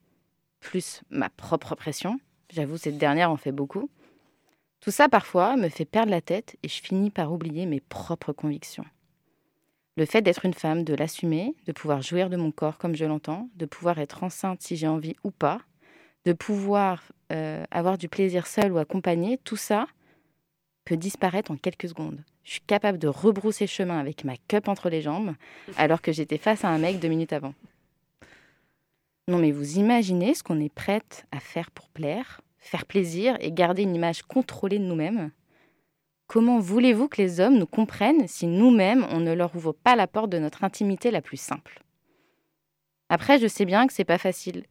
plus 0.60 1.02
ma 1.10 1.30
propre 1.30 1.76
pression, 1.76 2.20
j'avoue 2.50 2.78
cette 2.78 2.98
dernière 2.98 3.30
en 3.32 3.38
fait 3.38 3.52
beaucoup, 3.52 3.90
tout 4.84 4.92
ça 4.92 5.08
parfois 5.08 5.56
me 5.56 5.70
fait 5.70 5.86
perdre 5.86 6.12
la 6.12 6.20
tête 6.20 6.58
et 6.62 6.68
je 6.68 6.82
finis 6.82 7.10
par 7.10 7.32
oublier 7.32 7.66
mes 7.66 7.80
propres 7.80 8.34
convictions. 8.34 8.84
Le 9.96 10.06
fait 10.06 10.22
d'être 10.22 10.44
une 10.44 10.54
femme, 10.54 10.84
de 10.84 10.94
l'assumer, 10.94 11.56
de 11.66 11.72
pouvoir 11.72 12.02
jouir 12.02 12.30
de 12.30 12.36
mon 12.36 12.52
corps 12.52 12.78
comme 12.78 12.94
je 12.94 13.06
l'entends, 13.06 13.48
de 13.56 13.66
pouvoir 13.66 13.98
être 14.00 14.26
enceinte 14.26 14.62
si 14.62 14.76
j'ai 14.76 14.90
envie 14.90 15.16
ou 15.24 15.32
pas, 15.32 15.62
de 16.26 16.34
pouvoir 16.34 17.02
euh, 17.32 17.64
avoir 17.72 17.98
du 17.98 18.10
plaisir 18.10 18.46
seul 18.46 18.74
ou 18.74 18.78
accompagné, 18.78 19.38
tout 19.46 19.56
ça 19.56 19.88
peut 20.84 20.98
disparaître 20.98 21.52
en 21.52 21.56
quelques 21.56 21.88
secondes. 21.88 22.22
Je 22.44 22.52
suis 22.52 22.62
capable 22.62 22.98
de 22.98 23.08
rebrousser 23.08 23.68
chemin 23.68 24.00
avec 24.00 24.26
ma 24.26 24.36
cup 24.50 24.68
entre 24.68 24.90
les 24.90 25.02
jambes, 25.02 25.34
alors 25.78 26.02
que 26.02 26.12
j'étais 26.12 26.38
face 26.38 26.66
à 26.66 26.70
un 26.70 26.78
mec 26.78 27.00
deux 27.00 27.08
minutes 27.08 27.32
avant. 27.32 27.54
Non 29.30 29.38
mais 29.38 29.52
vous 29.52 29.78
imaginez 29.78 30.34
ce 30.34 30.44
qu'on 30.44 30.60
est 30.60 30.74
prête 30.74 31.26
à 31.32 31.40
faire 31.40 31.72
pour 31.72 31.88
plaire, 31.88 32.42
faire 32.64 32.86
plaisir 32.86 33.38
et 33.40 33.52
garder 33.52 33.84
une 33.84 33.96
image 33.96 34.24
contrôlée 34.24 34.80
de 34.80 34.84
nous-mêmes 34.84 35.32
Comment 36.28 36.58
voulez-vous 36.58 37.10
que 37.10 37.22
les 37.22 37.40
hommes 37.40 37.58
nous 37.58 37.68
comprennent 37.68 38.28
si 38.28 38.48
nous-mêmes, 38.48 39.06
on 39.12 39.20
ne 39.20 39.34
leur 39.34 39.56
ouvre 39.56 39.72
pas 39.72 39.96
la 39.96 40.08
porte 40.08 40.32
de 40.32 40.40
notre 40.40 40.64
intimité 40.64 41.12
la 41.12 41.22
plus 41.22 41.38
simple? 41.38 41.84
Après, 43.10 43.38
je 43.38 43.48
sais 43.48 43.66
bien 43.66 43.86
que 43.86 43.94
c'est 43.94 44.04
pas 44.04 44.18
facile 44.18 44.64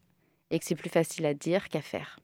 et 0.51 0.59
que 0.59 0.65
c'est 0.65 0.75
plus 0.75 0.91
facile 0.91 1.25
à 1.25 1.35
dire 1.35 1.69
qu'à 1.69 1.81
faire. 1.81 2.19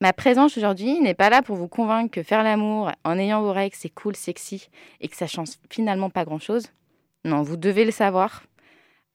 Ma 0.00 0.12
présence 0.12 0.56
aujourd'hui 0.56 0.98
n'est 1.00 1.14
pas 1.14 1.30
là 1.30 1.42
pour 1.42 1.56
vous 1.56 1.68
convaincre 1.68 2.10
que 2.10 2.22
faire 2.22 2.42
l'amour 2.42 2.90
en 3.04 3.18
ayant 3.18 3.42
vos 3.42 3.52
règles, 3.52 3.76
c'est 3.76 3.90
cool, 3.90 4.16
sexy 4.16 4.68
et 5.00 5.08
que 5.08 5.16
ça 5.16 5.26
change 5.26 5.50
finalement 5.68 6.10
pas 6.10 6.24
grand-chose. 6.24 6.68
Non, 7.24 7.42
vous 7.42 7.56
devez 7.56 7.84
le 7.84 7.90
savoir. 7.90 8.44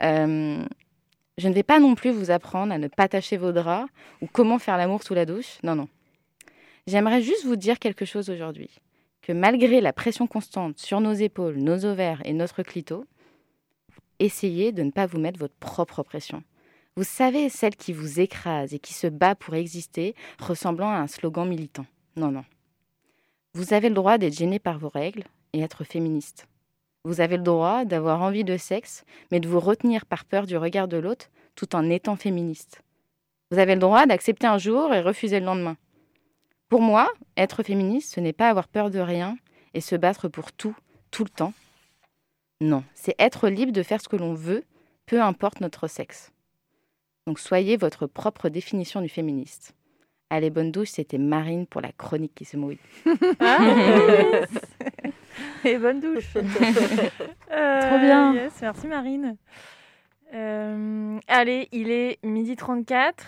Euh, 0.04 0.64
je 1.38 1.48
ne 1.48 1.54
vais 1.54 1.64
pas 1.64 1.80
non 1.80 1.96
plus 1.96 2.12
vous 2.12 2.32
apprendre 2.32 2.74
à 2.74 2.78
ne 2.78 2.88
pas 2.88 3.08
tâcher 3.08 3.38
vos 3.38 3.52
draps 3.52 3.92
ou 4.22 4.28
comment 4.28 4.60
faire 4.60 4.78
l'amour 4.78 5.04
sous 5.04 5.14
la 5.14 5.26
douche. 5.26 5.60
Non, 5.64 5.76
non. 5.76 5.88
J'aimerais 6.88 7.22
juste 7.22 7.46
vous 7.46 7.56
dire 7.56 7.80
quelque 7.80 8.06
chose 8.06 8.30
aujourd'hui. 8.30 8.70
Que 9.22 9.34
malgré 9.34 9.82
la 9.82 9.94
pression 9.94 10.26
constante 10.26 10.80
sur 10.80 11.02
nos 11.02 11.14
épaules, 11.14 11.58
nos 11.58 11.86
ovaires 11.86 12.22
et 12.26 12.34
notre 12.34 12.64
clito, 12.64 13.06
essayez 14.20 14.72
de 14.72 14.84
ne 14.84 14.92
pas 14.92 15.06
vous 15.06 15.20
mettre 15.20 15.40
votre 15.40 15.56
propre 15.56 16.02
pression. 16.02 16.44
Vous 16.96 17.04
savez, 17.04 17.50
celle 17.50 17.76
qui 17.76 17.94
vous 17.94 18.20
écrase 18.20 18.74
et 18.74 18.80
qui 18.80 18.94
se 18.94 19.06
bat 19.06 19.36
pour 19.36 19.54
exister, 19.54 20.16
ressemblant 20.40 20.90
à 20.90 20.98
un 20.98 21.08
slogan 21.08 21.48
militant. 21.48 21.86
Non, 22.16 22.32
non. 22.32 22.46
Vous 23.54 23.74
avez 23.74 23.90
le 23.90 23.96
droit 23.96 24.18
d'être 24.18 24.36
gêné 24.36 24.58
par 24.58 24.80
vos 24.80 24.90
règles 24.90 25.24
et 25.54 25.60
être 25.60 25.84
féministe. 25.84 26.48
Vous 27.08 27.22
avez 27.22 27.38
le 27.38 27.44
droit 27.44 27.86
d'avoir 27.86 28.22
envie 28.22 28.44
de 28.44 28.58
sexe, 28.58 29.06
mais 29.32 29.40
de 29.40 29.48
vous 29.48 29.62
retenir 29.62 30.06
par 30.06 30.26
peur 30.26 30.46
du 30.46 30.58
regard 30.58 30.90
de 30.90 30.98
l'autre 30.98 31.30
tout 31.56 31.74
en 31.74 31.90
étant 31.90 32.18
féministe. 32.18 32.84
Vous 33.50 33.60
avez 33.60 33.76
le 33.76 33.80
droit 33.80 34.06
d'accepter 34.06 34.46
un 34.46 34.58
jour 34.58 34.94
et 34.94 35.00
refuser 35.00 35.40
le 35.40 35.46
lendemain. 35.46 35.78
Pour 36.68 36.82
moi, 36.82 37.10
être 37.38 37.64
féministe, 37.64 38.14
ce 38.14 38.20
n'est 38.20 38.34
pas 38.34 38.50
avoir 38.50 38.68
peur 38.68 38.92
de 38.92 39.00
rien 39.00 39.38
et 39.74 39.80
se 39.80 39.96
battre 39.96 40.28
pour 40.28 40.52
tout, 40.52 40.76
tout 41.10 41.24
le 41.24 41.30
temps. 41.30 41.54
Non, 42.60 42.84
c'est 42.94 43.16
être 43.20 43.48
libre 43.48 43.72
de 43.72 43.84
faire 43.84 44.02
ce 44.02 44.10
que 44.10 44.18
l'on 44.18 44.34
veut, 44.34 44.66
peu 45.06 45.22
importe 45.22 45.62
notre 45.62 45.88
sexe. 45.88 46.34
Donc 47.26 47.40
soyez 47.40 47.78
votre 47.78 48.06
propre 48.06 48.50
définition 48.50 49.02
du 49.02 49.08
féministe. 49.08 49.76
Allez, 50.30 50.50
bonne 50.50 50.74
douche, 50.74 50.90
c'était 50.90 51.18
Marine 51.18 51.68
pour 51.68 51.80
la 51.80 51.94
chronique 51.94 52.36
qui 52.36 52.44
se 52.44 52.58
mouille. 52.58 52.80
Et 55.66 55.78
bonne 55.78 56.00
douche. 56.00 56.34
Euh, 57.52 57.80
Trop 57.90 57.98
bien. 58.00 58.34
yes, 58.34 58.54
merci 58.62 58.88
Marine. 58.88 59.38
Euh, 60.34 61.18
allez, 61.28 61.70
il 61.72 61.90
est 61.92 62.20
midi 62.24 62.56
34. 62.58 63.24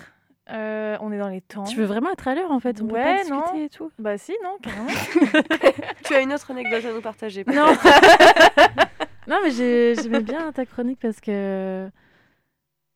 Euh, 0.52 0.98
on 1.00 1.12
est 1.12 1.17
dans 1.17 1.30
les 1.30 1.39
temps. 1.41 1.63
Tu 1.63 1.78
veux 1.78 1.86
vraiment 1.86 2.12
être 2.12 2.28
à 2.28 2.36
l'heure 2.36 2.52
en 2.52 2.60
fait? 2.60 2.82
On 2.82 2.88
peut 2.88 2.95
Ouais, 2.95 3.22
discuter 3.22 3.34
non. 3.34 3.63
et 3.65 3.69
tout. 3.69 3.91
Bah 3.98 4.17
si, 4.17 4.34
non, 4.43 4.58
carrément. 4.62 4.88
Tu 6.04 6.13
as 6.15 6.22
une 6.22 6.34
autre 6.34 6.52
anecdote 6.52 6.84
à 6.86 6.91
nous 6.93 7.02
partager 7.02 7.46
Non. 7.48 7.67
non, 9.27 9.38
mais 9.44 9.52
j'ai- 9.52 9.96
j'aimais 9.96 10.21
bien 10.21 10.52
ta 10.52 10.65
chronique 10.65 11.00
parce 11.02 11.21
que 11.21 11.90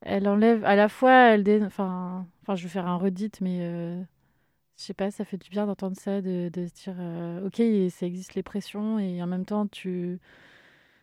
elle 0.05 0.27
enlève 0.27 0.65
à 0.65 0.75
la 0.75 0.89
fois, 0.89 1.11
elle 1.29 1.43
dé... 1.43 1.61
enfin, 1.65 2.25
enfin, 2.41 2.55
je 2.55 2.63
vais 2.63 2.69
faire 2.69 2.87
un 2.87 2.97
redit, 2.97 3.31
mais 3.39 3.59
euh, 3.61 4.01
je 4.77 4.83
sais 4.83 4.93
pas, 4.93 5.11
ça 5.11 5.25
fait 5.25 5.37
du 5.37 5.49
bien 5.49 5.65
d'entendre 5.67 5.95
ça, 5.97 6.21
de, 6.21 6.49
de 6.51 6.67
se 6.67 6.73
dire, 6.83 6.95
euh, 6.99 7.47
ok, 7.47 7.61
ça 7.91 8.05
existe 8.05 8.35
les 8.35 8.43
pressions 8.43 8.99
et 8.99 9.21
en 9.21 9.27
même 9.27 9.45
temps 9.45 9.67
tu 9.67 10.19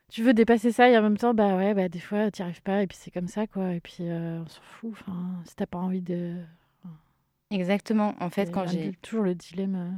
tu 0.09 0.23
veux 0.25 0.35
dépasser 0.35 0.73
ça 0.73 0.89
et 0.91 0.99
en 0.99 1.03
même 1.03 1.17
temps, 1.17 1.35
bah 1.35 1.57
ouais, 1.57 1.73
bah 1.75 1.89
des 1.89 2.01
fois 2.01 2.31
tu 2.31 2.43
arrives 2.43 2.63
pas 2.63 2.83
et 2.83 2.87
puis 2.87 2.97
c'est 3.01 3.11
comme 3.13 3.29
ça 3.29 3.47
quoi, 3.47 3.75
et 3.75 3.81
puis 3.81 3.99
euh, 4.09 4.41
on 4.43 4.47
s'en 4.49 4.63
fout. 4.63 4.91
Enfin, 4.93 5.41
si 5.45 5.55
t'as 5.57 5.67
pas 5.67 5.79
envie 5.79 6.03
de, 6.03 6.37
Exactement. 7.51 8.15
En 8.21 8.31
fait, 8.31 8.51
quand 8.53 8.67
j'ai 8.69 8.93
toujours 9.03 9.25
le 9.25 9.35
dilemme. 9.35 9.75
euh. 9.75 9.91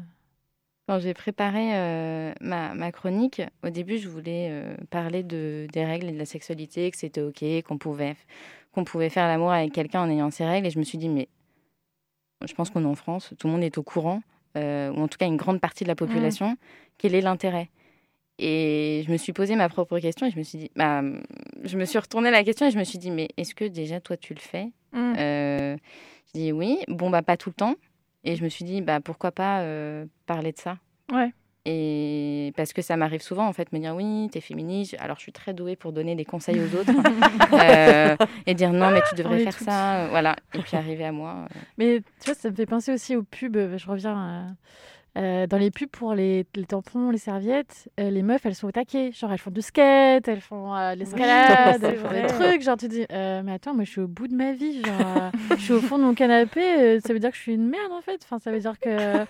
Quand 0.88 0.98
j'ai 0.98 1.14
préparé 1.14 1.76
euh, 1.76 2.32
ma, 2.40 2.74
ma 2.74 2.90
chronique, 2.90 3.40
au 3.62 3.70
début, 3.70 3.98
je 3.98 4.08
voulais 4.08 4.48
euh, 4.50 4.74
parler 4.90 5.22
de, 5.22 5.66
des 5.72 5.84
règles 5.84 6.08
et 6.08 6.12
de 6.12 6.18
la 6.18 6.24
sexualité, 6.26 6.90
que 6.90 6.96
c'était 6.96 7.20
OK, 7.20 7.44
qu'on 7.64 7.78
pouvait, 7.78 8.16
qu'on 8.72 8.84
pouvait 8.84 9.10
faire 9.10 9.28
l'amour 9.28 9.52
avec 9.52 9.72
quelqu'un 9.72 10.02
en 10.02 10.10
ayant 10.10 10.30
ses 10.30 10.44
règles. 10.44 10.66
Et 10.66 10.70
je 10.70 10.78
me 10.78 10.84
suis 10.84 10.98
dit, 10.98 11.08
mais 11.08 11.28
je 12.46 12.54
pense 12.54 12.70
qu'on 12.70 12.82
est 12.82 12.86
en 12.86 12.94
France, 12.94 13.32
tout 13.38 13.46
le 13.46 13.52
monde 13.52 13.62
est 13.62 13.78
au 13.78 13.82
courant, 13.82 14.22
euh, 14.56 14.90
ou 14.92 15.00
en 15.00 15.08
tout 15.08 15.18
cas 15.18 15.26
une 15.26 15.36
grande 15.36 15.60
partie 15.60 15.84
de 15.84 15.88
la 15.88 15.94
population. 15.94 16.56
Quel 16.98 17.14
est 17.14 17.20
l'intérêt? 17.20 17.68
Et 18.38 19.04
je 19.06 19.12
me 19.12 19.16
suis 19.16 19.32
posé 19.32 19.54
ma 19.56 19.68
propre 19.68 19.98
question 19.98 20.26
et 20.26 20.30
je 20.30 20.38
me 20.38 20.42
suis 20.42 20.58
dit, 20.58 20.70
bah, 20.74 21.02
je 21.62 21.76
me 21.78 21.84
suis 21.84 21.98
retournée 21.98 22.30
la 22.30 22.42
question 22.42 22.66
et 22.66 22.70
je 22.70 22.78
me 22.78 22.84
suis 22.84 22.98
dit, 22.98 23.10
mais 23.10 23.28
est-ce 23.36 23.54
que 23.54 23.64
déjà 23.64 24.00
toi 24.00 24.16
tu 24.16 24.34
le 24.34 24.40
fais? 24.40 24.72
Mm. 24.92 25.14
Euh, 25.18 25.76
Je 26.26 26.40
dis 26.40 26.52
oui, 26.52 26.78
bon, 26.88 27.10
bah 27.10 27.22
pas 27.22 27.36
tout 27.36 27.50
le 27.50 27.54
temps. 27.54 27.74
Et 28.24 28.36
je 28.36 28.44
me 28.44 28.48
suis 28.48 28.64
dit, 28.64 28.80
bah 28.80 29.00
pourquoi 29.00 29.32
pas 29.32 29.60
euh, 29.60 30.06
parler 30.26 30.52
de 30.52 30.58
ça? 30.58 30.78
Ouais. 31.12 31.32
Et 31.64 32.52
parce 32.56 32.72
que 32.72 32.82
ça 32.82 32.96
m'arrive 32.96 33.22
souvent, 33.22 33.46
en 33.46 33.52
fait, 33.52 33.72
me 33.72 33.78
dire 33.78 33.94
oui, 33.94 34.28
t'es 34.32 34.40
féministe. 34.40 34.96
Alors, 34.98 35.16
je 35.16 35.22
suis 35.22 35.32
très 35.32 35.54
douée 35.54 35.76
pour 35.76 35.92
donner 35.92 36.14
des 36.16 36.24
conseils 36.24 36.60
aux 36.60 36.76
autres 36.76 36.92
Euh, 37.52 38.16
et 38.46 38.54
dire 38.54 38.72
non, 38.72 38.90
mais 38.90 39.00
tu 39.08 39.14
devrais 39.14 39.38
faire 39.44 39.56
toutes. 39.56 39.66
ça. 39.68 40.00
euh, 40.04 40.08
Voilà. 40.10 40.34
Et 40.54 40.58
puis 40.58 40.76
arriver 40.76 41.04
à 41.04 41.12
moi. 41.12 41.46
euh. 41.54 41.58
Mais 41.78 42.00
tu 42.20 42.26
vois, 42.26 42.34
ça 42.34 42.50
me 42.50 42.54
fait 42.56 42.66
penser 42.66 42.92
aussi 42.92 43.14
aux 43.14 43.22
pubs. 43.22 43.76
Je 43.76 43.86
reviens 43.86 44.16
à- 44.16 44.46
euh, 45.18 45.46
dans 45.46 45.58
les 45.58 45.70
pubs 45.70 45.90
pour 45.90 46.14
les, 46.14 46.46
les 46.54 46.64
tampons, 46.64 47.10
les 47.10 47.18
serviettes. 47.18 47.90
euh, 48.00 48.08
les 48.10 48.22
meufs, 48.22 48.44
elles 48.46 48.54
sont 48.54 48.68
au 48.68 48.72
taquet. 48.72 49.12
Genre, 49.12 49.30
elles 49.30 49.38
font 49.38 49.50
du 49.50 49.60
skate, 49.60 50.26
elles 50.26 50.40
font 50.40 50.74
euh, 50.74 50.94
de 50.94 51.00
l'escalade, 51.00 51.82
elles 51.84 51.96
font 51.96 52.10
des 52.10 52.26
trucs. 52.26 52.62
Genre, 52.62 52.76
tu 52.78 52.88
te 52.88 52.92
dis, 52.92 53.06
mais 53.10 53.52
attends, 53.52 53.74
moi, 53.74 53.84
je 53.84 53.90
suis 53.90 54.00
au 54.00 54.08
bout 54.08 54.26
de 54.28 54.34
ma 54.34 54.52
vie. 54.52 54.82
Genre, 54.82 55.30
je 55.50 55.62
suis 55.62 55.72
au 55.74 55.80
fond 55.80 55.98
de 55.98 56.04
mon 56.04 56.14
canapé. 56.14 56.98
ça 57.00 57.12
veut 57.12 57.18
dire 57.18 57.30
que 57.30 57.36
je 57.36 57.42
suis 57.42 57.54
une 57.54 57.68
merde, 57.68 57.92
en 57.92 58.00
fait. 58.00 58.20
Enfin, 58.24 58.38
ça 58.38 58.50
veut 58.50 58.60
dire 58.60 58.78
que, 58.80 59.24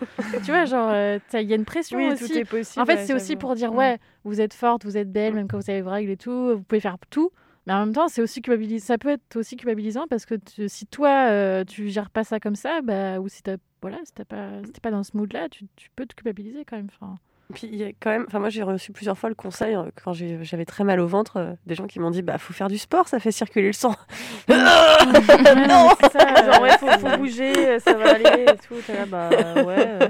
tu 0.44 0.50
vois, 0.52 0.64
genre, 0.66 0.92
il 1.34 1.42
y 1.48 1.52
a 1.52 1.56
une 1.56 1.64
pression 1.64 1.98
Oui, 1.98 2.12
aussi. 2.12 2.28
tout 2.28 2.38
est 2.38 2.44
possible. 2.44 2.82
En 2.82 2.86
fait, 2.86 2.94
ouais, 2.94 3.04
c'est 3.04 3.14
aussi 3.14 3.36
pour 3.36 3.54
dire, 3.54 3.72
Mm. 3.72 3.76
ouais, 3.76 3.98
vous 4.24 4.40
êtes 4.40 4.54
forte, 4.54 4.84
vous 4.84 4.96
êtes 4.96 5.10
belle, 5.10 5.34
même 5.34 5.48
quand 5.48 5.58
vous 5.58 5.70
avez 5.70 5.82
vos 5.82 5.90
règles 5.90 6.10
et 6.12 6.16
tout, 6.16 6.54
vous 6.56 6.62
pouvez 6.62 6.80
faire 6.80 6.96
tout. 7.10 7.30
Mais 7.66 7.72
en 7.74 7.80
même 7.86 7.94
temps, 7.94 8.08
c'est 8.08 8.22
aussi 8.22 8.42
culpabilisant. 8.42 8.84
Ça 8.86 8.98
peut 8.98 9.10
être 9.10 9.36
aussi 9.36 9.56
culpabilisant 9.56 10.06
parce 10.08 10.26
que 10.26 10.34
tu- 10.34 10.68
si 10.68 10.86
toi, 10.86 11.28
euh, 11.30 11.64
tu 11.64 11.88
gères 11.88 12.10
pas 12.10 12.24
ça 12.24 12.40
comme 12.40 12.56
ça, 12.56 12.80
bah, 12.82 13.20
ou 13.20 13.28
si 13.28 13.42
t'as 13.42 13.56
voilà, 13.80 13.98
si 14.04 14.12
t'as 14.12 14.24
pas, 14.24 14.48
si 14.64 14.72
t'es 14.72 14.80
pas 14.80 14.90
dans 14.90 15.02
ce 15.04 15.16
mood-là, 15.16 15.48
tu, 15.48 15.66
tu 15.76 15.88
peux 15.96 16.06
te 16.06 16.14
culpabiliser 16.14 16.64
quand 16.64 16.76
même. 16.76 16.88
Enfin, 17.00 17.16
Puis 17.54 17.68
il 17.70 17.76
y 17.76 17.84
a 17.84 17.88
quand 18.00 18.10
même, 18.10 18.24
enfin 18.28 18.38
moi 18.38 18.48
j'ai 18.48 18.62
reçu 18.62 18.92
plusieurs 18.92 19.18
fois 19.18 19.28
le 19.28 19.34
conseil 19.34 19.74
euh, 19.74 19.90
quand 20.02 20.12
j'ai- 20.12 20.42
j'avais 20.42 20.64
très 20.64 20.84
mal 20.84 21.00
au 21.00 21.06
ventre, 21.06 21.36
euh, 21.36 21.52
des 21.66 21.74
gens 21.74 21.86
qui 21.86 21.98
m'ont 22.00 22.10
dit 22.10 22.22
bah 22.22 22.38
faut 22.38 22.52
faire 22.52 22.68
du 22.68 22.78
sport, 22.78 23.08
ça 23.08 23.18
fait 23.20 23.32
circuler 23.32 23.66
le 23.66 23.72
sang. 23.72 23.94
non, 24.48 25.88
c'est 26.00 26.12
ça. 26.12 26.44
Genre, 26.52 26.62
ouais, 26.62 26.78
faut, 26.78 26.88
faut 26.98 27.16
bouger, 27.18 27.68
euh, 27.68 27.78
ça 27.78 27.94
va 27.94 28.14
aller 28.14 28.44
et 28.44 28.56
tout. 28.66 28.74
Là, 28.88 29.06
bah 29.06 29.30
ouais, 29.64 29.86
euh, 30.02 30.08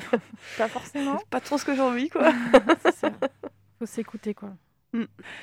pas 0.58 0.68
forcément. 0.68 1.18
Pas 1.30 1.40
trop 1.40 1.58
ce 1.58 1.64
que 1.64 1.74
j'ai 1.74 1.80
envie 1.82 2.08
quoi. 2.08 2.30
c'est 2.84 2.94
ça. 2.94 3.10
Faut 3.78 3.86
s'écouter 3.86 4.34
quoi. 4.34 4.50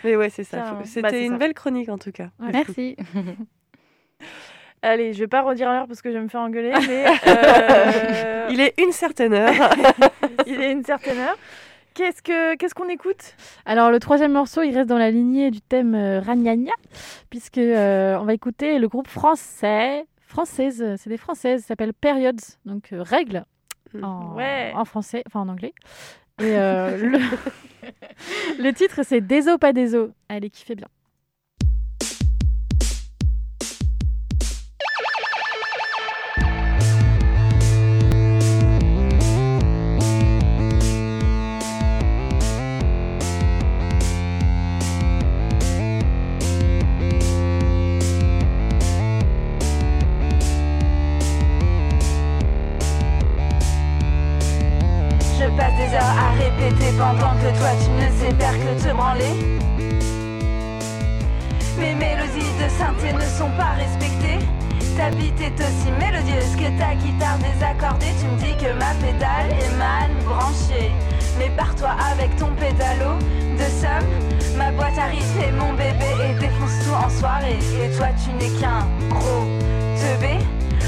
Mais 0.03 0.15
ouais 0.15 0.29
c'est 0.29 0.43
ça. 0.43 0.63
Faut- 0.65 0.75
bah, 0.75 0.81
C'était 0.85 1.25
une 1.25 1.33
ça. 1.33 1.37
belle 1.37 1.53
chronique 1.53 1.89
en 1.89 1.97
tout 1.97 2.11
cas. 2.11 2.29
Ouais. 2.39 2.51
Merci. 2.53 2.95
Allez, 4.81 5.11
je 5.13 5.19
vais 5.19 5.27
pas 5.27 5.41
redire 5.41 5.71
l'heure 5.71 5.87
parce 5.87 6.01
que 6.01 6.09
je 6.09 6.17
vais 6.17 6.23
me 6.23 6.29
faire 6.29 6.39
engueuler, 6.41 6.71
mais 6.87 7.05
euh, 7.27 8.47
Il 8.49 8.61
est 8.61 8.73
une 8.79 8.91
certaine 8.93 9.33
heure. 9.33 9.53
il 10.47 10.61
est 10.61 10.71
une 10.71 10.85
certaine 10.85 11.17
heure. 11.17 11.37
Qu'est-ce 11.95 12.21
que 12.21 12.55
qu'est-ce 12.55 12.73
qu'on 12.75 12.87
écoute? 12.87 13.35
Alors 13.65 13.91
le 13.91 13.99
troisième 13.99 14.31
morceau, 14.31 14.61
il 14.61 14.73
reste 14.73 14.87
dans 14.87 14.97
la 14.97 15.11
lignée 15.11 15.51
du 15.51 15.59
thème 15.59 15.95
euh, 15.95 16.21
Ragnagna, 16.21 16.71
puisque 17.29 17.57
euh, 17.57 18.17
on 18.19 18.23
va 18.23 18.33
écouter 18.33 18.79
le 18.79 18.87
groupe 18.87 19.07
français, 19.09 20.05
française, 20.21 20.95
c'est 20.97 21.09
des 21.09 21.17
françaises, 21.17 21.61
ça 21.61 21.69
s'appelle 21.69 21.93
Periods, 21.93 22.31
donc 22.65 22.93
euh, 22.93 23.01
règles. 23.01 23.43
en, 24.01 24.33
Ouais. 24.35 24.71
en 24.75 24.85
français, 24.85 25.23
enfin 25.27 25.41
en 25.41 25.49
anglais. 25.49 25.73
Et 26.39 26.55
euh, 26.55 26.97
le... 26.97 27.19
le 28.63 28.71
titre, 28.73 29.01
c'est 29.03 29.21
Des 29.21 29.47
pas 29.59 29.73
des 29.73 29.95
os. 29.95 30.09
Allez, 30.29 30.49
kiffez 30.49 30.75
bien. 30.75 30.87
Ta 65.09 65.15
bite 65.15 65.41
est 65.41 65.59
aussi 65.59 65.91
mélodieuse 65.99 66.55
que 66.55 66.69
ta 66.77 66.93
guitare 66.93 67.39
désaccordée. 67.39 68.13
Tu 68.19 68.27
me 68.27 68.37
dis 68.37 68.55
que 68.63 68.71
ma 68.73 68.93
pédale 69.01 69.49
est 69.59 69.75
mal 69.75 70.11
branchée. 70.23 70.91
Mais 71.39 71.49
pars-toi 71.57 71.89
avec 72.11 72.35
ton 72.35 72.51
pédalo 72.53 73.17
de 73.57 73.67
somme. 73.81 74.07
Ma 74.55 74.71
boîte 74.71 74.99
à 74.99 75.05
rythme 75.05 75.39
est 75.41 75.51
mon 75.51 75.73
bébé 75.73 76.05
et 76.29 76.39
défonce 76.39 76.85
tout 76.85 76.93
en 76.93 77.09
soirée. 77.09 77.57
Et 77.81 77.89
toi 77.97 78.09
tu 78.23 78.29
n'es 78.33 78.51
qu'un 78.59 78.85
gros 79.09 79.47
teubé. 79.97 80.37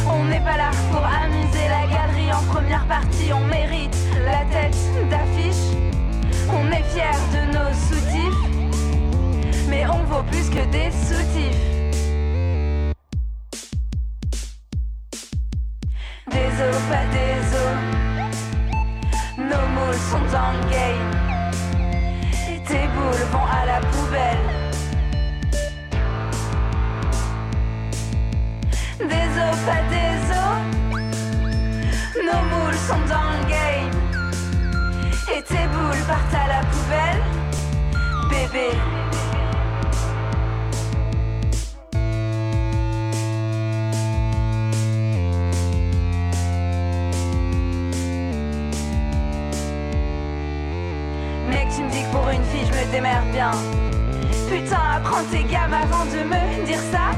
On 0.07 0.24
n'est 0.26 0.41
pas 0.41 0.57
là 0.57 0.69
pour 0.91 1.03
amuser 1.03 1.67
la 1.67 1.88
galerie 1.89 2.32
en 2.32 2.43
première 2.53 2.86
partie. 2.86 3.34
On 3.34 3.47
mérite 3.47 3.97
la 4.24 4.45
tête 4.53 4.78
d'affiche. 5.09 5.74
On 6.47 6.67
est 6.72 6.84
fiers 6.93 7.26
de 7.34 7.53
nos 7.53 7.74
soutifs. 7.74 9.67
Mais 9.67 9.84
on 9.88 10.03
vaut 10.13 10.24
plus 10.30 10.47
que 10.47 10.63
des 10.69 10.91
soutifs. 10.91 11.70
Pas 16.91 17.05
des 17.15 17.39
os. 17.63 17.77
Nos 19.37 19.65
moules 19.75 20.01
sont 20.11 20.25
dans 20.35 20.51
le 20.57 20.63
game. 20.69 21.09
Et 22.49 22.59
tes 22.67 22.85
boules 22.95 23.25
vont 23.31 23.47
à 23.59 23.65
la 23.65 23.79
poubelle. 23.91 24.45
Des 28.99 29.29
os, 29.45 29.59
pas 29.67 29.83
des 29.93 30.15
os. 30.43 30.59
Nos 32.27 32.41
moules 32.51 32.81
sont 32.89 33.03
dans 33.13 33.29
le 33.37 33.43
game. 33.55 33.93
Et 35.33 35.41
tes 35.43 35.65
boules 35.73 36.03
partent 36.05 36.35
à 36.43 36.47
la 36.55 36.61
poubelle. 36.71 37.21
Bébé. 38.29 39.01
Bien. 52.99 53.51
Putain, 54.49 54.81
apprends 54.97 55.23
tes 55.31 55.43
gammes 55.43 55.73
avant 55.73 56.03
de 56.05 56.23
me 56.23 56.65
dire 56.65 56.79
ça. 56.91 57.15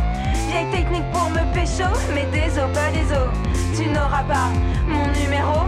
Vieille 0.48 0.70
technique 0.72 1.10
pour 1.12 1.30
me 1.32 1.42
pécho, 1.54 1.90
mais 2.14 2.26
des 2.32 2.52
os, 2.60 2.70
pas 2.74 2.92
des 2.92 3.12
os. 3.12 3.30
Tu 3.76 3.90
n'auras 3.90 4.24
pas 4.24 4.50
mon 4.88 5.08
numéro. 5.20 5.66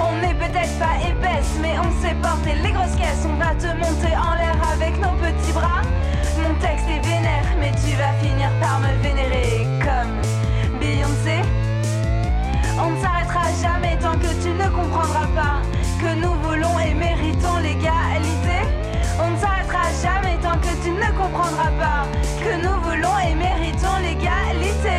On 0.00 0.16
n'est 0.20 0.34
peut-être 0.34 0.78
pas 0.80 0.98
épaisse, 1.08 1.54
mais 1.60 1.74
on 1.78 2.02
sait 2.02 2.16
porter 2.20 2.54
les 2.60 2.72
grosses 2.72 2.96
caisses. 2.96 3.24
On 3.24 3.36
va 3.38 3.54
te 3.54 3.68
monter 3.76 4.16
en 4.16 4.34
l'air 4.34 4.56
avec 4.72 4.98
nos 4.98 5.14
petits 5.22 5.52
bras. 5.52 5.82
Mon 6.42 6.54
texte 6.54 6.86
est 6.88 7.06
vénère, 7.06 7.46
mais 7.60 7.70
tu 7.84 7.94
vas 7.96 8.12
finir 8.20 8.50
par 8.60 8.80
me 8.80 8.92
vénérer 9.00 9.66
comme 9.78 10.80
Beyoncé. 10.80 11.38
On 12.80 12.90
ne 12.90 13.00
s'arrêtera 13.00 13.44
jamais 13.62 13.96
tant 13.98 14.18
que 14.18 14.32
tu 14.42 14.48
ne 14.48 14.68
comprendras 14.70 15.28
pas 15.36 15.62
que 16.00 16.14
nous 16.16 16.34
voulons 16.42 16.80
et 16.80 16.94
méritons 16.94 17.58
l'égalité. 17.62 18.41
Jamais 20.02 20.36
tant 20.42 20.58
que 20.58 20.72
tu 20.82 20.90
ne 20.90 21.10
comprendras 21.16 21.70
pas 21.78 22.02
que 22.42 22.52
nous 22.64 22.76
voulons 22.82 23.18
et 23.20 23.34
méritons 23.36 23.98
l'égalité. 24.02 24.98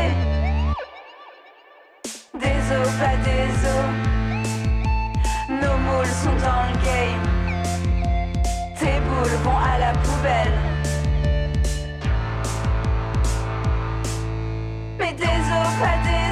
Des 2.39 2.62
os, 2.78 2.91
pas 3.01 3.18
des 3.28 3.49
os. 3.76 3.89
Nos 5.49 5.78
moules 5.86 6.16
sont 6.24 6.38
dans 6.47 6.64
le 6.70 6.76
game. 6.88 7.26
Tes 8.80 8.97
boules 9.08 9.39
vont 9.43 9.58
à 9.58 9.78
la 9.78 9.91
poubelle. 9.91 10.58
Mais 14.99 15.14
des 15.14 15.26
os, 15.26 15.74
pas 15.82 15.97
des 16.08 16.22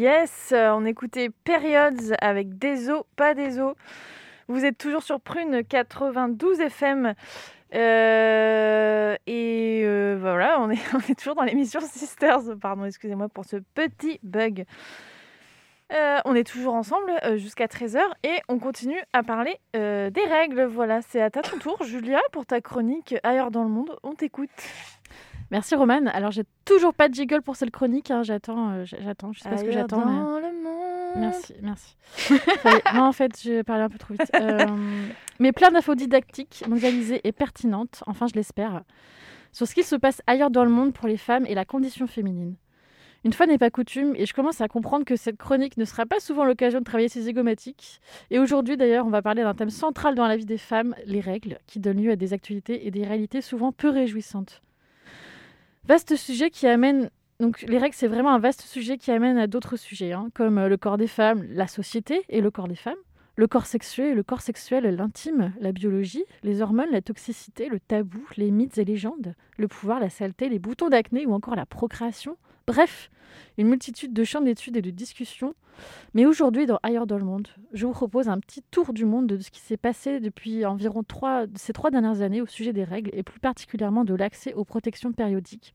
Yes, 0.00 0.52
euh, 0.52 0.70
on 0.70 0.86
écoutait 0.86 1.28
Periods 1.28 2.14
avec 2.22 2.56
des 2.56 2.88
os, 2.88 3.02
pas 3.16 3.34
des 3.34 3.60
os. 3.60 3.74
Vous 4.48 4.64
êtes 4.64 4.78
toujours 4.78 5.02
sur 5.02 5.20
Prune 5.20 5.62
92 5.62 6.58
FM. 6.58 7.12
Euh, 7.74 9.14
et 9.26 9.82
euh, 9.84 10.16
voilà, 10.18 10.58
on 10.62 10.70
est, 10.70 11.14
toujours 11.18 11.34
dans 11.34 11.42
l'émission 11.42 11.82
Sisters. 11.82 12.56
Pardon, 12.58 12.86
excusez-moi 12.86 13.28
pour 13.28 13.44
ce 13.44 13.56
petit 13.74 14.18
bug. 14.22 14.64
On 16.24 16.34
est 16.34 16.44
toujours 16.44 16.72
ensemble 16.72 17.12
jusqu'à 17.36 17.66
13h 17.66 18.00
et 18.22 18.38
on 18.48 18.58
continue 18.58 19.02
à 19.12 19.22
parler 19.22 19.58
des 19.74 20.24
règles. 20.30 20.64
Voilà, 20.64 21.02
c'est 21.02 21.20
à 21.20 21.28
ta 21.28 21.42
ton 21.42 21.58
tour, 21.58 21.82
Julia, 21.82 22.20
pour 22.32 22.46
ta 22.46 22.62
chronique 22.62 23.16
Ailleurs 23.22 23.50
dans 23.50 23.64
le 23.64 23.70
monde. 23.70 23.98
On 24.02 24.14
t'écoute. 24.14 24.48
Merci 25.50 25.74
Romane. 25.74 26.08
Alors 26.08 26.30
j'ai 26.30 26.44
toujours 26.64 26.94
pas 26.94 27.08
de 27.08 27.14
jiggle 27.14 27.42
pour 27.42 27.56
cette 27.56 27.70
chronique. 27.70 28.10
hein. 28.10 28.22
J'attends, 28.22 28.70
euh, 28.70 28.84
j'attends. 28.84 29.32
Je 29.32 29.40
sais 29.40 29.48
pas 29.48 29.56
ce 29.56 29.64
que 29.64 29.72
j'attends. 29.72 29.98
mais- 30.06 30.12
dans 30.12 30.38
le 30.38 30.62
monde. 30.62 30.80
Merci, 31.16 31.54
merci. 31.60 31.96
Non, 32.94 33.02
en 33.02 33.12
fait, 33.12 33.32
j'ai 33.42 33.64
parlé 33.64 33.82
un 33.82 33.88
peu 33.88 33.98
trop 33.98 34.14
vite. 34.14 34.30
Euh, 34.36 34.64
mais 35.40 35.50
plein 35.50 35.72
d'infos 35.72 35.96
didactiques, 35.96 36.62
mondialisées 36.68 37.20
et 37.24 37.32
pertinentes, 37.32 38.04
enfin 38.06 38.26
je 38.28 38.34
l'espère, 38.34 38.82
sur 39.50 39.66
ce 39.66 39.74
qu'il 39.74 39.82
se 39.82 39.96
passe 39.96 40.22
ailleurs 40.28 40.50
dans 40.50 40.62
le 40.64 40.70
monde 40.70 40.92
pour 40.92 41.08
les 41.08 41.16
femmes 41.16 41.46
et 41.46 41.54
la 41.56 41.64
condition 41.64 42.06
féminine. 42.06 42.54
Une 43.24 43.32
fois 43.32 43.46
n'est 43.46 43.58
pas 43.58 43.70
coutume, 43.70 44.14
et 44.16 44.24
je 44.24 44.32
commence 44.32 44.60
à 44.60 44.68
comprendre 44.68 45.04
que 45.04 45.16
cette 45.16 45.36
chronique 45.36 45.76
ne 45.76 45.84
sera 45.84 46.06
pas 46.06 46.20
souvent 46.20 46.44
l'occasion 46.44 46.78
de 46.78 46.84
travailler 46.84 47.08
ces 47.08 47.22
zygomatiques. 47.22 48.00
Et 48.30 48.38
aujourd'hui, 48.38 48.76
d'ailleurs, 48.76 49.04
on 49.04 49.10
va 49.10 49.20
parler 49.20 49.42
d'un 49.42 49.52
thème 49.54 49.68
central 49.68 50.14
dans 50.14 50.26
la 50.28 50.36
vie 50.36 50.46
des 50.46 50.56
femmes, 50.58 50.94
les 51.06 51.20
règles, 51.20 51.58
qui 51.66 51.80
donnent 51.80 52.00
lieu 52.00 52.12
à 52.12 52.16
des 52.16 52.32
actualités 52.32 52.86
et 52.86 52.90
des 52.92 53.04
réalités 53.04 53.40
souvent 53.42 53.72
peu 53.72 53.90
réjouissantes. 53.90 54.62
Vaste 55.84 56.16
sujet 56.16 56.50
qui 56.50 56.66
amène 56.66 57.10
donc 57.40 57.62
les 57.62 57.78
règles, 57.78 57.94
c'est 57.94 58.06
vraiment 58.06 58.32
un 58.32 58.38
vaste 58.38 58.60
sujet 58.60 58.98
qui 58.98 59.10
amène 59.10 59.38
à 59.38 59.46
d'autres 59.46 59.76
sujets, 59.76 60.12
hein, 60.12 60.28
comme 60.34 60.58
euh, 60.58 60.68
le 60.68 60.76
corps 60.76 60.98
des 60.98 61.06
femmes, 61.06 61.42
la 61.48 61.66
société 61.66 62.22
et 62.28 62.42
le 62.42 62.50
corps 62.50 62.68
des 62.68 62.76
femmes, 62.76 62.98
le 63.36 63.46
corps 63.46 63.64
sexué, 63.64 64.12
le 64.12 64.22
corps 64.22 64.42
sexuel, 64.42 64.84
l'intime, 64.94 65.54
la 65.58 65.72
biologie, 65.72 66.24
les 66.42 66.60
hormones, 66.60 66.90
la 66.92 67.00
toxicité, 67.00 67.70
le 67.70 67.80
tabou, 67.80 68.22
les 68.36 68.50
mythes 68.50 68.76
et 68.76 68.84
légendes, 68.84 69.34
le 69.56 69.68
pouvoir, 69.68 70.00
la 70.00 70.10
saleté, 70.10 70.50
les 70.50 70.58
boutons 70.58 70.90
d'acné 70.90 71.24
ou 71.24 71.32
encore 71.32 71.56
la 71.56 71.64
procréation. 71.64 72.36
Bref, 72.66 73.10
une 73.58 73.68
multitude 73.68 74.12
de 74.12 74.24
champs 74.24 74.40
d'études 74.40 74.76
et 74.76 74.82
de 74.82 74.90
discussions. 74.90 75.54
Mais 76.14 76.26
aujourd'hui, 76.26 76.66
dans 76.66 76.78
Ailleurs 76.82 77.06
dans 77.06 77.18
le 77.18 77.24
monde, 77.24 77.48
je 77.72 77.86
vous 77.86 77.92
propose 77.92 78.28
un 78.28 78.38
petit 78.38 78.62
tour 78.70 78.92
du 78.92 79.04
monde 79.04 79.26
de 79.26 79.38
ce 79.38 79.50
qui 79.50 79.60
s'est 79.60 79.76
passé 79.76 80.20
depuis 80.20 80.66
environ 80.66 81.02
trois, 81.02 81.46
ces 81.54 81.72
trois 81.72 81.90
dernières 81.90 82.20
années 82.20 82.42
au 82.42 82.46
sujet 82.46 82.72
des 82.72 82.84
règles 82.84 83.10
et 83.14 83.22
plus 83.22 83.40
particulièrement 83.40 84.04
de 84.04 84.14
l'accès 84.14 84.52
aux 84.52 84.64
protections 84.64 85.12
périodiques 85.12 85.74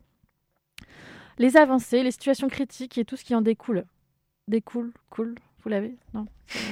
les 1.37 1.57
avancées, 1.57 2.03
les 2.03 2.11
situations 2.11 2.47
critiques 2.47 2.97
et 2.97 3.05
tout 3.05 3.15
ce 3.15 3.23
qui 3.23 3.35
en 3.35 3.41
découle. 3.41 3.85
Découle, 4.47 4.93
cool, 5.09 5.35
vous 5.63 5.69
l'avez? 5.69 5.95
Non 6.13 6.25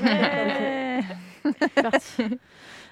Ouais. 0.03 1.01
C'est 1.43 1.82
parti. 1.82 2.24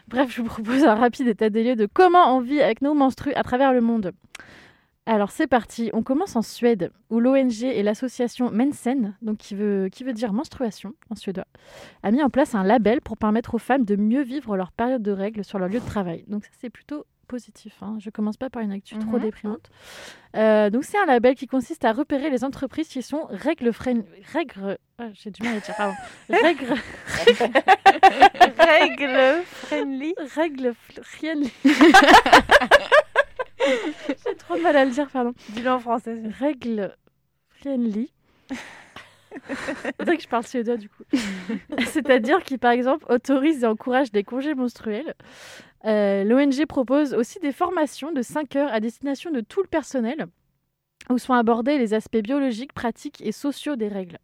Bref, 0.08 0.34
je 0.36 0.42
vous 0.42 0.48
propose 0.48 0.84
un 0.84 0.96
rapide 0.96 1.28
état 1.28 1.50
des 1.50 1.64
lieux 1.64 1.76
de 1.76 1.86
comment 1.92 2.36
on 2.36 2.42
vit 2.42 2.62
avec 2.62 2.82
nos 2.82 2.94
menstrues 2.94 3.34
à 3.34 3.44
travers 3.44 3.72
le 3.72 3.82
monde. 3.82 4.12
Alors 5.14 5.30
c'est 5.32 5.46
parti, 5.48 5.90
on 5.92 6.04
commence 6.04 6.38
en 6.38 6.42
Suède, 6.42 6.90
où 7.10 7.20
l'ONG 7.20 7.64
et 7.64 7.84
l'association 7.84 8.50
Mensen, 8.50 9.14
donc 9.22 9.40
qui 9.40 9.56
veut, 9.56 9.90
qui 9.92 10.06
veut 10.06 10.14
dire 10.14 10.32
menstruation 10.32 10.94
en 11.10 11.16
suédois, 11.16 11.48
a 12.02 12.12
mis 12.12 12.24
en 12.24 12.30
place 12.30 12.56
un 12.56 12.64
label 12.64 13.02
pour 13.02 13.18
permettre 13.18 13.54
aux 13.56 13.58
femmes 13.58 13.84
de 13.84 13.98
mieux 13.98 14.22
vivre 14.24 14.56
leur 14.56 14.72
période 14.72 15.04
de 15.04 15.12
règles 15.12 15.44
sur 15.44 15.60
leur 15.60 15.68
lieu 15.68 15.82
de 15.82 15.86
travail. 15.86 16.24
Donc 16.30 16.46
ça 16.46 16.52
c'est 16.62 16.70
plutôt 16.70 17.06
positif. 17.28 17.74
hein. 17.82 17.98
Je 18.00 18.10
commence 18.10 18.38
pas 18.38 18.50
par 18.50 18.62
une 18.62 18.72
actu 18.72 18.98
trop 19.00 19.18
Mhm. 19.18 19.20
déprimante. 19.22 19.70
Euh, 20.38 20.70
donc 20.70 20.86
c'est 20.86 20.98
un 20.98 21.06
label 21.06 21.36
qui 21.36 21.46
consiste 21.46 21.84
à 21.84 21.92
repérer 21.92 22.30
les 22.30 22.46
entreprises 22.46 22.88
qui 22.88 23.02
sont 23.02 23.26
règles 23.30 23.74
friendly. 23.74 24.06
Règles. 24.32 24.78
ah, 24.98 25.08
J'ai 25.14 25.30
du 25.32 25.44
mal 25.44 25.58
à 25.58 25.60
dire. 25.60 25.76
Pardon. 25.76 25.96
Règles. 26.30 26.74
Règles 28.60 29.44
friendly. 29.46 30.16
Règles 30.36 30.74
friendly. 31.04 31.52
J'ai 34.08 34.36
trop 34.36 34.58
de 34.58 34.62
mal 34.62 34.76
à 34.76 34.86
le 34.86 34.92
dire, 34.92 35.10
pardon. 35.10 35.34
Dis-le 35.50 35.70
en 35.70 35.80
français. 35.80 36.22
Règles 36.40 36.96
friendly. 37.50 38.12
C'est 39.48 40.02
vrai 40.04 40.18
que 40.18 40.24
je 40.24 40.28
parle 40.28 40.46
suédois 40.46 40.78
du 40.78 40.90
coup. 40.90 41.04
C'est-à-dire 41.88 42.44
qui, 42.44 42.58
par 42.58 42.72
exemple, 42.72 43.06
autorise 43.10 43.64
et 43.64 43.68
encourage 43.68 44.12
des 44.12 44.24
congés 44.24 44.56
menstruels. 44.56 45.14
Euh, 45.86 46.24
L'ONG 46.24 46.66
propose 46.68 47.14
aussi 47.14 47.40
des 47.40 47.52
formations 47.52 48.12
de 48.12 48.22
5 48.22 48.56
heures 48.56 48.74
à 48.74 48.80
destination 48.80 49.32
de 49.32 49.42
tout 49.42 49.62
le 49.62 49.68
personnel 49.68 50.28
où 51.10 51.18
sont 51.18 51.34
abordés 51.34 51.78
les 51.78 51.94
aspects 51.94 52.18
biologiques, 52.18 52.74
pratiques 52.74 53.22
et 53.26 53.32
sociaux 53.32 53.76
des 53.76 53.88
règles. 53.88 54.20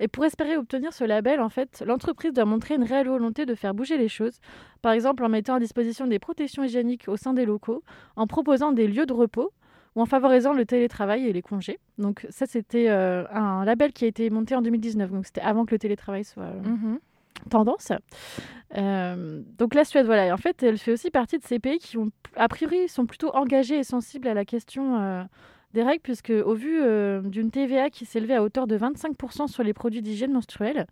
Et 0.00 0.08
pour 0.08 0.24
espérer 0.24 0.56
obtenir 0.56 0.92
ce 0.92 1.04
label, 1.04 1.40
en 1.40 1.48
fait, 1.48 1.82
l'entreprise 1.86 2.32
doit 2.32 2.44
montrer 2.44 2.74
une 2.74 2.84
réelle 2.84 3.08
volonté 3.08 3.46
de 3.46 3.54
faire 3.54 3.74
bouger 3.74 3.96
les 3.96 4.08
choses, 4.08 4.40
par 4.82 4.92
exemple 4.92 5.24
en 5.24 5.28
mettant 5.28 5.54
à 5.54 5.60
disposition 5.60 6.06
des 6.06 6.18
protections 6.18 6.62
hygiéniques 6.64 7.08
au 7.08 7.16
sein 7.16 7.32
des 7.32 7.46
locaux, 7.46 7.82
en 8.16 8.26
proposant 8.26 8.72
des 8.72 8.86
lieux 8.88 9.06
de 9.06 9.12
repos 9.14 9.52
ou 9.94 10.02
en 10.02 10.06
favorisant 10.06 10.52
le 10.52 10.66
télétravail 10.66 11.26
et 11.26 11.32
les 11.32 11.40
congés. 11.40 11.78
Donc 11.96 12.26
ça, 12.28 12.44
c'était 12.46 12.88
euh, 12.90 13.24
un 13.30 13.64
label 13.64 13.92
qui 13.94 14.04
a 14.04 14.08
été 14.08 14.28
monté 14.28 14.54
en 14.54 14.60
2019, 14.60 15.10
donc 15.10 15.24
c'était 15.26 15.40
avant 15.40 15.64
que 15.64 15.70
le 15.74 15.78
télétravail 15.78 16.24
soit 16.24 16.42
euh, 16.42 16.60
Mhm. 16.62 16.98
tendance. 17.48 17.92
Euh, 18.76 19.42
donc 19.58 19.74
la 19.74 19.84
Suède, 19.84 20.06
voilà, 20.06 20.26
et 20.26 20.32
en 20.32 20.36
fait, 20.36 20.62
elle 20.62 20.78
fait 20.78 20.92
aussi 20.92 21.10
partie 21.10 21.38
de 21.38 21.44
ces 21.44 21.58
pays 21.58 21.78
qui, 21.78 21.96
ont, 21.96 22.10
a 22.36 22.48
priori, 22.48 22.88
sont 22.88 23.06
plutôt 23.06 23.30
engagés 23.34 23.78
et 23.78 23.84
sensibles 23.84 24.28
à 24.28 24.34
la 24.34 24.44
question 24.44 24.98
euh, 25.00 25.22
des 25.72 25.82
règles, 25.82 26.02
puisque 26.02 26.30
au 26.30 26.54
vu 26.54 26.80
euh, 26.80 27.20
d'une 27.22 27.50
TVA 27.50 27.90
qui 27.90 28.04
s'élevait 28.04 28.34
à 28.34 28.42
hauteur 28.42 28.66
de 28.66 28.78
25% 28.78 29.48
sur 29.48 29.62
les 29.62 29.74
produits 29.74 30.02
d'hygiène 30.02 30.32
menstruelle, 30.32 30.86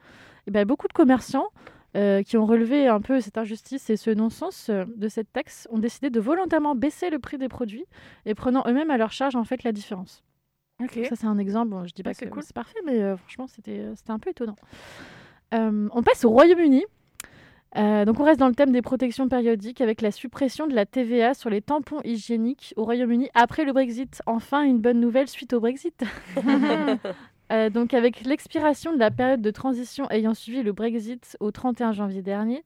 eh 0.46 0.50
ben, 0.50 0.66
beaucoup 0.66 0.88
de 0.88 0.92
commerçants 0.92 1.48
euh, 1.96 2.22
qui 2.22 2.36
ont 2.36 2.46
relevé 2.46 2.88
un 2.88 3.00
peu 3.00 3.20
cette 3.20 3.38
injustice 3.38 3.88
et 3.88 3.96
ce 3.96 4.10
non-sens 4.10 4.68
euh, 4.68 4.84
de 4.96 5.08
cette 5.08 5.32
taxe 5.32 5.68
ont 5.70 5.78
décidé 5.78 6.10
de 6.10 6.20
volontairement 6.20 6.74
baisser 6.74 7.08
le 7.10 7.18
prix 7.18 7.38
des 7.38 7.48
produits 7.48 7.86
et 8.26 8.34
prenant 8.34 8.64
eux-mêmes 8.66 8.90
à 8.90 8.96
leur 8.96 9.12
charge 9.12 9.36
en 9.36 9.44
fait 9.44 9.62
la 9.62 9.72
différence. 9.72 10.22
Ça 10.80 11.14
c'est 11.14 11.26
un 11.26 11.38
exemple. 11.38 11.70
Bon, 11.70 11.86
je 11.86 11.94
dis 11.94 12.02
pas 12.02 12.14
c'est 12.14 12.26
que 12.26 12.30
cool. 12.30 12.42
c'est 12.42 12.52
parfait, 12.52 12.80
mais 12.84 13.16
franchement 13.16 13.46
c'était 13.46 13.86
c'était 13.94 14.10
un 14.10 14.18
peu 14.18 14.30
étonnant. 14.30 14.56
On 15.52 16.02
passe 16.02 16.24
au 16.24 16.30
Royaume-Uni. 16.30 16.84
Euh, 17.76 18.04
donc 18.04 18.20
on 18.20 18.24
reste 18.24 18.38
dans 18.38 18.48
le 18.48 18.54
thème 18.54 18.70
des 18.70 18.82
protections 18.82 19.28
périodiques 19.28 19.80
avec 19.80 20.00
la 20.00 20.12
suppression 20.12 20.66
de 20.66 20.74
la 20.74 20.86
TVA 20.86 21.34
sur 21.34 21.50
les 21.50 21.60
tampons 21.60 22.00
hygiéniques 22.04 22.72
au 22.76 22.84
Royaume-Uni 22.84 23.30
après 23.34 23.64
le 23.64 23.72
Brexit. 23.72 24.22
Enfin 24.26 24.62
une 24.62 24.78
bonne 24.78 25.00
nouvelle 25.00 25.28
suite 25.28 25.52
au 25.52 25.60
Brexit. 25.60 26.04
Euh, 27.52 27.68
donc 27.68 27.92
avec 27.92 28.24
l'expiration 28.24 28.94
de 28.94 28.98
la 28.98 29.10
période 29.10 29.42
de 29.42 29.50
transition 29.50 30.10
ayant 30.10 30.32
suivi 30.32 30.62
le 30.62 30.72
Brexit 30.72 31.36
au 31.40 31.50
31 31.50 31.92
janvier 31.92 32.22
dernier, 32.22 32.64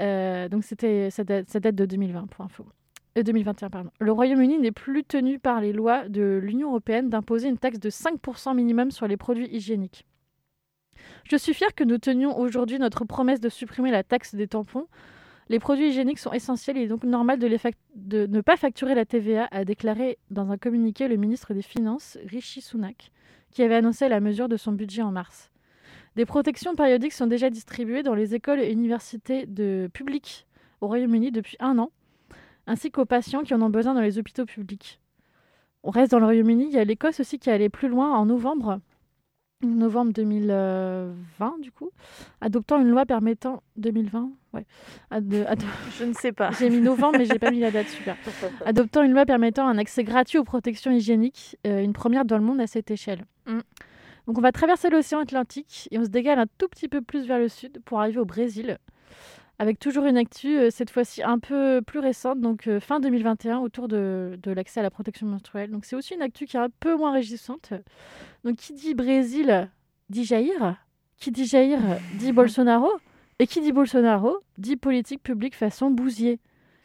euh, 0.00 0.48
donc 0.48 0.62
c'était 0.62 1.10
ça 1.10 1.24
date, 1.24 1.50
ça 1.50 1.58
date 1.58 1.74
de 1.74 1.86
2020 1.86 2.28
pour 2.28 2.44
info. 2.44 2.64
Euh, 3.18 3.24
2021 3.24 3.68
pardon. 3.68 3.90
Le 3.98 4.12
Royaume-Uni 4.12 4.58
n'est 4.58 4.72
plus 4.72 5.02
tenu 5.02 5.38
par 5.38 5.60
les 5.60 5.72
lois 5.72 6.08
de 6.08 6.38
l'Union 6.42 6.68
européenne 6.68 7.08
d'imposer 7.10 7.48
une 7.48 7.58
taxe 7.58 7.80
de 7.80 7.90
5% 7.90 8.54
minimum 8.54 8.90
sur 8.92 9.08
les 9.08 9.16
produits 9.16 9.48
hygiéniques. 9.48 10.06
Je 11.28 11.36
suis 11.36 11.54
fière 11.54 11.74
que 11.74 11.82
nous 11.82 11.98
tenions 11.98 12.38
aujourd'hui 12.38 12.78
notre 12.78 13.04
promesse 13.04 13.40
de 13.40 13.48
supprimer 13.48 13.90
la 13.90 14.04
taxe 14.04 14.36
des 14.36 14.46
tampons. 14.46 14.86
Les 15.48 15.58
produits 15.58 15.88
hygiéniques 15.88 16.20
sont 16.20 16.32
essentiels 16.32 16.76
et 16.76 16.82
il 16.82 16.84
est 16.84 16.88
donc 16.88 17.02
normal 17.02 17.40
de 17.40 18.26
ne 18.26 18.40
pas 18.40 18.56
facturer 18.56 18.94
la 18.94 19.04
TVA, 19.04 19.48
a 19.50 19.64
déclaré 19.64 20.18
dans 20.30 20.52
un 20.52 20.56
communiqué 20.56 21.08
le 21.08 21.16
ministre 21.16 21.52
des 21.52 21.62
Finances, 21.62 22.16
Rishi 22.26 22.60
Sunak, 22.60 23.10
qui 23.50 23.64
avait 23.64 23.74
annoncé 23.74 24.08
la 24.08 24.20
mesure 24.20 24.48
de 24.48 24.56
son 24.56 24.70
budget 24.70 25.02
en 25.02 25.10
mars. 25.10 25.50
Des 26.14 26.26
protections 26.26 26.76
périodiques 26.76 27.12
sont 27.12 27.26
déjà 27.26 27.50
distribuées 27.50 28.04
dans 28.04 28.14
les 28.14 28.36
écoles 28.36 28.60
et 28.60 28.70
universités 28.70 29.46
de 29.46 29.90
publiques 29.92 30.46
au 30.80 30.86
Royaume-Uni 30.86 31.32
depuis 31.32 31.56
un 31.58 31.76
an, 31.78 31.90
ainsi 32.68 32.92
qu'aux 32.92 33.04
patients 33.04 33.42
qui 33.42 33.52
en 33.52 33.62
ont 33.62 33.70
besoin 33.70 33.94
dans 33.94 34.00
les 34.00 34.18
hôpitaux 34.18 34.46
publics. 34.46 35.00
On 35.82 35.90
reste 35.90 36.12
dans 36.12 36.20
le 36.20 36.26
Royaume-Uni. 36.26 36.66
Il 36.68 36.72
y 36.72 36.78
a 36.78 36.84
l'Écosse 36.84 37.18
aussi 37.18 37.40
qui 37.40 37.50
est 37.50 37.52
allée 37.52 37.68
plus 37.68 37.88
loin 37.88 38.16
en 38.16 38.26
novembre, 38.26 38.80
novembre 39.74 40.12
2020 40.12 41.60
du 41.60 41.72
coup, 41.72 41.90
adoptant 42.40 42.80
une 42.80 42.88
loi 42.88 43.04
permettant 43.06 43.62
2020, 43.76 44.30
ouais, 44.54 44.66
Ad- 45.10 45.44
ad- 45.48 45.62
Je 45.98 46.04
ne 46.04 46.12
sais 46.14 46.32
pas. 46.32 46.50
j'ai 46.58 46.70
mis 46.70 46.80
novembre, 46.80 47.18
mais 47.18 47.24
j'ai 47.26 47.38
pas 47.38 47.50
mis 47.50 47.60
la 47.60 47.70
date, 47.70 47.88
super. 47.88 48.16
Adoptant 48.64 49.02
une 49.02 49.12
loi 49.12 49.26
permettant 49.26 49.66
un 49.66 49.78
accès 49.78 50.04
gratuit 50.04 50.38
aux 50.38 50.44
protections 50.44 50.90
hygiéniques, 50.90 51.56
euh, 51.66 51.82
une 51.82 51.92
première 51.92 52.24
dans 52.24 52.38
le 52.38 52.44
monde 52.44 52.60
à 52.60 52.66
cette 52.66 52.90
échelle. 52.90 53.24
Mm. 53.46 53.58
Donc 54.26 54.38
on 54.38 54.40
va 54.40 54.50
traverser 54.52 54.90
l'océan 54.90 55.20
Atlantique 55.20 55.88
et 55.92 55.98
on 55.98 56.04
se 56.04 56.08
dégale 56.08 56.38
un 56.40 56.46
tout 56.58 56.66
petit 56.68 56.88
peu 56.88 57.00
plus 57.00 57.26
vers 57.26 57.38
le 57.38 57.48
sud 57.48 57.80
pour 57.84 58.00
arriver 58.00 58.18
au 58.18 58.24
Brésil, 58.24 58.78
avec 59.58 59.78
toujours 59.78 60.04
une 60.04 60.16
actu, 60.16 60.58
euh, 60.58 60.70
cette 60.70 60.90
fois-ci 60.90 61.22
un 61.22 61.38
peu 61.38 61.80
plus 61.86 61.98
récente, 61.98 62.40
donc 62.40 62.66
euh, 62.66 62.80
fin 62.80 63.00
2021, 63.00 63.58
autour 63.58 63.88
de, 63.88 64.38
de 64.42 64.50
l'accès 64.50 64.80
à 64.80 64.82
la 64.82 64.90
protection 64.90 65.26
menstruelle. 65.26 65.70
Donc 65.70 65.84
c'est 65.84 65.96
aussi 65.96 66.14
une 66.14 66.22
actu 66.22 66.46
qui 66.46 66.56
est 66.56 66.60
un 66.60 66.68
peu 66.80 66.96
moins 66.96 67.12
réjouissante. 67.12 67.72
Donc 68.44 68.56
qui 68.56 68.74
dit 68.74 68.94
Brésil 68.94 69.70
dit 70.10 70.24
Jair, 70.24 70.76
qui 71.18 71.30
dit 71.30 71.46
Jair 71.46 71.80
dit 72.18 72.32
Bolsonaro, 72.32 72.90
et 73.38 73.46
qui 73.46 73.60
dit 73.60 73.72
Bolsonaro 73.72 74.38
dit 74.58 74.76
politique 74.76 75.22
publique 75.22 75.54
façon 75.54 75.90
bousier. 75.90 76.38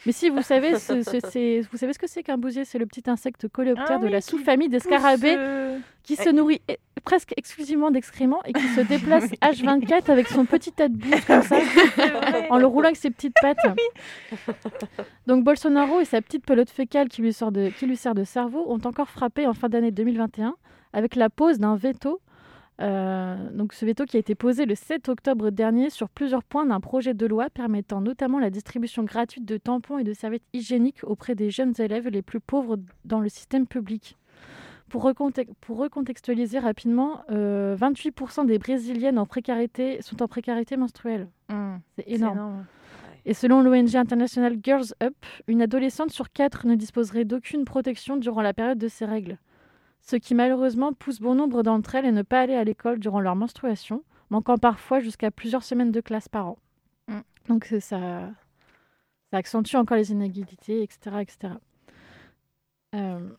Mais 0.05 0.11
si 0.11 0.29
vous 0.29 0.41
savez, 0.41 0.79
ce, 0.79 1.03
ce- 1.03 1.19
c'est- 1.29 1.61
vous 1.71 1.77
savez 1.77 1.93
ce 1.93 1.99
que 1.99 2.07
c'est 2.07 2.23
qu'un 2.23 2.37
bousier? 2.37 2.65
C'est 2.65 2.79
le 2.79 2.85
petit 2.87 3.03
insecte 3.07 3.47
coléoptère 3.47 3.85
Ah 3.91 3.97
de 3.99 4.05
oui, 4.05 4.11
la 4.11 4.21
sous-famille 4.21 4.67
des 4.69 4.79
scarabées 4.79 5.33
pousse, 5.35 5.37
euh, 5.39 5.79
qui 6.03 6.15
se 6.15 6.29
nourrit 6.29 6.59
e- 6.71 6.73
presque 7.03 7.33
exclusivement 7.37 7.91
d'excréments 7.91 8.43
et 8.45 8.53
qui 8.53 8.67
se 8.69 8.81
déplace 8.81 9.25
H24 9.41 10.09
avec 10.11 10.27
son 10.27 10.45
petit 10.45 10.71
tas 10.71 10.87
de 10.87 10.95
bouse 10.97 11.21
comme 11.25 11.43
ça, 11.43 11.57
en 12.49 12.57
le 12.57 12.65
roulant 12.65 12.85
avec 12.87 12.97
ses 12.97 13.11
petites 13.11 13.35
pattes. 13.41 13.57
Donc 15.27 15.43
Bolsonaro 15.43 15.99
et 15.99 16.05
sa 16.05 16.21
petite 16.21 16.45
pelote 16.45 16.69
fécale 16.69 17.07
qui 17.09 17.21
lui, 17.21 17.33
sort 17.33 17.51
de, 17.51 17.69
qui 17.69 17.85
lui 17.85 17.95
sert 17.97 18.15
de 18.15 18.23
cerveau 18.23 18.65
ont 18.71 18.79
encore 18.85 19.09
frappé 19.09 19.45
en 19.47 19.53
fin 19.53 19.69
d'année 19.69 19.91
2021 19.91 20.55
avec 20.93 21.15
la 21.15 21.29
pose 21.29 21.59
d'un 21.59 21.75
veto. 21.75 22.19
Euh, 22.81 23.49
donc 23.51 23.73
ce 23.73 23.85
veto 23.85 24.05
qui 24.05 24.17
a 24.17 24.19
été 24.19 24.35
posé 24.35 24.65
le 24.65 24.75
7 24.75 25.07
octobre 25.09 25.49
dernier 25.51 25.89
sur 25.89 26.09
plusieurs 26.09 26.43
points 26.43 26.65
d'un 26.65 26.79
projet 26.79 27.13
de 27.13 27.25
loi 27.25 27.49
permettant 27.49 28.01
notamment 28.01 28.39
la 28.39 28.49
distribution 28.49 29.03
gratuite 29.03 29.45
de 29.45 29.57
tampons 29.57 29.97
et 29.99 30.03
de 30.03 30.13
serviettes 30.13 30.43
hygiéniques 30.53 31.03
auprès 31.03 31.35
des 31.35 31.49
jeunes 31.51 31.73
élèves 31.79 32.07
les 32.07 32.21
plus 32.21 32.39
pauvres 32.39 32.77
dans 33.05 33.19
le 33.19 33.29
système 33.29 33.67
public. 33.67 34.17
Pour, 34.89 35.03
reconte- 35.03 35.39
pour 35.61 35.77
recontextualiser 35.77 36.59
rapidement, 36.59 37.21
euh, 37.29 37.75
28% 37.79 38.45
des 38.45 38.57
Brésiliennes 38.59 39.19
en 39.19 39.25
précarité 39.25 40.01
sont 40.01 40.21
en 40.21 40.27
précarité 40.27 40.75
menstruelle. 40.75 41.29
hmm, 41.49 41.75
C'est 41.97 42.05
c'est 42.07 42.11
énorme. 42.15 42.65
Et 43.25 43.33
selon 43.35 43.61
l'ONG 43.61 43.95
internationale 43.95 44.57
Girls 44.63 44.93
Up, 45.01 45.13
une 45.47 45.61
adolescente 45.61 46.09
sur 46.09 46.31
quatre 46.31 46.65
ne 46.65 46.73
disposerait 46.75 47.23
d'aucune 47.23 47.65
protection 47.65 48.17
durant 48.17 48.41
la 48.41 48.53
période 48.53 48.79
de 48.79 48.87
ses 48.87 49.05
règles. 49.05 49.37
Ce 50.01 50.15
qui 50.15 50.35
malheureusement 50.35 50.93
pousse 50.93 51.19
bon 51.19 51.35
nombre 51.35 51.63
d'entre 51.63 51.95
elles 51.95 52.05
à 52.05 52.11
ne 52.11 52.23
pas 52.23 52.41
aller 52.41 52.55
à 52.55 52.63
l'école 52.63 52.99
durant 52.99 53.19
leur 53.19 53.35
menstruation, 53.35 54.03
manquant 54.29 54.57
parfois 54.57 54.99
jusqu'à 54.99 55.31
plusieurs 55.31 55.63
semaines 55.63 55.91
de 55.91 56.01
classe 56.01 56.27
par 56.27 56.47
an. 56.47 56.57
Mm. 57.07 57.19
Donc 57.47 57.65
ça, 57.65 57.79
ça 57.79 59.37
accentue 59.37 59.75
encore 59.75 59.97
les 59.97 60.11
inégalités, 60.11 60.83
etc. 60.83 61.17
etc. 61.21 61.53
Euh, 62.95 63.29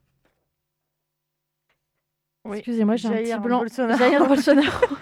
Oui. 2.45 2.59
Excusez-moi, 2.59 2.97
j'ai 2.97 3.09
un 3.09 3.13
petit 3.13 3.39
blanc. 3.39 3.61
Bolsonaro. 3.61 3.99
Jair 3.99 4.27
Bolsonaro. 4.27 4.87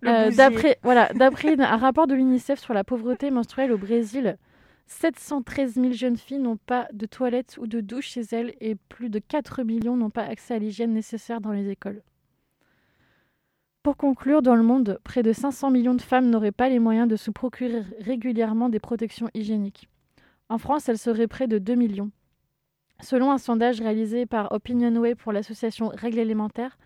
Le 0.00 0.10
Euh, 0.10 0.30
d'après 0.32 0.78
voilà, 0.82 1.08
d'après 1.14 1.58
un 1.58 1.76
rapport 1.78 2.06
de 2.06 2.14
l'UNICEF 2.14 2.58
sur 2.60 2.74
la 2.74 2.84
pauvreté 2.84 3.30
menstruelle 3.30 3.72
au 3.72 3.78
Brésil, 3.78 4.36
713 4.86 5.74
000 5.74 5.92
jeunes 5.92 6.16
filles 6.16 6.38
n'ont 6.38 6.56
pas 6.56 6.88
de 6.92 7.06
toilette 7.06 7.56
ou 7.60 7.66
de 7.66 7.80
douche 7.80 8.08
chez 8.08 8.22
elles 8.32 8.54
et 8.60 8.74
plus 8.74 9.08
de 9.08 9.18
4 9.18 9.62
millions 9.62 9.96
n'ont 9.96 10.10
pas 10.10 10.24
accès 10.24 10.54
à 10.54 10.58
l'hygiène 10.58 10.92
nécessaire 10.92 11.40
dans 11.40 11.52
les 11.52 11.70
écoles. 11.70 12.02
Pour 13.82 13.96
conclure, 13.96 14.40
dans 14.40 14.56
le 14.56 14.62
monde, 14.62 14.98
près 15.04 15.22
de 15.22 15.32
500 15.32 15.70
millions 15.70 15.94
de 15.94 16.02
femmes 16.02 16.30
n'auraient 16.30 16.52
pas 16.52 16.68
les 16.68 16.78
moyens 16.78 17.08
de 17.08 17.16
se 17.16 17.30
procurer 17.30 17.82
régulièrement 18.00 18.68
des 18.68 18.80
protections 18.80 19.28
hygiéniques. 19.34 19.88
En 20.48 20.58
France, 20.58 20.88
elles 20.88 20.98
seraient 20.98 21.26
près 21.26 21.48
de 21.48 21.58
2 21.58 21.74
millions. 21.74 22.10
Selon 23.02 23.30
un 23.30 23.38
sondage 23.38 23.80
réalisé 23.80 24.24
par 24.24 24.52
Opinionway 24.52 25.14
pour 25.14 25.32
l'association 25.32 25.90
Règles 25.94 26.20
élémentaires, 26.20 26.78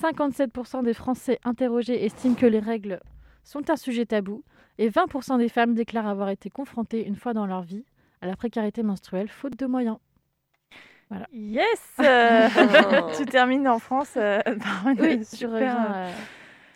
57% 0.00 0.84
des 0.84 0.94
Français 0.94 1.38
interrogés 1.44 2.04
estiment 2.04 2.34
que 2.34 2.46
les 2.46 2.58
règles 2.58 3.00
sont 3.44 3.70
un 3.70 3.76
sujet 3.76 4.06
tabou 4.06 4.42
et 4.78 4.88
20% 4.90 5.38
des 5.38 5.48
femmes 5.48 5.74
déclarent 5.74 6.08
avoir 6.08 6.28
été 6.30 6.50
confrontées 6.50 7.06
une 7.06 7.16
fois 7.16 7.32
dans 7.34 7.46
leur 7.46 7.62
vie 7.62 7.84
à 8.20 8.26
la 8.26 8.36
précarité 8.36 8.82
menstruelle 8.82 9.28
faute 9.28 9.56
de 9.58 9.66
moyens. 9.66 9.98
Voilà. 11.10 11.26
Yes 11.32 11.96
euh, 12.00 12.48
Tu 13.16 13.26
termines 13.26 13.68
en 13.68 13.78
France 13.78 14.14
euh, 14.16 14.40
par 14.42 14.88
une 14.88 15.00
Oui, 15.00 15.18
je 15.20 15.24
super, 15.36 15.50
reviens 15.52 15.84
euh, 15.94 16.08
euh, 16.08 16.12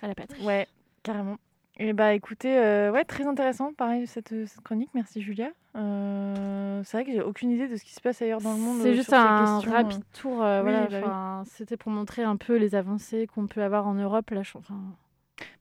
à 0.02 0.08
la 0.08 0.14
patrie. 0.14 0.44
Ouais, 0.44 0.66
carrément. 1.02 1.38
Et 1.80 1.92
bah 1.92 2.12
écoutez, 2.12 2.58
euh, 2.58 2.90
ouais, 2.90 3.04
très 3.04 3.24
intéressant, 3.26 3.72
pareil, 3.72 4.06
cette, 4.08 4.30
cette 4.46 4.60
chronique. 4.62 4.90
Merci 4.94 5.22
Julia. 5.22 5.48
Euh, 5.76 6.82
c'est 6.84 6.96
vrai 6.96 7.04
que 7.04 7.12
j'ai 7.12 7.22
aucune 7.22 7.50
idée 7.52 7.68
de 7.68 7.76
ce 7.76 7.84
qui 7.84 7.94
se 7.94 8.00
passe 8.00 8.20
ailleurs 8.20 8.40
dans 8.40 8.52
le 8.52 8.58
monde. 8.58 8.80
C'est 8.82 8.94
juste 8.96 9.12
un 9.12 9.58
questions, 9.60 9.72
rapide 9.72 10.02
tour. 10.12 10.42
euh, 10.42 10.62
Oui, 10.62 10.70
voilà, 10.72 10.86
bah 10.86 10.96
oui. 10.98 10.98
enfin, 11.04 11.42
C'était 11.46 11.76
pour 11.76 11.92
montrer 11.92 12.24
un 12.24 12.36
peu 12.36 12.56
les 12.56 12.74
avancées 12.74 13.28
qu'on 13.28 13.46
peut 13.46 13.62
avoir 13.62 13.86
en 13.86 13.94
Europe. 13.94 14.28
Là, 14.30 14.42
je- 14.42 14.58
enfin, 14.58 14.74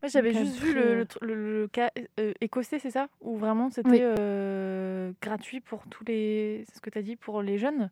Moi, 0.02 0.10
j'avais 0.10 0.34
juste 0.34 0.58
vu 0.60 0.74
le, 0.74 0.82
euh, 0.82 0.95
le 0.95 1.06
tr- 1.06 1.26
le- 1.26 1.62
le 1.62 1.68
cas 1.68 1.89
euh, 2.20 2.34
écossais, 2.41 2.80
c'est 2.80 2.91
ça? 2.91 3.08
Où 3.22 3.38
vraiment 3.38 3.70
c'était 3.72 3.89
Oui. 3.89 4.00
euh, 4.02 5.12
gratuit 5.22 5.60
pour 5.60 5.88
tous 5.88 6.04
les. 6.06 6.64
C'est 6.68 6.76
ce 6.78 6.82
que 6.82 6.89
tu 6.89 6.98
as 7.00 7.02
dit 7.02 7.16
pour 7.16 7.41
les 7.41 7.58
jeunes? 7.58 7.89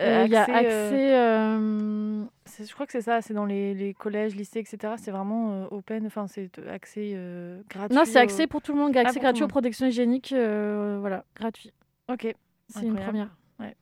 Euh, 0.00 0.22
Il 0.26 0.32
y 0.32 0.36
a 0.36 0.42
euh, 0.48 0.54
accès. 0.54 1.16
euh, 1.16 2.24
je 2.64 2.72
crois 2.72 2.86
que 2.86 2.92
c'est 2.92 3.02
ça, 3.02 3.20
c'est 3.20 3.34
dans 3.34 3.44
les, 3.44 3.74
les 3.74 3.94
collèges, 3.94 4.36
lycées, 4.36 4.60
etc. 4.60 4.94
C'est 4.96 5.10
vraiment 5.10 5.64
euh, 5.64 5.66
open, 5.72 6.06
enfin, 6.06 6.28
c'est 6.28 6.56
euh, 6.60 6.72
accès 6.72 7.12
euh, 7.14 7.60
gratuit. 7.68 7.96
Non, 7.96 8.04
c'est 8.04 8.20
accès 8.20 8.46
pour 8.46 8.62
tout 8.62 8.72
le 8.72 8.78
monde, 8.78 8.96
Ah, 8.96 9.00
accès 9.00 9.18
gratuit 9.18 9.42
aux 9.42 9.48
protections 9.48 9.86
hygiéniques, 9.86 10.32
euh, 10.32 10.98
voilà, 11.00 11.24
gratuit. 11.34 11.72
Ok. 12.08 12.32
C'est 12.68 12.86
une 12.86 12.94
première. 12.96 13.36
Ouais. 13.58 13.74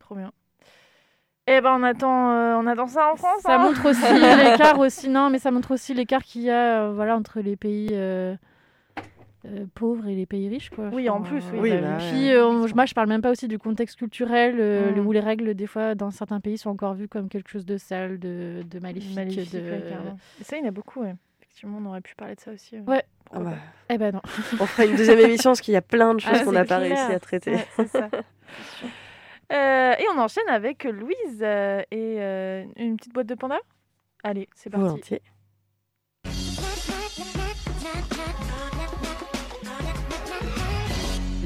Trop 0.00 0.16
bien. 0.16 0.32
Eh 1.50 1.60
ben, 1.62 1.76
on 1.80 1.82
attend, 1.82 2.30
euh, 2.32 2.54
on 2.56 2.66
attend 2.66 2.86
ça 2.86 3.10
en 3.12 3.16
France. 3.16 3.40
Ça 3.42 3.54
hein. 3.56 3.58
montre 3.58 3.88
aussi 3.88 4.02
l'écart 4.52 4.78
aussi, 4.78 5.08
non, 5.08 5.30
mais 5.30 5.38
ça 5.38 5.50
montre 5.50 5.72
aussi 5.72 5.94
l'écart 5.94 6.22
qu'il 6.22 6.42
y 6.42 6.50
a, 6.50 6.82
euh, 6.82 6.92
voilà, 6.94 7.16
entre 7.16 7.40
les 7.40 7.56
pays 7.56 7.88
euh, 7.92 8.34
euh, 9.46 9.64
pauvres 9.74 10.06
et 10.08 10.14
les 10.14 10.26
pays 10.26 10.48
riches, 10.48 10.68
quoi. 10.70 10.90
Oui, 10.92 11.08
en 11.08 11.22
plus, 11.22 11.42
oui. 11.52 11.58
Oui, 11.60 11.70
bah 11.70 11.80
bah 11.80 11.88
ouais. 11.96 12.10
Puis, 12.10 12.32
euh, 12.32 12.50
moi, 12.74 12.84
je 12.84 12.92
parle 12.92 13.08
même 13.08 13.22
pas 13.22 13.30
aussi 13.30 13.48
du 13.48 13.58
contexte 13.58 13.96
culturel, 13.96 14.56
euh, 14.58 14.92
Mm. 14.94 15.06
où 15.06 15.12
les 15.12 15.20
règles, 15.20 15.54
des 15.54 15.66
fois, 15.66 15.94
dans 15.94 16.10
certains 16.10 16.40
pays, 16.40 16.58
sont 16.58 16.70
encore 16.70 16.92
vues 16.94 17.08
comme 17.08 17.28
quelque 17.30 17.48
chose 17.48 17.64
de 17.64 17.78
sale, 17.78 18.18
de, 18.18 18.62
de 18.70 18.78
maléfique. 18.80 19.16
Maléfique, 19.16 19.52
de... 19.52 19.58
ouais, 19.60 19.82
ça, 20.42 20.56
il 20.58 20.62
y 20.62 20.66
en 20.66 20.68
a 20.68 20.72
beaucoup, 20.72 21.00
ouais. 21.00 21.14
Effectivement, 21.40 21.78
on 21.82 21.86
aurait 21.88 22.02
pu 22.02 22.14
parler 22.14 22.34
de 22.34 22.40
ça 22.40 22.50
aussi. 22.52 22.76
euh. 22.76 22.80
Ouais. 22.86 23.04
Ah 23.32 23.40
bah, 23.40 23.52
Eh 23.90 23.96
ben 23.98 24.12
non. 24.14 24.20
on 24.60 24.66
fera 24.66 24.84
une 24.86 24.96
deuxième 24.96 25.18
émission 25.20 25.50
parce 25.50 25.60
qu'il 25.60 25.74
y 25.74 25.76
a 25.78 25.82
plein 25.82 26.14
de 26.14 26.20
choses 26.20 26.32
Ah, 26.34 26.38
qu'on 26.44 26.50
c'est 26.50 26.56
n'a 26.56 26.64
pas 26.64 26.78
réussi 26.78 27.12
à 27.12 27.18
traiter. 27.20 27.52
Ouais, 27.54 27.66
c'est 27.76 27.88
ça. 27.88 28.08
Euh, 29.50 29.94
et 29.98 30.04
on 30.14 30.18
enchaîne 30.18 30.48
avec 30.48 30.84
Louise 30.84 31.40
euh, 31.40 31.80
et 31.90 32.16
euh, 32.18 32.64
une 32.76 32.96
petite 32.96 33.14
boîte 33.14 33.26
de 33.26 33.34
panda. 33.34 33.58
Allez, 34.22 34.48
c'est 34.54 34.68
parti. 34.68 34.84
Volontiers. 34.84 35.22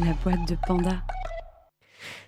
La 0.00 0.14
boîte 0.24 0.48
de 0.48 0.56
panda. 0.66 1.02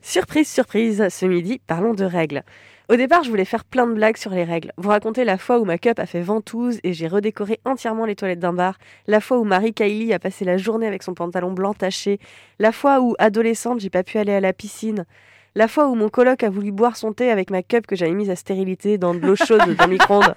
Surprise, 0.01 0.49
surprise, 0.49 1.09
ce 1.09 1.27
midi, 1.27 1.61
parlons 1.67 1.95
de 1.95 2.05
règles. 2.05 2.45
Au 2.89 2.97
départ, 2.97 3.25
je 3.25 3.31
voulais 3.31 3.47
faire 3.47 3.65
plein 3.65 3.87
de 3.87 3.95
blagues 3.95 4.19
sur 4.19 4.31
les 4.31 4.45
règles. 4.45 4.71
Vous 4.77 4.91
raconter 4.91 5.25
la 5.25 5.39
fois 5.39 5.59
où 5.59 5.65
ma 5.65 5.79
cup 5.79 5.99
a 5.99 6.07
fait 6.07 6.21
ventouse 6.21 6.79
et 6.85 6.93
j'ai 6.93 7.09
redécoré 7.09 7.59
entièrement 7.65 8.05
les 8.05 8.15
toilettes 8.15 8.39
d'un 8.39 8.53
bar, 8.53 8.79
la 9.07 9.21
fois 9.21 9.39
où 9.39 9.45
Marie 9.45 9.73
Kylie 9.73 10.13
a 10.13 10.19
passé 10.19 10.45
la 10.45 10.59
journée 10.59 10.87
avec 10.87 11.03
son 11.03 11.15
pantalon 11.15 11.51
blanc 11.51 11.73
taché, 11.73 12.21
la 12.59 12.71
fois 12.71 13.01
où, 13.01 13.15
adolescente, 13.19 13.81
j'ai 13.81 13.91
pas 13.91 14.05
pu 14.05 14.19
aller 14.19 14.35
à 14.35 14.41
la 14.41 14.53
piscine, 14.53 15.07
la 15.55 15.69
fois 15.69 15.89
où 15.89 15.95
mon 15.95 16.09
coloc 16.09 16.43
a 16.43 16.51
voulu 16.51 16.73
boire 16.73 16.97
son 16.97 17.13
thé 17.13 17.31
avec 17.31 17.51
ma 17.51 17.63
cup 17.63 17.87
que 17.87 17.97
j'avais 17.97 18.15
mise 18.15 18.31
à 18.31 18.37
stérilité 18.37 18.99
dans 18.99 19.15
de 19.15 19.21
l'eau 19.21 19.37
chaude 19.37 19.75
d'un 19.75 19.87
micro-ondes. 19.87 20.35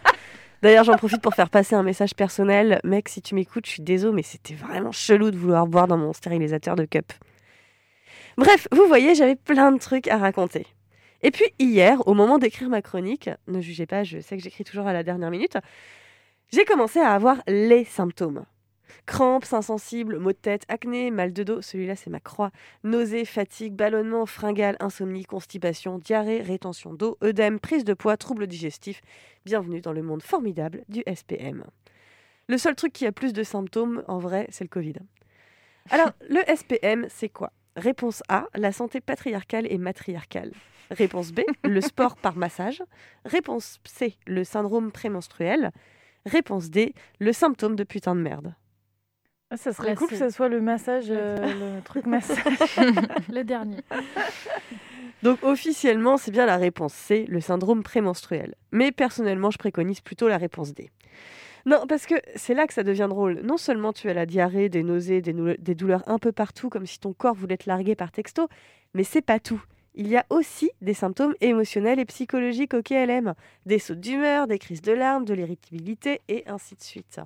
D'ailleurs, 0.61 0.83
j'en 0.83 0.95
profite 0.95 1.21
pour 1.21 1.35
faire 1.35 1.49
passer 1.49 1.75
un 1.75 1.83
message 1.83 2.15
personnel. 2.15 2.79
Mec, 2.83 3.09
si 3.09 3.21
tu 3.21 3.35
m'écoutes, 3.35 3.65
je 3.65 3.71
suis 3.71 3.83
désolé, 3.83 4.15
mais 4.15 4.23
c'était 4.23 4.55
vraiment 4.55 4.91
chelou 4.91 5.31
de 5.31 5.37
vouloir 5.37 5.67
boire 5.67 5.87
dans 5.87 5.97
mon 5.97 6.13
stérilisateur 6.13 6.75
de 6.75 6.85
cup. 6.85 7.13
Bref, 8.37 8.67
vous 8.71 8.87
voyez, 8.87 9.15
j'avais 9.15 9.35
plein 9.35 9.71
de 9.71 9.79
trucs 9.79 10.07
à 10.07 10.17
raconter. 10.17 10.65
Et 11.23 11.31
puis 11.31 11.45
hier, 11.59 12.07
au 12.07 12.13
moment 12.13 12.37
d'écrire 12.37 12.69
ma 12.69 12.81
chronique, 12.81 13.29
ne 13.47 13.61
jugez 13.61 13.87
pas, 13.87 14.03
je 14.03 14.19
sais 14.19 14.37
que 14.37 14.43
j'écris 14.43 14.63
toujours 14.63 14.87
à 14.87 14.93
la 14.93 15.03
dernière 15.03 15.31
minute, 15.31 15.57
j'ai 16.51 16.63
commencé 16.63 16.99
à 16.99 17.11
avoir 17.13 17.37
les 17.47 17.83
symptômes. 17.83 18.45
Crampes, 19.05 19.45
seins 19.45 19.61
sensibles, 19.61 20.19
maux 20.19 20.31
de 20.31 20.37
tête, 20.37 20.63
acné, 20.67 21.11
mal 21.11 21.33
de 21.33 21.43
dos, 21.43 21.61
celui-là 21.61 21.95
c'est 21.95 22.09
ma 22.09 22.19
croix, 22.19 22.51
nausées, 22.83 23.25
fatigue, 23.25 23.73
ballonnement, 23.73 24.25
fringales, 24.25 24.77
insomnie, 24.79 25.25
constipation, 25.25 25.99
diarrhée, 25.99 26.41
rétention 26.41 26.93
d'eau, 26.93 27.17
œdème, 27.23 27.59
prise 27.59 27.83
de 27.83 27.93
poids, 27.93 28.17
troubles 28.17 28.47
digestifs. 28.47 29.01
Bienvenue 29.45 29.81
dans 29.81 29.93
le 29.93 30.01
monde 30.01 30.23
formidable 30.23 30.83
du 30.89 31.03
SPM. 31.13 31.63
Le 32.47 32.57
seul 32.57 32.75
truc 32.75 32.93
qui 32.93 33.05
a 33.05 33.11
plus 33.11 33.33
de 33.33 33.43
symptômes, 33.43 34.03
en 34.07 34.19
vrai, 34.19 34.47
c'est 34.49 34.63
le 34.63 34.69
Covid. 34.69 34.93
Alors, 35.89 36.11
le 36.29 36.41
SPM, 36.55 37.07
c'est 37.09 37.29
quoi? 37.29 37.51
Réponse 37.75 38.23
A, 38.29 38.47
la 38.55 38.71
santé 38.71 39.01
patriarcale 39.01 39.67
et 39.69 39.77
matriarcale. 39.77 40.51
Réponse 40.89 41.31
B, 41.31 41.41
le 41.63 41.81
sport 41.81 42.15
par 42.15 42.35
massage. 42.37 42.81
Réponse 43.25 43.79
C, 43.85 44.17
le 44.25 44.43
syndrome 44.43 44.91
prémenstruel. 44.91 45.71
Réponse 46.25 46.69
D, 46.69 46.93
le 47.19 47.33
symptôme 47.33 47.75
de 47.75 47.83
putain 47.83 48.15
de 48.15 48.21
merde. 48.21 48.55
Ah, 49.49 49.57
ça 49.57 49.71
serait 49.71 49.89
Là, 49.89 49.95
cool 49.95 50.09
que 50.09 50.15
ce 50.17 50.29
soit 50.29 50.49
le 50.49 50.59
massage, 50.61 51.05
euh, 51.09 51.37
le 51.77 51.81
truc 51.81 52.05
massage. 52.05 52.37
le 53.31 53.43
dernier. 53.43 53.77
Donc 55.23 55.39
officiellement, 55.43 56.17
c'est 56.17 56.31
bien 56.31 56.45
la 56.45 56.57
réponse 56.57 56.93
C, 56.93 57.25
le 57.29 57.39
syndrome 57.39 57.81
prémenstruel. 57.83 58.55
Mais 58.71 58.91
personnellement, 58.91 59.49
je 59.51 59.57
préconise 59.57 60.01
plutôt 60.01 60.27
la 60.27 60.37
réponse 60.37 60.73
D. 60.73 60.89
Non, 61.65 61.85
parce 61.87 62.05
que 62.05 62.15
c'est 62.35 62.53
là 62.53 62.67
que 62.67 62.73
ça 62.73 62.83
devient 62.83 63.07
drôle. 63.09 63.41
Non 63.43 63.57
seulement 63.57 63.93
tu 63.93 64.09
as 64.09 64.13
la 64.13 64.25
diarrhée, 64.25 64.69
des 64.69 64.83
nausées, 64.83 65.21
des, 65.21 65.33
nou- 65.33 65.55
des 65.57 65.75
douleurs 65.75 66.03
un 66.07 66.17
peu 66.19 66.31
partout, 66.31 66.69
comme 66.69 66.85
si 66.85 66.99
ton 66.99 67.13
corps 67.13 67.33
voulait 67.35 67.57
te 67.57 67.69
larguer 67.69 67.95
par 67.95 68.11
texto, 68.11 68.47
mais 68.93 69.03
c'est 69.03 69.21
pas 69.21 69.39
tout. 69.39 69.61
Il 69.95 70.07
y 70.07 70.15
a 70.15 70.25
aussi 70.29 70.69
des 70.81 70.93
symptômes 70.93 71.33
émotionnels 71.41 71.99
et 71.99 72.05
psychologiques 72.05 72.73
au 72.75 72.83
KLM. 72.83 73.33
Des 73.65 73.79
sautes 73.79 73.99
d'humeur, 73.99 74.45
des 74.47 74.59
crises 74.59 74.81
de 74.83 74.91
larmes, 74.91 75.25
de 75.25 75.33
l'irritabilité, 75.33 76.21
et 76.29 76.43
ainsi 76.47 76.75
de 76.75 76.83
suite. 76.83 77.19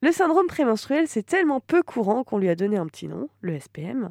Le 0.00 0.12
syndrome 0.12 0.46
prémenstruel, 0.46 1.08
c'est 1.08 1.24
tellement 1.24 1.58
peu 1.58 1.82
courant 1.82 2.22
qu'on 2.22 2.38
lui 2.38 2.48
a 2.48 2.54
donné 2.54 2.76
un 2.76 2.86
petit 2.86 3.08
nom, 3.08 3.28
le 3.40 3.58
SPM, 3.58 4.10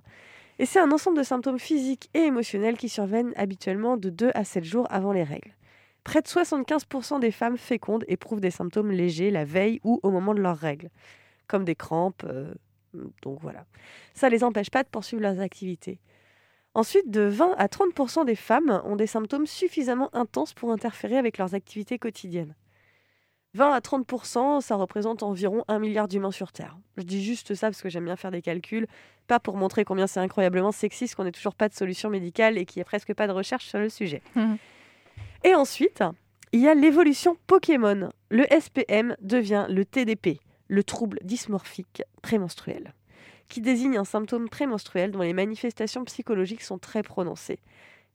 et 0.60 0.66
c'est 0.66 0.80
un 0.80 0.92
ensemble 0.92 1.18
de 1.18 1.24
symptômes 1.24 1.60
physiques 1.60 2.10
et 2.14 2.24
émotionnels 2.24 2.78
qui 2.78 2.90
surviennent 2.90 3.32
habituellement 3.38 3.96
de 3.96 4.10
2 4.10 4.32
à 4.34 4.44
7 4.44 4.64
jours 4.66 4.88
avant 4.90 5.14
les 5.14 5.24
règles. 5.24 5.54
Près 6.04 6.22
de 6.22 6.28
75% 6.28 7.20
des 7.20 7.32
femmes 7.32 7.58
fécondes 7.58 8.04
éprouvent 8.08 8.42
des 8.42 8.52
symptômes 8.52 8.92
légers 8.92 9.32
la 9.32 9.46
veille 9.46 9.80
ou 9.84 10.00
au 10.04 10.12
moment 10.12 10.34
de 10.34 10.42
leurs 10.42 10.58
règles, 10.58 10.90
comme 11.48 11.64
des 11.64 11.76
crampes. 11.76 12.24
euh, 12.26 12.54
donc 13.22 13.40
voilà. 13.42 13.66
Ça 14.14 14.28
ne 14.28 14.32
les 14.32 14.44
empêche 14.44 14.72
pas 14.72 14.84
de 14.84 14.90
poursuivre 14.90 15.22
leurs 15.22 15.40
activités. 15.40 16.00
Ensuite, 16.74 17.10
de 17.10 17.22
20 17.22 17.56
à 17.58 17.68
30% 17.68 18.26
des 18.26 18.36
femmes 18.36 18.82
ont 18.86 18.96
des 18.96 19.08
symptômes 19.08 19.48
suffisamment 19.48 20.14
intenses 20.14 20.54
pour 20.54 20.72
interférer 20.72 21.18
avec 21.18 21.38
leurs 21.38 21.56
activités 21.56 22.00
quotidiennes. 22.00 22.56
20 23.58 23.74
à 23.74 23.80
30%, 23.80 24.62
ça 24.62 24.76
représente 24.76 25.24
environ 25.24 25.64
1 25.68 25.80
milliard 25.80 26.08
d'humains 26.08 26.32
sur 26.32 26.52
Terre. 26.52 26.78
Je 26.96 27.02
dis 27.02 27.24
juste 27.24 27.56
ça 27.56 27.68
parce 27.68 27.82
que 27.82 27.90
j'aime 27.90 28.06
bien 28.06 28.16
faire 28.16 28.30
des 28.30 28.44
calculs, 28.44 28.86
pas 29.26 29.40
pour 29.40 29.58
montrer 29.58 29.84
combien 29.84 30.06
c'est 30.06 30.20
incroyablement 30.20 30.72
sexiste 30.72 31.16
qu'on 31.16 31.24
n'ait 31.24 31.32
toujours 31.32 31.56
pas 31.56 31.68
de 31.68 31.74
solution 31.74 32.12
médicale 32.12 32.60
et 32.60 32.66
qu'il 32.66 32.80
n'y 32.80 32.84
a 32.84 32.86
presque 32.86 33.16
pas 33.16 33.26
de 33.26 33.32
recherche 33.32 33.66
sur 33.66 33.80
le 33.80 33.90
sujet. 33.90 34.22
Et 35.44 35.56
ensuite, 35.56 36.04
il 36.52 36.62
y 36.62 36.68
a 36.68 36.76
l'évolution 36.76 37.36
Pokémon. 37.48 38.12
Le 38.30 38.46
SPM 38.52 39.16
devient 39.22 39.66
le 39.70 39.86
TDP, 39.86 40.40
le 40.68 40.84
trouble 40.84 41.18
dysmorphique 41.24 42.04
prémenstruel, 42.22 42.94
qui 43.50 43.62
désigne 43.62 43.98
un 43.98 44.06
symptôme 44.06 44.50
prémenstruel 44.50 45.12
dont 45.12 45.22
les 45.22 45.34
manifestations 45.34 46.06
psychologiques 46.06 46.62
sont 46.62 46.78
très 46.78 47.02
prononcées. 47.02 47.60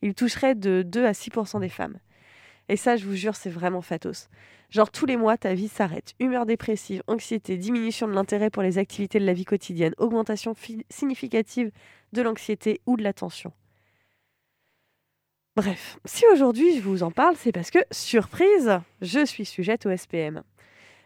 Il 0.03 0.15
toucherait 0.15 0.55
de 0.55 0.83
2 0.83 1.05
à 1.05 1.13
6% 1.13 1.59
des 1.59 1.69
femmes. 1.69 1.99
Et 2.69 2.77
ça, 2.77 2.97
je 2.97 3.05
vous 3.07 3.15
jure, 3.15 3.37
c'est 3.37 3.51
vraiment 3.51 3.83
fatos. 3.83 4.29
Genre, 4.71 4.91
tous 4.91 5.05
les 5.05 5.17
mois, 5.17 5.37
ta 5.37 5.53
vie 5.53 5.69
s'arrête. 5.69 6.15
Humeur 6.19 6.47
dépressive, 6.47 7.03
anxiété, 7.07 7.57
diminution 7.59 8.07
de 8.09 8.13
l'intérêt 8.13 8.49
pour 8.51 8.63
les 8.63 8.79
activités 8.79 9.19
de 9.19 9.27
la 9.27 9.35
vie 9.35 9.45
quotidienne, 9.45 9.95
augmentation 9.99 10.55
fi- 10.55 10.87
significative 10.89 11.71
de 12.13 12.23
l'anxiété 12.23 12.81
ou 12.87 12.97
de 12.97 13.03
la 13.03 13.13
tension. 13.13 13.53
Bref, 15.57 15.99
si 16.07 16.25
aujourd'hui 16.33 16.77
je 16.77 16.81
vous 16.81 17.03
en 17.03 17.11
parle, 17.11 17.37
c'est 17.37 17.53
parce 17.53 17.71
que, 17.71 17.81
surprise, 17.91 18.81
je 19.03 19.25
suis 19.27 19.45
sujette 19.45 19.85
au 19.85 19.95
SPM. 19.95 20.43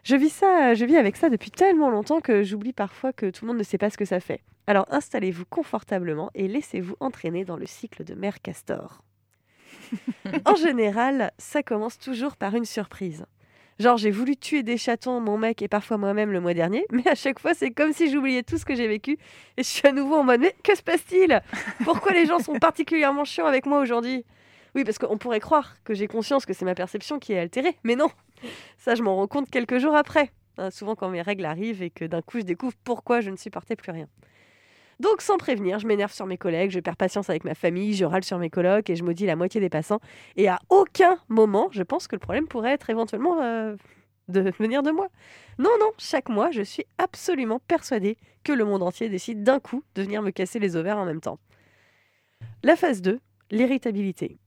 Je 0.03 0.15
vis 0.15 0.29
ça, 0.29 0.73
je 0.73 0.85
vis 0.85 0.95
avec 0.95 1.17
ça 1.17 1.29
depuis 1.29 1.51
tellement 1.51 1.89
longtemps 1.89 2.21
que 2.21 2.43
j'oublie 2.43 2.71
parfois 2.71 3.11
que 3.11 3.29
tout 3.29 3.43
le 3.43 3.49
monde 3.49 3.57
ne 3.57 3.63
sait 3.63 3.77
pas 3.77 3.89
ce 3.89 3.97
que 3.97 4.05
ça 4.05 4.21
fait. 4.21 4.41
Alors 4.65 4.85
installez-vous 4.89 5.43
confortablement 5.49 6.31
et 6.33 6.47
laissez-vous 6.47 6.95
entraîner 7.01 7.43
dans 7.43 7.57
le 7.57 7.65
cycle 7.65 8.05
de 8.05 8.13
Mère 8.15 8.41
Castor. 8.41 9.01
En 10.45 10.55
général, 10.55 11.31
ça 11.37 11.63
commence 11.63 11.97
toujours 11.97 12.35
par 12.35 12.55
une 12.55 12.65
surprise. 12.65 13.25
Genre, 13.79 13.97
j'ai 13.97 14.09
voulu 14.09 14.35
tuer 14.35 14.63
des 14.63 14.77
chatons, 14.77 15.19
mon 15.19 15.37
mec 15.37 15.61
et 15.61 15.67
parfois 15.67 15.97
moi-même 15.97 16.31
le 16.31 16.41
mois 16.41 16.55
dernier, 16.55 16.85
mais 16.91 17.07
à 17.07 17.13
chaque 17.15 17.39
fois, 17.39 17.53
c'est 17.53 17.71
comme 17.71 17.93
si 17.93 18.09
j'oubliais 18.09 18.41
tout 18.41 18.57
ce 18.57 18.65
que 18.65 18.75
j'ai 18.75 18.87
vécu 18.87 19.19
et 19.57 19.63
je 19.63 19.67
suis 19.67 19.87
à 19.87 19.91
nouveau 19.91 20.15
en 20.15 20.23
mode 20.23 20.41
Mais 20.41 20.55
que 20.63 20.75
se 20.75 20.81
passe-t-il? 20.81 21.41
Pourquoi 21.83 22.13
les 22.13 22.25
gens 22.25 22.39
sont 22.39 22.57
particulièrement 22.59 23.23
chiants 23.23 23.45
avec 23.45 23.65
moi 23.65 23.79
aujourd'hui? 23.79 24.25
Oui, 24.73 24.83
parce 24.83 24.97
qu'on 24.97 25.17
pourrait 25.17 25.39
croire 25.39 25.75
que 25.83 25.93
j'ai 25.93 26.07
conscience 26.07 26.45
que 26.45 26.53
c'est 26.53 26.65
ma 26.65 26.75
perception 26.75 27.19
qui 27.19 27.33
est 27.33 27.39
altérée, 27.39 27.77
mais 27.83 27.95
non 27.95 28.09
Ça, 28.77 28.95
je 28.95 29.03
m'en 29.03 29.15
rends 29.15 29.27
compte 29.27 29.49
quelques 29.49 29.77
jours 29.77 29.95
après. 29.95 30.31
Hein, 30.57 30.71
souvent, 30.71 30.95
quand 30.95 31.09
mes 31.09 31.21
règles 31.21 31.45
arrivent 31.45 31.83
et 31.83 31.89
que 31.89 32.05
d'un 32.05 32.21
coup, 32.21 32.39
je 32.39 32.43
découvre 32.43 32.75
pourquoi 32.83 33.21
je 33.21 33.29
ne 33.29 33.37
supportais 33.37 33.75
plus 33.75 33.91
rien. 33.91 34.07
Donc, 34.99 35.21
sans 35.21 35.37
prévenir, 35.37 35.79
je 35.79 35.87
m'énerve 35.87 36.11
sur 36.11 36.25
mes 36.25 36.37
collègues, 36.37 36.71
je 36.71 36.79
perds 36.79 36.97
patience 36.97 37.29
avec 37.29 37.43
ma 37.43 37.53
famille, 37.53 37.93
je 37.93 38.05
râle 38.05 38.23
sur 38.23 38.39
mes 38.39 38.49
colocs 38.49 38.89
et 38.89 38.95
je 38.95 39.03
maudis 39.03 39.25
la 39.25 39.35
moitié 39.35 39.61
des 39.61 39.69
passants. 39.69 39.99
Et 40.35 40.47
à 40.47 40.59
aucun 40.69 41.19
moment, 41.29 41.69
je 41.71 41.83
pense 41.83 42.07
que 42.07 42.15
le 42.15 42.19
problème 42.19 42.47
pourrait 42.47 42.71
être 42.71 42.89
éventuellement 42.89 43.41
euh, 43.41 43.75
de 44.27 44.51
venir 44.59 44.81
de 44.81 44.91
moi. 44.91 45.07
Non, 45.59 45.69
non, 45.79 45.91
chaque 45.97 46.29
mois, 46.29 46.49
je 46.51 46.63
suis 46.63 46.85
absolument 46.97 47.59
persuadée 47.67 48.17
que 48.43 48.53
le 48.53 48.65
monde 48.65 48.81
entier 48.81 49.09
décide 49.09 49.43
d'un 49.43 49.59
coup 49.59 49.83
de 49.95 50.01
venir 50.01 50.21
me 50.21 50.31
casser 50.31 50.57
les 50.57 50.75
ovaires 50.75 50.97
en 50.97 51.05
même 51.05 51.21
temps. 51.21 51.39
La 52.63 52.75
phase 52.75 53.01
2, 53.01 53.19
l'irritabilité. 53.51 54.39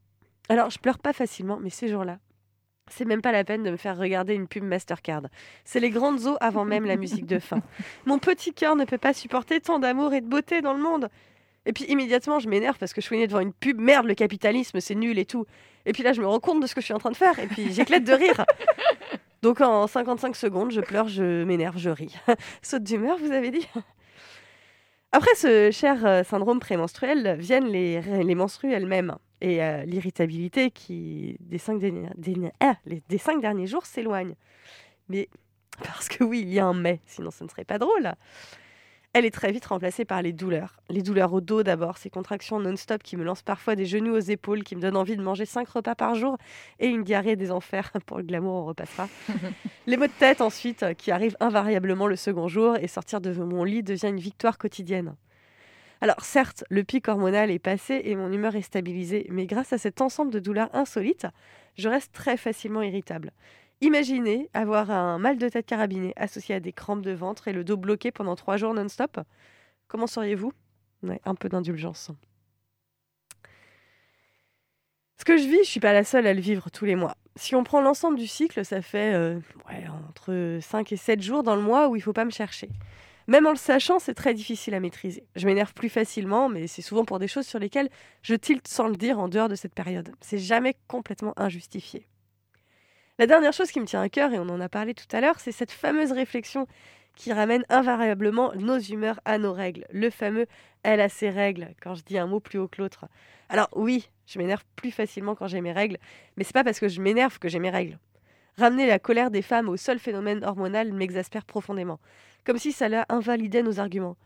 Alors, 0.49 0.71
je 0.71 0.79
pleure 0.79 0.99
pas 0.99 1.13
facilement, 1.13 1.59
mais 1.61 1.71
ces 1.71 1.87
jours-là, 1.87 2.19
c'est 2.91 3.05
même 3.05 3.23
pas 3.23 3.33
la 3.33 3.45
peine 3.45 3.63
de 3.63 3.71
me 3.71 3.77
faire 3.77 3.97
regarder 3.97 4.35
une 4.35 4.47
pub 4.47 4.65
Mastercard. 4.65 5.23
C'est 5.65 5.81
les 5.81 5.91
grandes 5.91 6.27
eaux 6.27 6.37
avant 6.41 6.65
même 6.65 6.85
la 6.85 6.97
musique 6.97 7.27
de 7.27 7.39
fin. 7.39 7.61
Mon 8.07 8.19
petit 8.19 8.53
cœur 8.53 8.77
ne 8.77 8.85
peut 8.85 8.99
pas 8.99 9.15
supporter 9.15 9.61
tant 9.61 9.79
d'amour 9.79 10.13
et 10.13 10.21
de 10.21 10.27
beauté 10.27 10.61
dans 10.61 10.75
le 10.75 10.83
monde. 10.83 11.09
Et 11.67 11.73
puis 11.73 11.85
immédiatement, 11.85 12.39
je 12.39 12.49
m'énerve 12.49 12.79
parce 12.79 12.93
que 12.93 13.01
je 13.01 13.07
suis 13.07 13.19
née 13.19 13.27
devant 13.27 13.41
une 13.41 13.53
pub. 13.53 13.79
Merde, 13.79 14.07
le 14.07 14.15
capitalisme, 14.15 14.81
c'est 14.81 14.95
nul 14.95 15.19
et 15.19 15.27
tout. 15.27 15.47
Et 15.87 15.93
puis 15.93 16.03
là, 16.03 16.13
je 16.13 16.21
me 16.21 16.27
rends 16.27 16.41
compte 16.41 16.61
de 16.61 16.67
ce 16.67 16.75
que 16.75 16.81
je 16.81 16.87
suis 16.87 16.95
en 16.95 16.99
train 16.99 17.11
de 17.11 17.17
faire. 17.17 17.39
Et 17.39 17.47
puis 17.47 17.73
j'éclate 17.73 18.05
de 18.05 18.13
rire. 18.13 18.45
Donc 19.43 19.61
en 19.61 19.87
55 19.87 20.37
secondes, 20.37 20.71
je 20.71 20.81
pleure, 20.81 21.09
je 21.09 21.45
m'énerve, 21.45 21.79
je 21.79 21.91
ris. 21.91 22.15
Saute 22.63 22.83
d'humeur, 22.83 23.17
vous 23.19 23.33
avez 23.33 23.51
dit 23.51 23.67
Après 25.13 25.35
ce 25.35 25.71
cher 25.71 26.05
euh, 26.05 26.23
syndrome 26.25 26.61
prémenstruel, 26.61 27.37
viennent 27.39 27.69
les, 27.69 28.01
les 28.01 28.35
menstrues 28.35 28.73
elles-mêmes 28.73 29.17
et 29.41 29.63
euh, 29.63 29.85
l'irritabilité 29.85 30.71
qui, 30.71 31.37
des 31.41 31.59
cinq, 31.59 31.79
derniers, 31.79 32.09
derniers- 32.17 32.53
ah, 32.61 32.77
les- 32.87 33.03
des 33.09 33.19
cinq 33.19 33.41
derniers 33.41 33.67
jours, 33.67 33.87
s'éloigne. 33.87 34.35
Mais 35.09 35.29
parce 35.83 36.09
que 36.09 36.25
oui, 36.25 36.41
il 36.43 36.53
y 36.53 36.59
a 36.59 36.67
un 36.67 36.75
mais, 36.75 37.01
sinon 37.07 37.31
ce 37.31 37.45
ne 37.45 37.49
serait 37.49 37.65
pas 37.65 37.79
drôle. 37.79 38.13
Elle 39.13 39.25
est 39.25 39.33
très 39.33 39.51
vite 39.51 39.67
remplacée 39.67 40.05
par 40.05 40.23
les 40.23 40.33
douleurs. 40.33 40.77
Les 40.89 41.03
douleurs 41.03 41.33
au 41.33 41.41
dos 41.41 41.65
d'abord, 41.65 41.99
ces 41.99 42.11
contractions 42.11 42.61
non-stop 42.61 43.03
qui 43.03 43.17
me 43.17 43.25
lancent 43.25 43.43
parfois 43.43 43.75
des 43.75 43.85
genoux 43.85 44.15
aux 44.15 44.21
épaules, 44.21 44.63
qui 44.63 44.77
me 44.77 44.81
donnent 44.81 44.97
envie 44.97 45.17
de 45.17 45.23
manger 45.23 45.47
cinq 45.47 45.69
repas 45.69 45.97
par 45.97 46.15
jour 46.15 46.39
et 46.79 46.87
une 46.87 47.03
diarrhée 47.03 47.35
des 47.35 47.51
enfers. 47.51 47.91
Pour 48.07 48.19
le 48.19 48.23
glamour, 48.23 48.55
on 48.55 48.65
repassera. 48.67 49.09
les 49.89 49.97
maux 49.97 50.07
de 50.07 50.13
tête 50.13 50.41
ensuite, 50.41 50.85
qui 50.97 51.11
arrivent 51.11 51.37
invariablement 51.41 52.07
le 52.07 52.15
second 52.15 52.47
jour 52.47 52.77
et 52.77 52.87
sortir 52.87 53.21
de 53.21 53.33
mon 53.33 53.65
lit 53.65 53.83
devient 53.83 54.11
une 54.11 54.21
victoire 54.21 54.59
quotidienne. 54.59 55.17
Alors 56.03 56.23
certes, 56.23 56.65
le 56.71 56.83
pic 56.83 57.09
hormonal 57.09 57.51
est 57.51 57.59
passé 57.59 58.01
et 58.05 58.17
mon 58.17 58.33
humeur 58.33 58.57
est 58.57 58.63
stabilisée, 58.63 59.27
mais 59.29 59.47
grâce 59.47 59.75
à 59.75 59.79
cet 59.79 60.01
ensemble 60.01 60.33
de 60.33 60.39
douleurs 60.39 60.75
insolites, 60.75 61.27
je 61.77 61.89
reste 61.89 62.13
très 62.13 62.39
facilement 62.39 62.81
irritable. 62.81 63.33
Imaginez 63.83 64.49
avoir 64.55 64.91
un 64.91 65.19
mal 65.19 65.37
de 65.37 65.49
tête 65.49 65.67
carabiné 65.67 66.15
associé 66.17 66.55
à 66.55 66.61
des 66.61 66.73
crampes 66.73 67.03
de 67.03 67.13
ventre 67.13 67.49
et 67.49 67.53
le 67.53 67.65
dos 67.65 67.77
bloqué 67.77 68.13
pendant 68.13 68.35
trois 68.35 68.57
jours 68.57 68.73
non-stop. 68.73 69.21
Comment 69.89 70.07
seriez-vous 70.07 70.53
Un 71.25 71.35
peu 71.35 71.49
d'indulgence. 71.49 72.11
Ce 75.19 75.25
que 75.25 75.37
je 75.37 75.45
vis, 75.45 75.65
je 75.65 75.71
suis 75.71 75.81
pas 75.81 75.93
la 75.93 76.05
seule 76.05 76.27
à 76.27 76.33
le 76.33 76.41
vivre 76.41 76.71
tous 76.71 76.87
les 76.87 76.95
mois. 76.95 77.15
Si 77.37 77.55
on 77.55 77.63
prend 77.63 77.83
l'ensemble 77.83 78.19
du 78.19 78.27
cycle, 78.27 78.65
ça 78.65 78.81
fait 78.81 79.15
euh, 79.15 79.39
entre 80.09 80.59
5 80.63 80.93
et 80.93 80.97
7 80.97 81.21
jours 81.21 81.43
dans 81.43 81.57
le 81.57 81.63
mois 81.63 81.89
où 81.89 81.97
il 81.97 82.01
faut 82.01 82.15
pas 82.15 82.25
me 82.25 82.31
chercher. 82.31 82.71
Même 83.27 83.47
en 83.47 83.51
le 83.51 83.57
sachant, 83.57 83.99
c'est 83.99 84.15
très 84.15 84.35
difficile 84.35 84.75
à 84.75 84.81
maîtriser. 84.81 85.25
Je 85.37 85.47
m'énerve 85.47 85.75
plus 85.75 85.89
facilement, 85.89 86.49
mais 86.49 86.67
c'est 86.67 86.83
souvent 86.83 87.05
pour 87.05 87.19
des 87.19 87.29
choses 87.29 87.47
sur 87.47 87.59
lesquelles 87.59 87.91
je 88.23 88.35
tilte 88.35 88.69
sans 88.69 88.89
le 88.89 88.97
dire 88.97 89.19
en 89.19 89.29
dehors 89.29 89.49
de 89.49 89.55
cette 89.55 89.75
période. 89.75 90.13
C'est 90.21 90.39
jamais 90.39 90.77
complètement 90.89 91.35
injustifié. 91.37 92.07
La 93.19 93.27
dernière 93.27 93.53
chose 93.53 93.71
qui 93.71 93.81
me 93.81 93.87
tient 93.87 94.01
à 94.01 94.09
cœur, 94.09 94.33
et 94.33 94.39
on 94.39 94.49
en 94.49 94.61
a 94.61 94.69
parlé 94.69 94.95
tout 94.95 95.05
à 95.15 95.21
l'heure, 95.21 95.41
c'est 95.41 95.53
cette 95.53 95.71
fameuse 95.71 96.13
réflexion 96.13 96.67
qui 97.15 97.33
ramène 97.33 97.65
invariablement 97.69 98.55
nos 98.55 98.79
humeurs 98.79 99.21
à 99.27 99.37
nos 99.37 99.53
règles. 99.53 99.85
Le 99.91 100.09
fameux 100.09 100.47
elle 100.83 101.01
a 101.01 101.11
ses 101.11 101.29
règles, 101.29 101.75
quand 101.83 101.95
je 101.95 102.03
dis 102.03 102.17
un 102.17 102.27
mot 102.27 102.41
plus 102.41 102.59
haut 102.59 102.69
que 102.69 102.81
l'autre. 102.81 103.07
Alors 103.51 103.69
oui, 103.75 104.09
je 104.27 104.39
m'énerve 104.39 104.65
plus 104.77 104.91
facilement 104.91 105.35
quand 105.35 105.47
j'ai 105.47 105.61
mes 105.61 105.73
règles, 105.73 105.99
mais 106.37 106.45
c'est 106.45 106.55
pas 106.55 106.65
parce 106.65 106.81
que 106.81 106.89
je 106.89 107.01
m'énerve 107.01 107.39
que 107.39 107.49
j'ai 107.49 107.59
mes 107.59 107.69
règles. 107.69 107.99
Ramener 108.57 108.87
la 108.87 108.99
colère 108.99 109.31
des 109.31 109.43
femmes 109.43 109.69
au 109.69 109.77
seul 109.77 109.99
phénomène 109.99 110.45
hormonal 110.45 110.93
m'exaspère 110.93 111.45
profondément, 111.45 112.01
comme 112.45 112.59
si 112.59 112.73
ça 112.73 112.89
leur 112.89 113.05
invalidait 113.09 113.63
nos 113.63 113.81
arguments. 113.81 114.17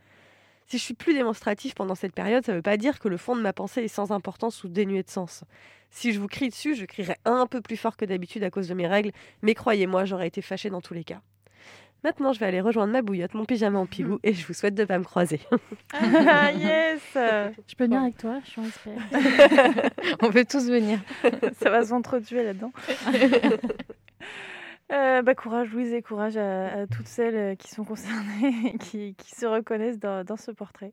Si 0.66 0.78
je 0.78 0.82
suis 0.82 0.94
plus 0.94 1.14
démonstratif 1.14 1.74
pendant 1.74 1.94
cette 1.94 2.14
période, 2.14 2.44
ça 2.44 2.52
ne 2.52 2.56
veut 2.56 2.62
pas 2.62 2.76
dire 2.76 2.98
que 2.98 3.08
le 3.08 3.16
fond 3.16 3.36
de 3.36 3.42
ma 3.42 3.52
pensée 3.52 3.82
est 3.82 3.88
sans 3.88 4.12
importance 4.12 4.64
ou 4.64 4.68
dénué 4.68 5.02
de 5.02 5.10
sens. 5.10 5.44
Si 5.90 6.12
je 6.12 6.18
vous 6.18 6.26
crie 6.26 6.48
dessus, 6.48 6.74
je 6.74 6.86
crierai 6.86 7.16
un 7.24 7.46
peu 7.46 7.60
plus 7.60 7.76
fort 7.76 7.96
que 7.96 8.04
d'habitude 8.04 8.42
à 8.42 8.50
cause 8.50 8.68
de 8.68 8.74
mes 8.74 8.86
règles, 8.86 9.12
mais 9.42 9.54
croyez-moi, 9.54 10.06
j'aurais 10.06 10.26
été 10.26 10.40
fâchée 10.42 10.70
dans 10.70 10.80
tous 10.80 10.94
les 10.94 11.04
cas. 11.04 11.20
Maintenant, 12.02 12.34
je 12.34 12.40
vais 12.40 12.46
aller 12.46 12.60
rejoindre 12.60 12.92
ma 12.92 13.00
bouillotte, 13.00 13.32
mon 13.32 13.46
pyjama 13.46 13.78
en 13.78 13.86
pilou, 13.86 14.18
et 14.22 14.34
je 14.34 14.46
vous 14.46 14.52
souhaite 14.52 14.74
de 14.74 14.82
ne 14.82 14.86
pas 14.86 14.98
me 14.98 15.04
croiser. 15.04 15.40
Ah, 15.94 16.52
yes 16.52 17.00
Je 17.14 17.74
peux 17.76 17.84
venir 17.84 18.02
avec 18.02 18.18
toi, 18.18 18.40
je 18.44 18.50
suis 18.50 18.60
en 18.60 18.64
espère. 18.64 19.90
On 20.20 20.30
peut 20.30 20.44
tous 20.44 20.68
venir. 20.68 20.98
Ça 21.62 21.70
va 21.70 21.84
s'entretuer 21.84 22.42
là-dedans. 22.42 22.72
Euh, 24.92 25.22
bah, 25.22 25.34
courage 25.34 25.72
Louise 25.72 25.94
et 25.94 26.02
courage 26.02 26.36
à, 26.36 26.80
à 26.82 26.86
toutes 26.86 27.08
celles 27.08 27.36
euh, 27.36 27.54
qui 27.54 27.68
sont 27.68 27.84
concernées 27.84 28.70
et 28.74 28.78
qui, 28.78 29.14
qui 29.14 29.34
se 29.34 29.46
reconnaissent 29.46 29.98
dans, 29.98 30.24
dans 30.24 30.36
ce 30.36 30.50
portrait. 30.50 30.92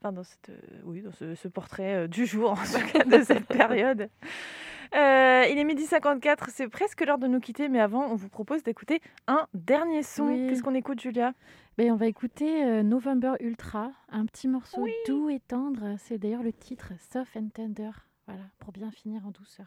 Enfin, 0.00 0.12
dans, 0.12 0.22
cette, 0.22 0.50
euh, 0.50 0.80
oui, 0.84 1.02
dans 1.02 1.10
ce, 1.10 1.34
ce 1.34 1.48
portrait 1.48 1.94
euh, 1.94 2.06
du 2.06 2.26
jour, 2.26 2.52
en 2.52 2.56
tout 2.56 2.92
cas 2.92 3.04
de 3.04 3.24
cette 3.24 3.46
période. 3.48 4.08
Il 4.92 5.58
est 5.58 5.64
midi 5.64 5.84
54, 5.84 6.50
c'est 6.50 6.68
presque 6.68 7.04
l'heure 7.04 7.18
de 7.18 7.26
nous 7.26 7.40
quitter, 7.40 7.68
mais 7.68 7.80
avant, 7.80 8.06
on 8.06 8.14
vous 8.14 8.28
propose 8.28 8.62
d'écouter 8.62 9.00
un 9.26 9.48
dernier 9.52 10.04
son. 10.04 10.28
Oui. 10.28 10.46
Qu'est-ce 10.48 10.62
qu'on 10.62 10.74
écoute, 10.74 11.00
Julia? 11.00 11.32
Ben, 11.76 11.90
on 11.90 11.96
va 11.96 12.06
écouter 12.06 12.82
November 12.84 13.32
Ultra, 13.40 13.90
un 14.10 14.24
petit 14.26 14.46
morceau 14.46 14.86
doux 15.08 15.30
et 15.30 15.40
tendre. 15.40 15.96
C'est 15.98 16.18
d'ailleurs 16.18 16.44
le 16.44 16.52
titre 16.52 16.92
Soft 17.12 17.36
and 17.36 17.48
Tender. 17.52 17.90
Voilà, 18.28 18.44
pour 18.60 18.72
bien 18.72 18.92
finir 18.92 19.26
en 19.26 19.32
douceur. 19.32 19.66